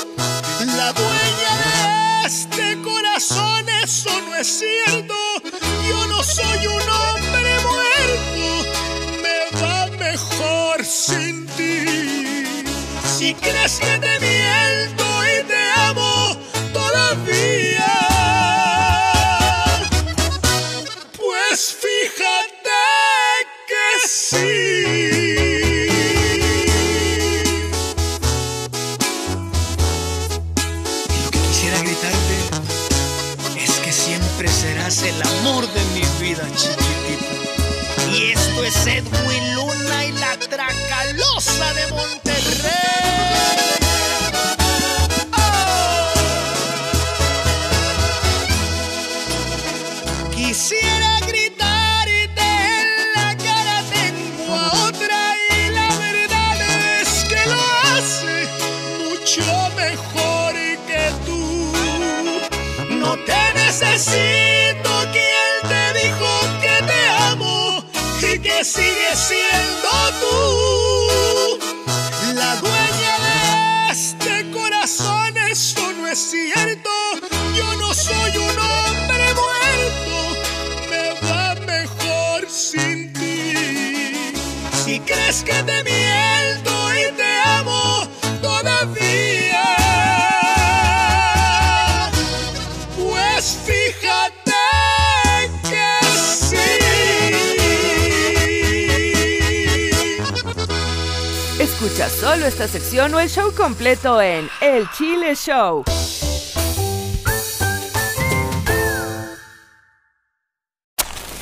La 0.76 0.92
dueña 0.94 1.54
de 1.62 2.28
este 2.28 2.82
corazón, 2.82 3.68
eso 3.84 4.10
no 4.22 4.36
es 4.36 4.48
cierto. 4.48 5.14
Yo 5.88 6.08
no 6.08 6.24
soy 6.24 6.68
un 6.68 6.90
hombre 6.90 7.52
muerto, 7.70 8.66
me 9.22 9.60
va 9.62 9.88
mejor 9.98 10.84
sin 10.84 11.46
ti. 11.48 12.66
Si 13.18 13.34
crees 13.36 13.80
que 13.80 13.98
te 14.00 14.20
Crees 85.40 85.44
que 85.44 85.64
te 85.64 85.84
miento 85.84 86.72
y 86.96 87.12
te 87.16 87.32
amo 87.46 88.08
todavía, 88.42 89.66
pues 92.98 93.58
fíjate 93.66 94.52
que 95.64 95.88
sí. 96.26 96.58
Escucha 101.60 102.10
solo 102.10 102.46
esta 102.46 102.68
sección 102.68 103.14
o 103.14 103.20
el 103.20 103.30
show 103.30 103.54
completo 103.56 104.22
en 104.22 104.50
El 104.62 104.90
Chile 104.92 105.36
Show. 105.36 105.84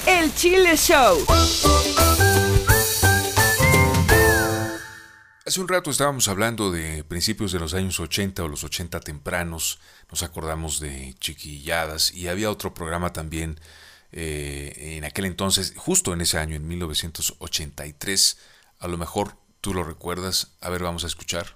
El 0.05 0.33
Chile 0.35 0.75
Show. 0.77 1.25
Hace 5.47 5.61
un 5.61 5.69
rato 5.69 5.89
estábamos 5.89 6.27
hablando 6.27 6.71
de 6.71 7.05
principios 7.05 7.53
de 7.53 7.59
los 7.59 7.73
años 7.73 8.01
80 8.01 8.43
o 8.43 8.49
los 8.49 8.65
80 8.65 8.99
tempranos, 8.99 9.79
nos 10.11 10.21
acordamos 10.21 10.81
de 10.81 11.15
chiquilladas 11.21 12.13
y 12.13 12.27
había 12.27 12.51
otro 12.51 12.73
programa 12.73 13.13
también 13.13 13.57
eh, 14.11 14.97
en 14.97 15.05
aquel 15.05 15.23
entonces, 15.23 15.73
justo 15.77 16.11
en 16.11 16.19
ese 16.19 16.37
año, 16.37 16.57
en 16.57 16.67
1983, 16.67 18.37
a 18.79 18.89
lo 18.89 18.97
mejor 18.97 19.37
tú 19.61 19.73
lo 19.73 19.85
recuerdas, 19.85 20.51
a 20.59 20.69
ver, 20.69 20.83
vamos 20.83 21.05
a 21.05 21.07
escuchar. 21.07 21.55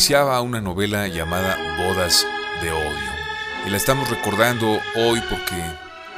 Iniciaba 0.00 0.40
una 0.40 0.62
novela 0.62 1.08
llamada 1.08 1.58
Bodas 1.76 2.26
de 2.62 2.72
Odio. 2.72 3.12
Y 3.66 3.68
la 3.68 3.76
estamos 3.76 4.08
recordando 4.08 4.80
hoy 4.96 5.20
porque 5.28 5.62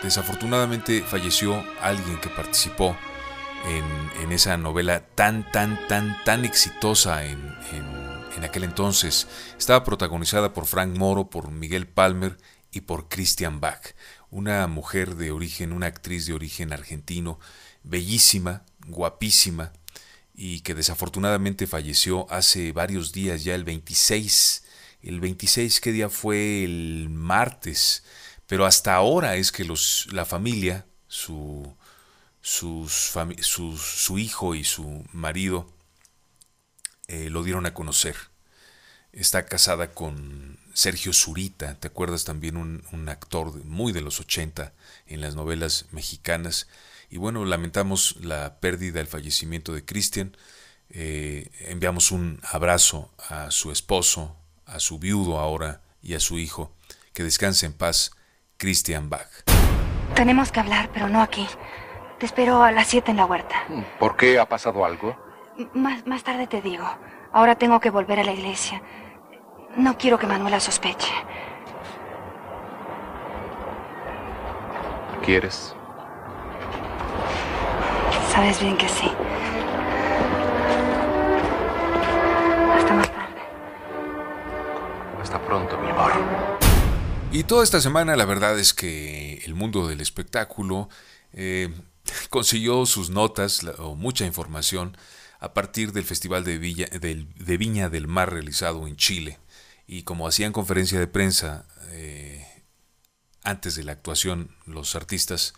desafortunadamente 0.04 1.02
falleció 1.02 1.64
alguien 1.80 2.20
que 2.20 2.28
participó 2.28 2.96
en, 4.20 4.30
esa 4.30 4.56
novela 4.56 5.04
tan, 5.16 5.50
tan, 5.50 5.80
tan, 5.88 6.16
tan 6.24 6.44
exitosa 6.44 7.24
en 7.24 7.56
aquel 8.44 8.62
entonces. 8.62 9.26
Estaba 9.58 9.82
protagonizada 9.82 10.52
por 10.52 10.66
Frank 10.66 10.96
Moro, 10.96 11.28
por 11.28 11.50
Miguel 11.50 11.88
Palmer 11.88 12.38
y 12.70 12.82
por 12.82 13.08
Christian 13.08 13.58
Bach. 13.58 13.96
Una 14.30 14.64
mujer 14.68 15.16
de 15.16 15.32
origen, 15.32 15.72
una 15.72 15.88
actriz 15.88 16.26
de 16.26 16.34
origen 16.34 16.72
argentino, 16.72 17.40
bellísima, 17.82 18.62
guapísima, 18.86 19.72
y 20.34 20.60
que 20.60 20.74
desafortunadamente 20.74 21.66
falleció 21.66 22.30
hace 22.32 22.72
varios 22.72 23.12
días, 23.12 23.44
ya 23.44 23.54
el 23.54 23.64
26. 23.64 24.64
El 25.02 25.20
26, 25.20 25.80
¿qué 25.80 25.92
día 25.92 26.08
fue? 26.08 26.64
El 26.64 27.08
martes. 27.10 28.04
Pero 28.46 28.66
hasta 28.66 28.94
ahora 28.94 29.36
es 29.36 29.52
que 29.52 29.64
los, 29.64 30.08
la 30.12 30.24
familia, 30.24 30.86
su, 31.08 31.76
sus 32.42 32.92
sus- 33.42 33.82
su 33.82 34.18
hijo 34.18 34.54
y 34.54 34.64
su 34.64 35.04
marido, 35.12 35.68
eh, 37.08 37.30
lo 37.30 37.42
dieron 37.42 37.66
a 37.66 37.74
conocer. 37.74 38.16
Está 39.12 39.46
casada 39.46 39.92
con 39.94 40.58
Sergio 40.74 41.12
Zurita, 41.12 41.74
¿te 41.78 41.88
acuerdas 41.88 42.24
también? 42.24 42.56
Un, 42.56 43.08
actor 43.08 43.64
muy 43.64 43.92
de 43.92 44.00
los 44.02 44.20
80 44.20 44.72
en 45.06 45.20
las 45.20 45.34
novelas 45.34 45.86
mexicanas. 45.92 46.68
Y 47.12 47.18
bueno, 47.18 47.44
lamentamos 47.44 48.16
la 48.22 48.58
pérdida, 48.58 48.98
el 48.98 49.06
fallecimiento 49.06 49.74
de 49.74 49.84
Cristian. 49.84 50.34
Eh, 50.88 51.50
enviamos 51.68 52.10
un 52.10 52.40
abrazo 52.50 53.10
a 53.28 53.50
su 53.50 53.70
esposo, 53.70 54.34
a 54.64 54.80
su 54.80 54.98
viudo 54.98 55.38
ahora 55.38 55.82
y 56.00 56.14
a 56.14 56.20
su 56.20 56.38
hijo. 56.38 56.72
Que 57.12 57.22
descanse 57.22 57.66
en 57.66 57.74
paz, 57.74 58.12
Christian 58.56 59.10
Bach. 59.10 59.28
Tenemos 60.14 60.50
que 60.50 60.60
hablar, 60.60 60.88
pero 60.94 61.10
no 61.10 61.20
aquí. 61.20 61.46
Te 62.18 62.24
espero 62.24 62.62
a 62.62 62.72
las 62.72 62.88
7 62.88 63.10
en 63.10 63.18
la 63.18 63.26
huerta. 63.26 63.56
¿Por 64.00 64.16
qué 64.16 64.38
ha 64.38 64.48
pasado 64.48 64.82
algo? 64.86 65.14
M- 65.58 65.68
Más, 65.74 66.06
más 66.06 66.24
tarde 66.24 66.46
te 66.46 66.62
digo. 66.62 66.86
Ahora 67.34 67.56
tengo 67.56 67.78
que 67.78 67.90
volver 67.90 68.20
a 68.20 68.24
la 68.24 68.32
iglesia. 68.32 68.80
No 69.76 69.98
quiero 69.98 70.18
que 70.18 70.26
Manuela 70.26 70.60
sospeche. 70.60 71.12
¿Quieres? 75.22 75.74
Sabes 78.32 78.60
bien 78.60 78.76
que 78.78 78.88
sí. 78.88 79.10
Hasta 82.76 82.94
más 82.94 83.12
tarde. 83.12 83.40
Hasta 85.20 85.44
pronto, 85.44 85.78
mi 85.78 85.90
amor. 85.90 86.12
Y 87.30 87.44
toda 87.44 87.64
esta 87.64 87.80
semana 87.80 88.16
la 88.16 88.24
verdad 88.24 88.58
es 88.58 88.72
que 88.74 89.38
el 89.44 89.54
mundo 89.54 89.86
del 89.88 90.00
espectáculo 90.00 90.88
eh, 91.32 91.68
consiguió 92.30 92.84
sus 92.86 93.10
notas 93.10 93.64
o 93.78 93.94
mucha 93.94 94.24
información 94.26 94.96
a 95.40 95.52
partir 95.54 95.92
del 95.92 96.04
Festival 96.04 96.44
de, 96.44 96.58
Villa- 96.58 96.88
del- 97.00 97.28
de 97.34 97.56
Viña 97.56 97.88
del 97.88 98.06
Mar 98.06 98.32
realizado 98.32 98.86
en 98.86 98.96
Chile. 98.96 99.38
Y 99.86 100.02
como 100.04 100.26
hacían 100.28 100.52
conferencia 100.52 100.98
de 100.98 101.06
prensa 101.06 101.66
eh, 101.90 102.46
antes 103.42 103.74
de 103.74 103.84
la 103.84 103.92
actuación 103.92 104.54
los 104.66 104.94
artistas, 104.94 105.54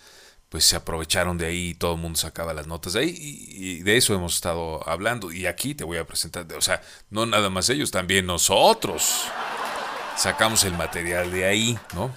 pues 0.54 0.66
se 0.66 0.76
aprovecharon 0.76 1.36
de 1.36 1.46
ahí 1.46 1.70
y 1.70 1.74
todo 1.74 1.94
el 1.94 2.00
mundo 2.00 2.16
sacaba 2.16 2.54
las 2.54 2.68
notas 2.68 2.92
de 2.92 3.00
ahí 3.00 3.16
y, 3.18 3.80
de 3.80 3.96
eso 3.96 4.14
hemos 4.14 4.36
estado 4.36 4.88
hablando 4.88 5.32
y 5.32 5.46
aquí 5.46 5.74
te 5.74 5.82
voy 5.82 5.98
a 5.98 6.06
presentar, 6.06 6.46
o 6.56 6.60
sea, 6.60 6.80
no 7.10 7.26
nada 7.26 7.50
más 7.50 7.70
ellos, 7.70 7.90
también 7.90 8.24
nosotros 8.24 9.24
sacamos 10.16 10.62
el 10.62 10.74
material 10.74 11.32
de 11.32 11.46
ahí, 11.46 11.76
¿no? 11.92 12.14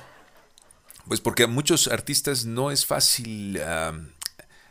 Pues 1.08 1.20
porque 1.20 1.46
a 1.46 1.48
muchos 1.48 1.88
artistas 1.88 2.46
no 2.46 2.70
es 2.70 2.86
fácil 2.86 3.60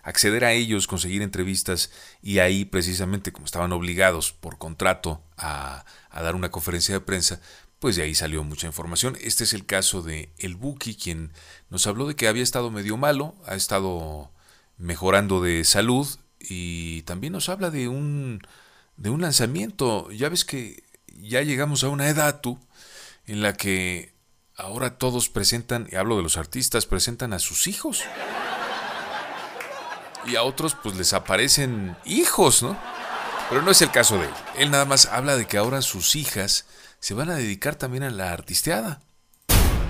acceder 0.04 0.44
a 0.44 0.52
ellos, 0.52 0.86
conseguir 0.86 1.22
entrevistas 1.22 1.90
y 2.22 2.38
ahí 2.38 2.66
precisamente 2.66 3.32
como 3.32 3.46
estaban 3.46 3.72
obligados 3.72 4.30
por 4.30 4.58
contrato 4.58 5.20
a 5.36 5.84
dar 6.12 6.36
una 6.36 6.52
conferencia 6.52 6.94
de 6.94 7.00
prensa, 7.00 7.40
pues 7.78 7.96
de 7.96 8.02
ahí 8.02 8.14
salió 8.14 8.42
mucha 8.42 8.66
información. 8.66 9.16
Este 9.20 9.44
es 9.44 9.52
el 9.52 9.66
caso 9.66 10.02
de 10.02 10.30
El 10.38 10.56
Buki, 10.56 10.96
quien 10.96 11.32
nos 11.68 11.86
habló 11.86 12.06
de 12.06 12.16
que 12.16 12.28
había 12.28 12.42
estado 12.42 12.70
medio 12.70 12.96
malo, 12.96 13.34
ha 13.46 13.54
estado 13.54 14.30
mejorando 14.78 15.42
de 15.42 15.64
salud 15.64 16.08
y 16.38 17.02
también 17.02 17.32
nos 17.32 17.48
habla 17.48 17.70
de 17.70 17.88
un, 17.88 18.40
de 18.96 19.10
un 19.10 19.20
lanzamiento. 19.20 20.10
Ya 20.10 20.28
ves 20.28 20.44
que 20.44 20.84
ya 21.20 21.42
llegamos 21.42 21.84
a 21.84 21.88
una 21.88 22.08
edad, 22.08 22.40
tú, 22.40 22.58
en 23.26 23.42
la 23.42 23.54
que 23.54 24.14
ahora 24.56 24.98
todos 24.98 25.28
presentan, 25.28 25.88
y 25.90 25.96
hablo 25.96 26.16
de 26.16 26.22
los 26.22 26.36
artistas, 26.36 26.86
presentan 26.86 27.32
a 27.32 27.38
sus 27.38 27.66
hijos. 27.66 28.04
Y 30.26 30.36
a 30.36 30.42
otros 30.42 30.74
pues 30.82 30.96
les 30.96 31.12
aparecen 31.12 31.96
hijos, 32.04 32.62
¿no? 32.62 32.76
Pero 33.48 33.62
no 33.62 33.70
es 33.70 33.80
el 33.80 33.92
caso 33.92 34.18
de 34.18 34.26
él. 34.26 34.34
Él 34.56 34.70
nada 34.70 34.84
más 34.84 35.06
habla 35.06 35.36
de 35.36 35.46
que 35.46 35.56
ahora 35.56 35.82
sus 35.82 36.16
hijas 36.16 36.66
se 37.00 37.14
van 37.14 37.30
a 37.30 37.36
dedicar 37.36 37.76
también 37.76 38.02
a 38.02 38.10
la 38.10 38.32
artisteada. 38.32 39.00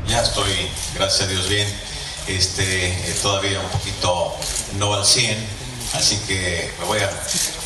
Ya 0.08 0.22
estoy, 0.22 0.52
gracias 0.94 1.28
a 1.28 1.30
Dios, 1.30 1.48
bien. 1.48 1.66
Este, 2.28 2.88
eh, 2.88 3.16
todavía 3.22 3.60
un 3.60 3.68
poquito 3.68 4.36
no 4.78 4.94
al 4.94 5.04
100, 5.04 5.36
así 5.94 6.16
que 6.26 6.72
me 6.80 6.84
voy 6.86 6.98
a 6.98 7.10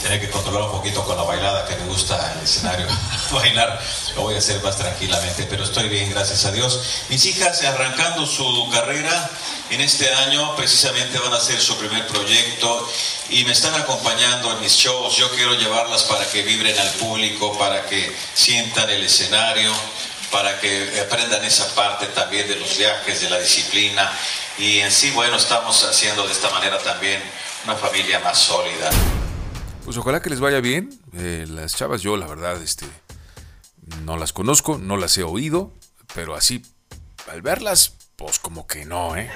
tener 0.03 0.20
que 0.20 0.30
controlar 0.30 0.64
un 0.64 0.72
poquito 0.72 1.03
con 1.05 1.16
la 1.16 1.22
bailada 1.22 1.66
que 1.66 1.76
me 1.76 1.86
gusta 1.86 2.34
el 2.34 2.45
escenario 2.45 2.86
bailar. 3.32 3.80
Lo 4.16 4.22
voy 4.22 4.34
a 4.34 4.38
hacer 4.38 4.62
más 4.62 4.76
tranquilamente, 4.76 5.47
pero 5.49 5.64
estoy 5.64 5.88
bien, 5.88 6.11
gracias 6.11 6.45
a 6.45 6.53
Dios. 6.53 6.82
Mis 7.09 7.24
hijas 7.26 7.62
arrancando 7.64 8.26
su 8.26 8.68
carrera 8.70 9.30
en 9.71 9.81
este 9.81 10.12
año, 10.12 10.55
precisamente 10.57 11.18
van 11.18 11.33
a 11.33 11.37
hacer 11.37 11.61
su 11.61 11.77
primer 11.77 12.07
proyecto 12.09 12.89
y 13.31 13.45
me 13.45 13.53
están 13.53 13.75
acompañando 13.81 14.53
en 14.53 14.61
mis 14.61 14.73
shows. 14.73 15.16
Yo 15.16 15.31
quiero 15.31 15.55
llevarlas 15.55 16.05
para 16.05 16.29
que 16.29 16.43
vibren 16.43 16.79
al 16.79 16.91
público, 16.95 17.57
para 17.59 17.87
que 17.87 18.14
sientan 18.35 18.91
el 18.91 19.05
escenario 19.05 19.73
para 20.31 20.61
que 20.61 21.01
aprendan 21.01 21.45
esa 21.45 21.75
parte 21.75 22.07
también 22.07 22.47
de 22.49 22.57
los 22.57 22.79
viajes, 22.79 23.21
de 23.21 23.31
la 23.31 23.39
disciplina. 23.39 24.11
Y 24.59 24.79
en 24.79 24.91
sí, 24.91 25.11
bueno, 25.11 25.37
estamos 25.37 25.85
haciendo 25.85 26.27
de 26.27 26.33
esta 26.33 26.51
manera 26.51 26.79
también 26.79 27.21
una 27.64 27.75
familia 27.77 28.21
más 28.21 28.39
sólida. 28.39 28.91
Pues 29.85 29.97
ojalá 29.97 30.23
que 30.23 30.31
les 30.31 30.41
vaya 30.41 30.61
bien. 30.61 31.01
Eh, 31.14 31.47
las 31.49 31.75
chavas 31.75 32.03
yo 32.03 32.16
la 32.16 32.27
verdad 32.27 32.62
este 32.62 32.87
no 34.05 34.16
las 34.16 34.33
conozco, 34.33 34.79
no 34.79 34.97
las 34.97 35.16
he 35.18 35.25
oído, 35.25 35.73
pero 36.14 36.37
así 36.37 36.62
al 37.29 37.43
verlas 37.43 37.95
pues 38.16 38.39
como 38.39 38.66
que 38.66 38.85
no, 38.85 39.16
¿eh? 39.16 39.31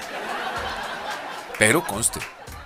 Pero 1.57 1.85
conste, 1.85 2.19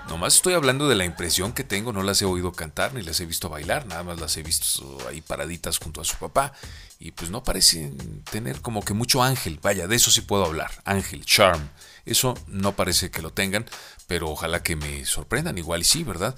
Nomás 0.10 0.38
estoy 0.38 0.56
hablando 0.56 0.90
de 0.90 0.96
la 0.96 1.06
impresión 1.06 1.54
que 1.54 1.64
tengo, 1.64 1.94
no 1.94 2.02
las 2.02 2.20
he 2.24 2.26
oído 2.26 2.52
cantar 2.52 2.96
ni 2.96 3.04
las 3.04 3.20
he 3.20 3.28
visto 3.28 3.48
bailar, 3.48 3.86
nada 3.86 4.02
más 4.02 4.20
las 4.20 4.36
he 4.38 4.42
visto 4.42 4.98
ahí 5.08 5.22
paraditas 5.22 5.78
junto 5.78 6.02
a 6.02 6.04
su 6.04 6.18
papá 6.18 6.52
y 6.98 7.12
pues 7.12 7.30
no 7.30 7.44
parecen 7.44 8.24
tener 8.24 8.60
como 8.62 8.82
que 8.82 8.96
mucho 8.96 9.22
ángel, 9.22 9.60
vaya, 9.62 9.88
de 9.88 9.96
eso 9.96 10.10
sí 10.10 10.22
puedo 10.22 10.46
hablar, 10.46 10.72
ángel, 10.84 11.24
charm, 11.26 11.70
eso 12.08 12.34
no 12.48 12.76
parece 12.76 13.12
que 13.12 13.22
lo 13.22 13.30
tengan, 13.32 13.68
pero 14.08 14.32
ojalá 14.32 14.64
que 14.64 14.76
me 14.76 15.06
sorprendan, 15.06 15.60
igual 15.60 15.82
y 15.82 15.86
sí, 15.86 16.04
¿verdad? 16.04 16.36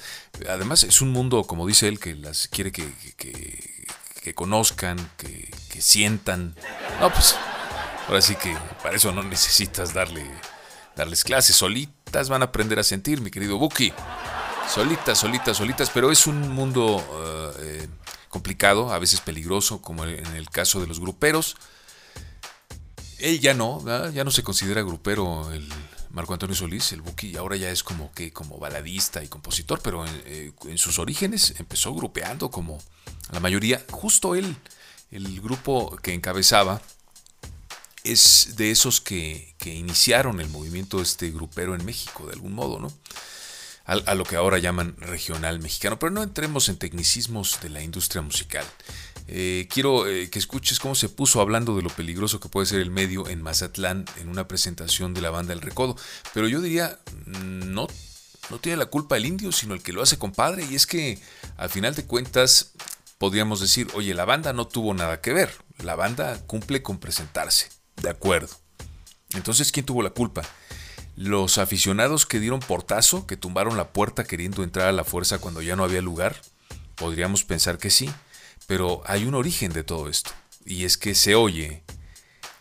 Además 0.50 0.84
es 0.84 1.02
un 1.02 1.12
mundo, 1.12 1.46
como 1.46 1.66
dice 1.66 1.88
él, 1.88 1.98
que 1.98 2.14
las 2.16 2.50
quiere 2.50 2.74
que, 2.74 2.92
que, 3.16 4.34
conozcan, 4.36 4.98
que, 5.16 5.50
que 5.70 5.82
sientan, 5.82 6.56
no, 7.00 7.10
pues 7.10 7.38
ahora 8.08 8.22
sí 8.22 8.36
que 8.36 8.54
para 8.84 8.98
eso 8.98 9.14
no 9.14 9.24
necesitas 9.24 9.94
darle 9.94 10.30
darles 11.02 11.24
clases, 11.24 11.56
solitas 11.56 12.30
van 12.30 12.44
a 12.44 12.46
aprender 12.46 12.78
a 12.78 12.84
sentir, 12.84 13.22
mi 13.22 13.32
querido 13.32 13.58
Buki. 13.58 13.92
Solitas, 14.72 15.18
solitas, 15.18 15.58
solitas, 15.58 15.90
pero 15.90 16.12
es 16.12 16.28
un 16.28 16.50
mundo 16.50 17.04
eh, 17.60 17.88
complicado, 18.30 18.94
a 18.94 19.00
veces 19.00 19.20
peligroso, 19.20 19.82
como 19.82 20.06
en 20.06 20.36
el 20.36 20.50
caso 20.50 20.80
de 20.80 20.86
los 20.86 21.00
gruperos. 21.00 21.58
Él 23.18 23.40
ya 23.40 23.56
no, 23.56 23.84
ya 24.12 24.24
no 24.24 24.30
se 24.30 24.44
considera 24.44 24.84
grupero 24.84 25.52
el 25.52 25.68
Marco 26.12 26.34
Antonio 26.34 26.56
Solís, 26.56 26.92
el 26.92 27.02
Buki, 27.02 27.36
ahora 27.36 27.56
ya 27.56 27.72
es 27.72 27.84
como 27.84 28.12
que 28.14 28.32
como 28.32 28.60
baladista 28.60 29.24
y 29.24 29.28
compositor, 29.28 29.82
pero 29.82 30.06
en, 30.06 30.22
eh, 30.26 30.52
en 30.66 30.78
sus 30.78 31.00
orígenes 31.00 31.56
empezó 31.58 31.96
grupeando 31.96 32.52
como 32.52 32.78
la 33.32 33.40
mayoría, 33.40 33.84
justo 33.90 34.36
él, 34.36 34.56
el 35.10 35.42
grupo 35.42 35.96
que 35.98 36.14
encabezaba, 36.14 36.80
es 38.04 38.56
de 38.56 38.72
esos 38.72 39.02
que, 39.02 39.54
que, 39.58 39.74
iniciaron 39.74 40.40
el 40.40 40.50
movimiento 40.50 41.02
este 41.02 41.30
grupero 41.32 41.76
en 41.76 41.86
México, 41.86 42.26
de 42.26 42.34
algún 42.34 42.54
modo, 42.54 42.80
¿no? 42.80 42.92
A, 43.86 44.16
lo 44.16 44.24
que 44.24 44.38
ahora 44.38 44.58
llaman 44.58 44.96
regional 45.00 45.60
mexicano. 45.60 46.00
Pero 46.00 46.12
no 46.12 46.24
entremos 46.24 46.70
en 46.70 46.78
tecnicismos 46.78 47.60
de 47.62 47.70
la 47.70 47.82
industria 47.82 48.22
musical. 48.22 48.66
Eh, 49.28 49.68
quiero 49.70 50.08
eh, 50.08 50.30
que 50.30 50.40
escuches 50.40 50.80
cómo 50.80 50.96
se 50.96 51.10
puso 51.10 51.42
hablando 51.42 51.76
de 51.76 51.82
lo 51.82 51.90
peligroso 51.90 52.40
que 52.40 52.48
puede 52.48 52.68
ser 52.68 52.80
el 52.80 52.90
medio 52.90 53.28
en 53.28 53.42
Mazatlán 53.42 54.06
en 54.18 54.30
una 54.30 54.48
presentación 54.48 55.14
de 55.14 55.22
la 55.22 55.30
banda 55.30 55.52
El 55.54 55.62
Recodo. 55.62 55.98
Pero 56.34 56.48
yo 56.48 56.62
diría, 56.62 57.00
no, 57.26 57.88
no 58.50 58.60
tiene 58.60 58.78
la 58.78 58.86
culpa 58.86 59.18
el 59.18 59.26
indio, 59.26 59.52
sino 59.52 59.74
el 59.74 59.84
que 59.84 59.94
lo 59.94 60.02
hace 60.02 60.18
compadre. 60.18 60.66
Y 60.70 60.76
es 60.76 60.88
que, 60.88 61.20
al 61.58 61.70
final 61.70 61.94
de 61.94 62.06
cuentas, 62.06 62.72
podríamos 63.18 63.60
decir, 63.60 63.88
oye, 63.94 64.14
la 64.14 64.26
banda 64.26 64.54
no 64.54 64.68
tuvo 64.68 64.94
nada 64.94 65.20
que 65.20 65.34
ver. 65.34 65.54
La 65.80 65.96
banda 65.96 66.40
cumple 66.48 66.82
con 66.82 66.98
presentarse. 66.98 67.81
De 67.98 68.10
acuerdo. 68.10 68.56
Entonces, 69.34 69.72
¿quién 69.72 69.86
tuvo 69.86 70.04
la 70.04 70.10
culpa? 70.10 70.44
¿Los 71.16 71.58
aficionados 71.58 72.26
que 72.26 72.40
dieron 72.40 72.60
portazo, 72.60 73.28
que 73.28 73.38
tumbaron 73.38 73.78
la 73.78 73.94
puerta 73.94 74.24
queriendo 74.24 74.64
entrar 74.64 74.88
a 74.88 74.94
la 74.94 75.04
fuerza 75.04 75.40
cuando 75.40 75.62
ya 75.62 75.76
no 75.76 75.84
había 75.84 76.02
lugar? 76.02 76.36
Podríamos 76.96 77.44
pensar 77.44 77.78
que 77.78 77.90
sí, 77.90 78.10
pero 78.68 79.02
hay 79.06 79.26
un 79.26 79.36
origen 79.36 79.74
de 79.74 79.84
todo 79.84 80.10
esto. 80.10 80.32
Y 80.66 80.86
es 80.86 80.98
que 80.98 81.16
se 81.16 81.36
oye 81.36 81.84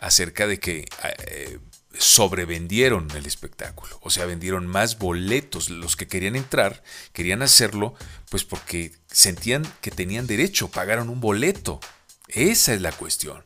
acerca 0.01 0.47
de 0.47 0.59
que 0.59 0.87
eh, 1.27 1.59
sobrevendieron 1.99 3.09
el 3.15 3.27
espectáculo. 3.27 3.99
O 4.03 4.11
sea, 4.11 4.27
vendieron 4.27 4.67
más 4.67 4.99
boletos. 4.99 5.71
Los 5.71 5.97
que 5.97 6.07
querían 6.07 6.37
entrar, 6.37 6.83
querían 7.13 7.43
hacerlo, 7.43 7.95
pues 8.31 8.45
porque 8.45 8.93
sentían 9.11 9.71
que 9.81 9.91
tenían 9.91 10.27
derecho, 10.27 10.71
pagaron 10.71 11.09
un 11.09 11.21
boleto. 11.21 11.81
Esa 12.29 12.75
es 12.75 12.81
la 12.81 12.93
cuestión. 12.93 13.43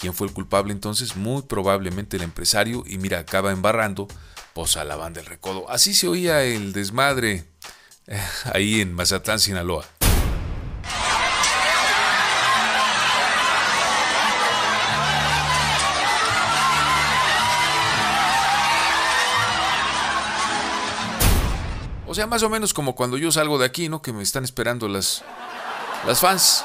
¿Quién 0.00 0.14
fue 0.14 0.26
el 0.26 0.32
culpable 0.32 0.72
entonces? 0.72 1.14
Muy 1.14 1.42
probablemente 1.42 2.16
el 2.16 2.22
empresario 2.22 2.84
y 2.86 2.96
mira, 2.96 3.18
acaba 3.18 3.52
embarrando 3.52 4.08
pues 4.54 4.78
a 4.78 4.84
la 4.84 4.96
banda 4.96 5.20
del 5.20 5.28
recodo. 5.28 5.68
Así 5.70 5.92
se 5.92 6.08
oía 6.08 6.42
el 6.42 6.72
desmadre 6.72 7.44
eh, 8.06 8.18
ahí 8.54 8.80
en 8.80 8.94
Mazatlán, 8.94 9.38
Sinaloa. 9.38 9.84
O 22.06 22.14
sea, 22.14 22.26
más 22.26 22.42
o 22.42 22.48
menos 22.48 22.72
como 22.72 22.96
cuando 22.96 23.18
yo 23.18 23.30
salgo 23.30 23.58
de 23.58 23.66
aquí, 23.66 23.88
¿no? 23.88 24.00
Que 24.00 24.12
me 24.14 24.22
están 24.22 24.44
esperando 24.44 24.88
las, 24.88 25.22
las 26.06 26.20
fans. 26.20 26.64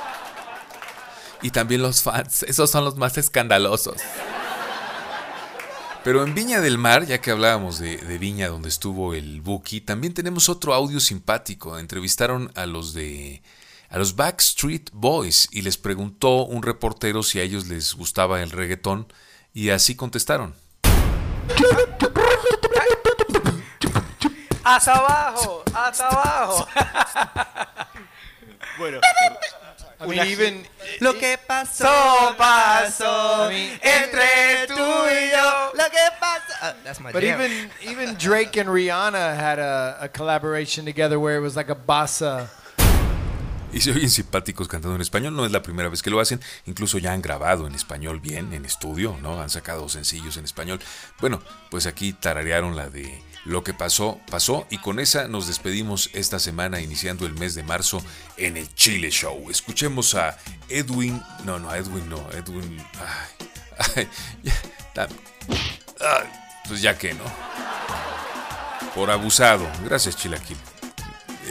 Y 1.41 1.51
también 1.51 1.81
los 1.81 2.01
fans, 2.01 2.43
esos 2.43 2.69
son 2.69 2.85
los 2.85 2.95
más 2.95 3.17
escandalosos. 3.17 3.97
Pero 6.03 6.23
en 6.23 6.35
Viña 6.35 6.61
del 6.61 6.77
Mar, 6.77 7.05
ya 7.05 7.19
que 7.19 7.31
hablábamos 7.31 7.79
de, 7.79 7.97
de, 7.97 8.17
Viña 8.19 8.47
donde 8.47 8.69
estuvo 8.69 9.13
el 9.15 9.41
Buki, 9.41 9.81
también 9.81 10.13
tenemos 10.13 10.49
otro 10.49 10.73
audio 10.73 10.99
simpático. 10.99 11.79
Entrevistaron 11.79 12.51
a 12.55 12.65
los 12.67 12.93
de 12.93 13.41
a 13.89 13.97
los 13.97 14.15
Backstreet 14.15 14.89
Boys 14.91 15.47
y 15.51 15.61
les 15.61 15.77
preguntó 15.77 16.45
un 16.45 16.63
reportero 16.63 17.23
si 17.23 17.39
a 17.39 17.43
ellos 17.43 17.67
les 17.67 17.93
gustaba 17.95 18.41
el 18.43 18.51
reggaetón 18.51 19.07
y 19.53 19.69
así 19.69 19.95
contestaron. 19.95 20.53
Hasta 24.63 24.93
abajo, 24.93 25.63
hasta 25.73 26.07
abajo. 26.07 26.67
bueno. 28.77 28.99
Even, 30.13 30.65
lo 30.99 31.13
que 31.13 31.37
pasó, 31.37 32.35
pasó 32.37 33.49
entre 33.49 34.67
tú 34.67 34.73
y 34.73 35.31
yo. 35.31 35.71
Lo 35.73 35.83
que 35.89 35.97
pasó. 36.19 36.53
Uh, 36.61 36.73
that's 36.83 36.99
my 36.99 37.11
But 37.11 37.23
jam. 37.23 37.41
even 37.41 37.69
even 37.81 38.15
Drake 38.17 38.57
and 38.57 38.69
Rihanna 38.69 39.35
had 39.35 39.59
a, 39.59 39.97
a 40.01 40.07
collaboration 40.07 40.85
together 40.85 41.19
where 41.19 41.35
it 41.37 41.41
was 41.41 41.55
like 41.55 41.69
a 41.69 41.75
bossa. 41.75 42.49
Y 43.73 43.81
se 43.81 43.91
oyen 43.91 44.09
simpáticos 44.09 44.69
cantando 44.69 44.95
en 44.95 45.01
español, 45.01 45.35
no 45.35 45.45
es 45.45 45.51
la 45.51 45.61
primera 45.61 45.89
vez 45.89 46.01
que 46.01 46.09
lo 46.09 46.21
hacen, 46.21 46.39
incluso 46.65 46.97
ya 46.97 47.11
han 47.11 47.21
grabado 47.21 47.67
en 47.67 47.75
español 47.75 48.21
bien, 48.21 48.53
en 48.53 48.63
estudio, 48.63 49.17
¿no? 49.21 49.41
Han 49.41 49.49
sacado 49.49 49.89
sencillos 49.89 50.37
en 50.37 50.45
español. 50.45 50.79
Bueno, 51.19 51.41
pues 51.69 51.85
aquí 51.85 52.13
tararearon 52.13 52.77
la 52.77 52.89
de 52.89 53.21
Lo 53.45 53.63
que 53.63 53.73
pasó, 53.73 54.19
pasó, 54.29 54.65
y 54.71 54.79
con 54.79 54.99
esa 54.99 55.27
nos 55.27 55.47
despedimos 55.47 56.09
esta 56.13 56.39
semana, 56.39 56.81
iniciando 56.81 57.27
el 57.27 57.33
mes 57.33 57.53
de 57.53 57.61
marzo 57.61 58.03
en 58.37 58.57
el 58.57 58.73
Chile 58.73 59.11
Show. 59.11 59.49
Escuchemos 59.51 60.15
a 60.15 60.37
Edwin, 60.67 61.21
no, 61.43 61.59
no, 61.59 61.73
Edwin 61.73 62.09
no, 62.09 62.27
Edwin, 62.31 62.83
ay, 62.99 63.95
ay, 63.95 64.09
ya, 64.95 65.07
ay, 65.99 66.27
pues 66.67 66.81
ya 66.81 66.97
que 66.97 67.13
no. 67.13 67.23
Por 68.95 69.11
abusado. 69.11 69.69
Gracias, 69.83 70.17
Chilaquil. 70.17 70.57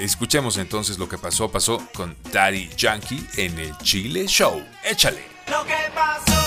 Escuchemos 0.00 0.56
entonces 0.56 0.98
lo 0.98 1.08
que 1.08 1.18
pasó, 1.18 1.52
pasó 1.52 1.80
con 1.94 2.16
Daddy 2.32 2.70
Yankee 2.76 3.24
en 3.36 3.58
el 3.58 3.76
Chile 3.78 4.26
Show. 4.26 4.64
Échale. 4.82 5.22
Lo 5.48 5.64
que 5.64 5.76
pasó, 5.94 6.43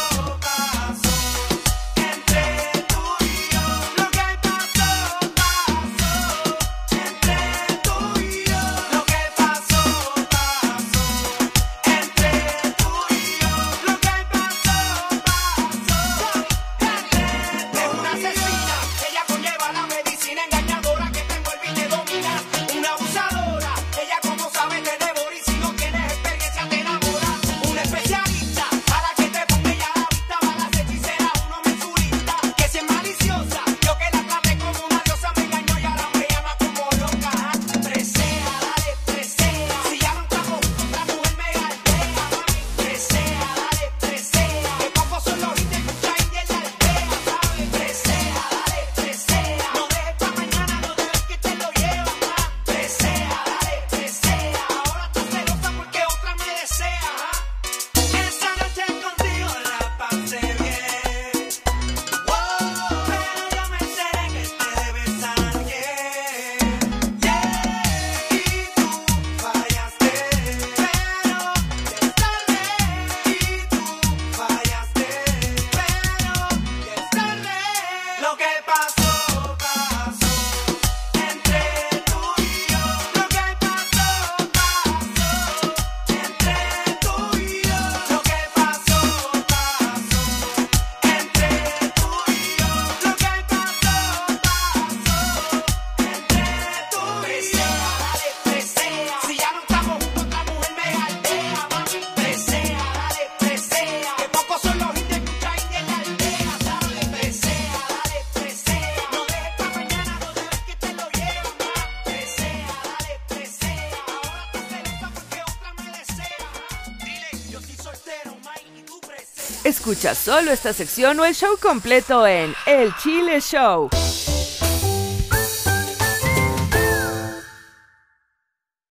Escucha 119.98 120.14
solo 120.14 120.52
esta 120.52 120.74
sección 120.74 121.20
o 121.20 121.26
el 121.26 121.34
show 121.34 121.58
completo 121.60 122.28
en 122.28 122.54
El 122.68 122.96
Chile 122.98 123.42
Show. 123.42 123.90